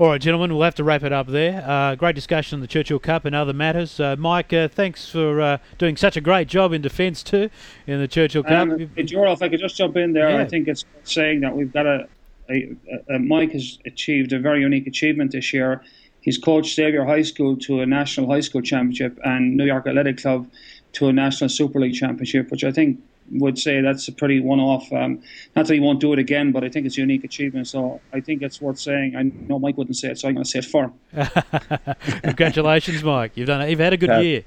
All 0.00 0.10
right, 0.10 0.20
gentlemen, 0.20 0.54
we'll 0.54 0.62
have 0.62 0.76
to 0.76 0.84
wrap 0.84 1.02
it 1.02 1.12
up 1.12 1.26
there. 1.26 1.64
Uh, 1.66 1.96
great 1.96 2.14
discussion 2.14 2.54
on 2.54 2.60
the 2.60 2.68
Churchill 2.68 3.00
Cup 3.00 3.24
and 3.24 3.34
other 3.34 3.52
matters. 3.52 3.98
Uh, 3.98 4.14
Mike, 4.16 4.52
uh, 4.52 4.68
thanks 4.68 5.10
for 5.10 5.40
uh, 5.40 5.58
doing 5.76 5.96
such 5.96 6.16
a 6.16 6.20
great 6.20 6.46
job 6.46 6.72
in 6.72 6.80
defence 6.80 7.24
too 7.24 7.50
in 7.84 7.98
the 7.98 8.06
Churchill 8.06 8.44
Cup. 8.44 8.68
Um, 8.68 8.92
if 8.96 9.42
I 9.42 9.48
could 9.48 9.58
just 9.58 9.76
jump 9.76 9.96
in 9.96 10.12
there, 10.12 10.30
yeah. 10.30 10.38
I 10.38 10.44
think 10.44 10.68
it's 10.68 10.84
saying 11.02 11.40
that 11.40 11.56
we've 11.56 11.72
got 11.72 11.86
a, 11.86 12.08
a, 12.48 12.76
a, 13.08 13.18
Mike 13.18 13.50
has 13.50 13.80
achieved 13.86 14.32
a 14.32 14.38
very 14.38 14.60
unique 14.60 14.86
achievement 14.86 15.32
this 15.32 15.52
year. 15.52 15.82
He's 16.20 16.38
coached 16.38 16.76
Xavier 16.76 17.04
High 17.04 17.22
School 17.22 17.56
to 17.56 17.80
a 17.80 17.86
national 17.86 18.30
high 18.30 18.38
school 18.38 18.62
championship 18.62 19.18
and 19.24 19.56
New 19.56 19.64
York 19.64 19.84
Athletic 19.84 20.18
Club 20.18 20.48
to 20.92 21.08
a 21.08 21.12
national 21.12 21.50
Super 21.50 21.80
League 21.80 21.94
championship, 21.94 22.52
which 22.52 22.62
I 22.62 22.70
think 22.70 23.00
would 23.32 23.58
say 23.58 23.80
that's 23.80 24.08
a 24.08 24.12
pretty 24.12 24.40
one-off. 24.40 24.92
Um, 24.92 25.22
not 25.56 25.66
that 25.66 25.74
he 25.74 25.80
won't 25.80 26.00
do 26.00 26.12
it 26.12 26.18
again, 26.18 26.52
but 26.52 26.64
I 26.64 26.68
think 26.68 26.86
it's 26.86 26.96
a 26.96 27.00
unique 27.00 27.24
achievement. 27.24 27.68
So 27.68 28.00
I 28.12 28.20
think 28.20 28.42
it's 28.42 28.60
worth 28.60 28.78
saying. 28.78 29.16
I 29.16 29.22
know 29.22 29.58
Mike 29.58 29.76
wouldn't 29.76 29.96
say 29.96 30.08
it, 30.10 30.18
so 30.18 30.28
I'm 30.28 30.34
going 30.34 30.44
to 30.44 30.50
say 30.50 30.60
it 30.60 30.64
for 30.64 30.84
him. 30.84 32.16
Congratulations, 32.22 33.02
Mike! 33.02 33.32
You've 33.34 33.46
done. 33.46 33.62
It. 33.62 33.70
You've 33.70 33.80
had 33.80 33.92
a 33.92 33.96
good 33.96 34.10
uh, 34.10 34.18
year. 34.18 34.44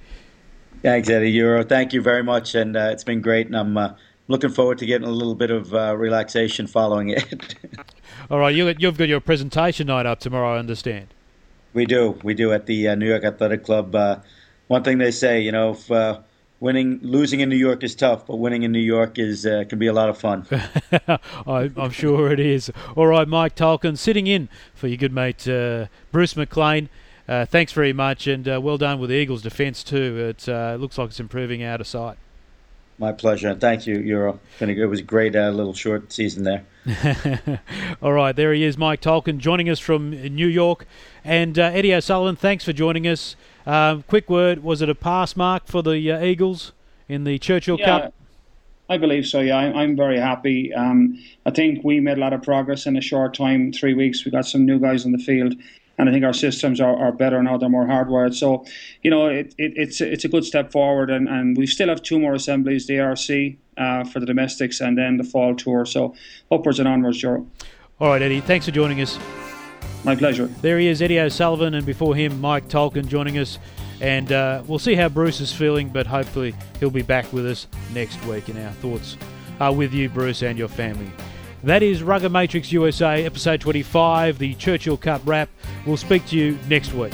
Thanks, 0.81 1.09
Eddie 1.09 1.31
Euro. 1.31 1.63
Thank 1.63 1.93
you 1.93 2.01
very 2.01 2.23
much, 2.23 2.55
and 2.55 2.75
uh, 2.75 2.89
it's 2.91 3.03
been 3.03 3.21
great. 3.21 3.47
And 3.47 3.55
I'm 3.55 3.77
uh, 3.77 3.93
looking 4.27 4.49
forward 4.49 4.79
to 4.79 4.85
getting 4.85 5.07
a 5.07 5.11
little 5.11 5.35
bit 5.35 5.51
of 5.51 5.73
uh, 5.73 5.95
relaxation 5.95 6.65
following 6.65 7.09
it. 7.09 7.55
All 8.31 8.39
right, 8.39 8.53
you, 8.53 8.73
you've 8.79 8.97
got 8.97 9.07
your 9.07 9.19
presentation 9.19 9.87
night 9.87 10.05
up 10.05 10.19
tomorrow. 10.19 10.55
I 10.55 10.59
understand. 10.59 11.07
We 11.73 11.85
do. 11.85 12.19
We 12.23 12.33
do 12.33 12.51
at 12.51 12.65
the 12.65 12.87
uh, 12.87 12.95
New 12.95 13.07
York 13.07 13.23
Athletic 13.23 13.63
Club. 13.63 13.93
Uh, 13.93 14.19
one 14.67 14.83
thing 14.83 14.97
they 14.97 15.11
say, 15.11 15.41
you 15.41 15.51
know, 15.51 15.71
if 15.71 15.91
winning 16.61 16.99
losing 17.01 17.41
in 17.41 17.49
New 17.49 17.57
York 17.57 17.83
is 17.83 17.93
tough, 17.93 18.25
but 18.25 18.37
winning 18.37 18.63
in 18.63 18.71
New 18.71 18.79
York 18.79 19.19
is 19.19 19.45
uh, 19.45 19.65
can 19.67 19.79
be 19.79 19.87
a 19.87 19.93
lot 19.93 20.07
of 20.07 20.17
fun. 20.17 20.47
I, 21.45 21.69
am 21.75 21.89
sure 21.89 22.31
it 22.31 22.39
is. 22.39 22.71
All 22.95 23.07
right, 23.07 23.27
Mike 23.27 23.55
Tolkin, 23.55 23.97
sitting 23.97 24.27
in 24.27 24.47
for 24.73 24.87
your 24.87 24.97
good 24.97 25.11
mate 25.11 25.45
uh, 25.45 25.87
Bruce 26.13 26.37
McLean. 26.37 26.87
Uh, 27.27 27.45
thanks 27.45 27.73
very 27.73 27.93
much, 27.93 28.27
and 28.27 28.47
uh, 28.47 28.61
well 28.61 28.77
done 28.77 28.99
with 28.99 29.09
the 29.09 29.15
Eagles' 29.15 29.41
defence 29.41 29.83
too. 29.83 30.17
It 30.17 30.47
uh, 30.47 30.77
looks 30.79 30.97
like 30.97 31.09
it's 31.09 31.19
improving 31.19 31.61
out 31.63 31.81
of 31.81 31.87
sight. 31.87 32.17
My 32.97 33.11
pleasure, 33.11 33.55
thank 33.55 33.87
you, 33.87 33.97
Euro. 33.97 34.39
It 34.59 34.85
was 34.87 34.99
a 34.99 35.03
great 35.03 35.35
uh, 35.35 35.49
little 35.49 35.73
short 35.73 36.13
season 36.13 36.43
there. 36.43 36.65
All 38.01 38.13
right, 38.13 38.35
there 38.35 38.53
he 38.53 38.63
is, 38.63 38.77
Mike 38.77 39.01
Tolkin, 39.01 39.39
joining 39.39 39.69
us 39.69 39.79
from 39.79 40.11
New 40.11 40.45
York, 40.45 40.85
and 41.23 41.57
Eddie 41.57 41.95
O'Sullivan. 41.95 42.35
Thanks 42.35 42.63
for 42.63 42.73
joining 42.73 43.07
us. 43.07 43.35
Um, 43.65 44.03
quick 44.03 44.29
word: 44.29 44.63
Was 44.63 44.81
it 44.81 44.89
a 44.89 44.95
pass 44.95 45.35
mark 45.35 45.67
for 45.67 45.81
the 45.83 46.11
uh, 46.11 46.23
Eagles 46.23 46.71
in 47.07 47.23
the 47.23 47.37
Churchill 47.39 47.77
yeah, 47.79 47.85
Cup? 47.85 48.13
I 48.89 48.97
believe 48.97 49.25
so. 49.25 49.39
Yeah, 49.39 49.57
I'm, 49.57 49.75
I'm 49.75 49.95
very 49.95 50.19
happy. 50.19 50.73
Um, 50.73 51.17
I 51.45 51.51
think 51.51 51.83
we 51.83 52.01
made 52.01 52.17
a 52.17 52.19
lot 52.19 52.33
of 52.33 52.43
progress 52.43 52.85
in 52.85 52.97
a 52.97 53.01
short 53.01 53.33
time, 53.33 53.71
three 53.71 53.93
weeks. 53.93 54.25
We 54.25 54.31
got 54.31 54.45
some 54.45 54.65
new 54.65 54.79
guys 54.79 55.05
in 55.05 55.13
the 55.13 55.17
field, 55.17 55.55
and 55.97 56.09
I 56.09 56.11
think 56.11 56.25
our 56.25 56.33
systems 56.33 56.81
are, 56.81 56.97
are 56.97 57.13
better 57.13 57.41
now. 57.41 57.57
They're 57.57 57.69
more 57.69 57.85
hardwired. 57.85 58.35
So, 58.35 58.65
you 59.01 59.09
know, 59.09 59.27
it, 59.27 59.55
it, 59.57 59.73
it's 59.77 60.01
it's 60.01 60.25
a 60.25 60.27
good 60.27 60.43
step 60.43 60.73
forward, 60.73 61.09
and, 61.09 61.29
and 61.29 61.55
we 61.55 61.67
still 61.67 61.87
have 61.87 62.01
two 62.01 62.19
more 62.19 62.33
assemblies: 62.33 62.87
the 62.87 62.99
ARC 62.99 63.19
uh, 63.77 64.03
for 64.03 64.19
the 64.19 64.25
domestics, 64.25 64.81
and 64.81 64.97
then 64.97 65.17
the 65.17 65.23
fall 65.23 65.55
tour. 65.55 65.85
So, 65.85 66.13
upwards 66.51 66.79
and 66.79 66.87
onwards, 66.87 67.19
Joe. 67.19 67.47
All 67.99 68.09
right, 68.09 68.21
Eddie. 68.21 68.41
Thanks 68.41 68.65
for 68.65 68.71
joining 68.71 68.99
us. 68.99 69.17
My 70.03 70.15
pleasure. 70.15 70.47
There 70.47 70.79
he 70.79 70.87
is, 70.87 71.01
Eddie 71.01 71.19
O'Sullivan, 71.19 71.75
and 71.75 71.85
before 71.85 72.15
him, 72.15 72.41
Mike 72.41 72.67
Tolkin 72.67 73.07
joining 73.07 73.37
us. 73.37 73.59
And 73.99 74.31
uh, 74.31 74.63
we'll 74.65 74.79
see 74.79 74.95
how 74.95 75.09
Bruce 75.09 75.39
is 75.41 75.53
feeling, 75.53 75.89
but 75.89 76.07
hopefully 76.07 76.55
he'll 76.79 76.89
be 76.89 77.03
back 77.03 77.31
with 77.31 77.45
us 77.45 77.67
next 77.93 78.23
week. 78.25 78.47
And 78.49 78.57
our 78.57 78.71
thoughts 78.73 79.15
are 79.59 79.73
with 79.73 79.93
you, 79.93 80.09
Bruce, 80.09 80.41
and 80.41 80.57
your 80.57 80.67
family. 80.67 81.11
That 81.63 81.83
is 81.83 82.01
Rugger 82.01 82.29
Matrix 82.29 82.71
USA, 82.71 83.23
episode 83.23 83.61
25, 83.61 84.39
the 84.39 84.55
Churchill 84.55 84.97
Cup 84.97 85.21
wrap. 85.25 85.49
We'll 85.85 85.97
speak 85.97 86.25
to 86.27 86.35
you 86.35 86.57
next 86.67 86.93
week. 86.93 87.13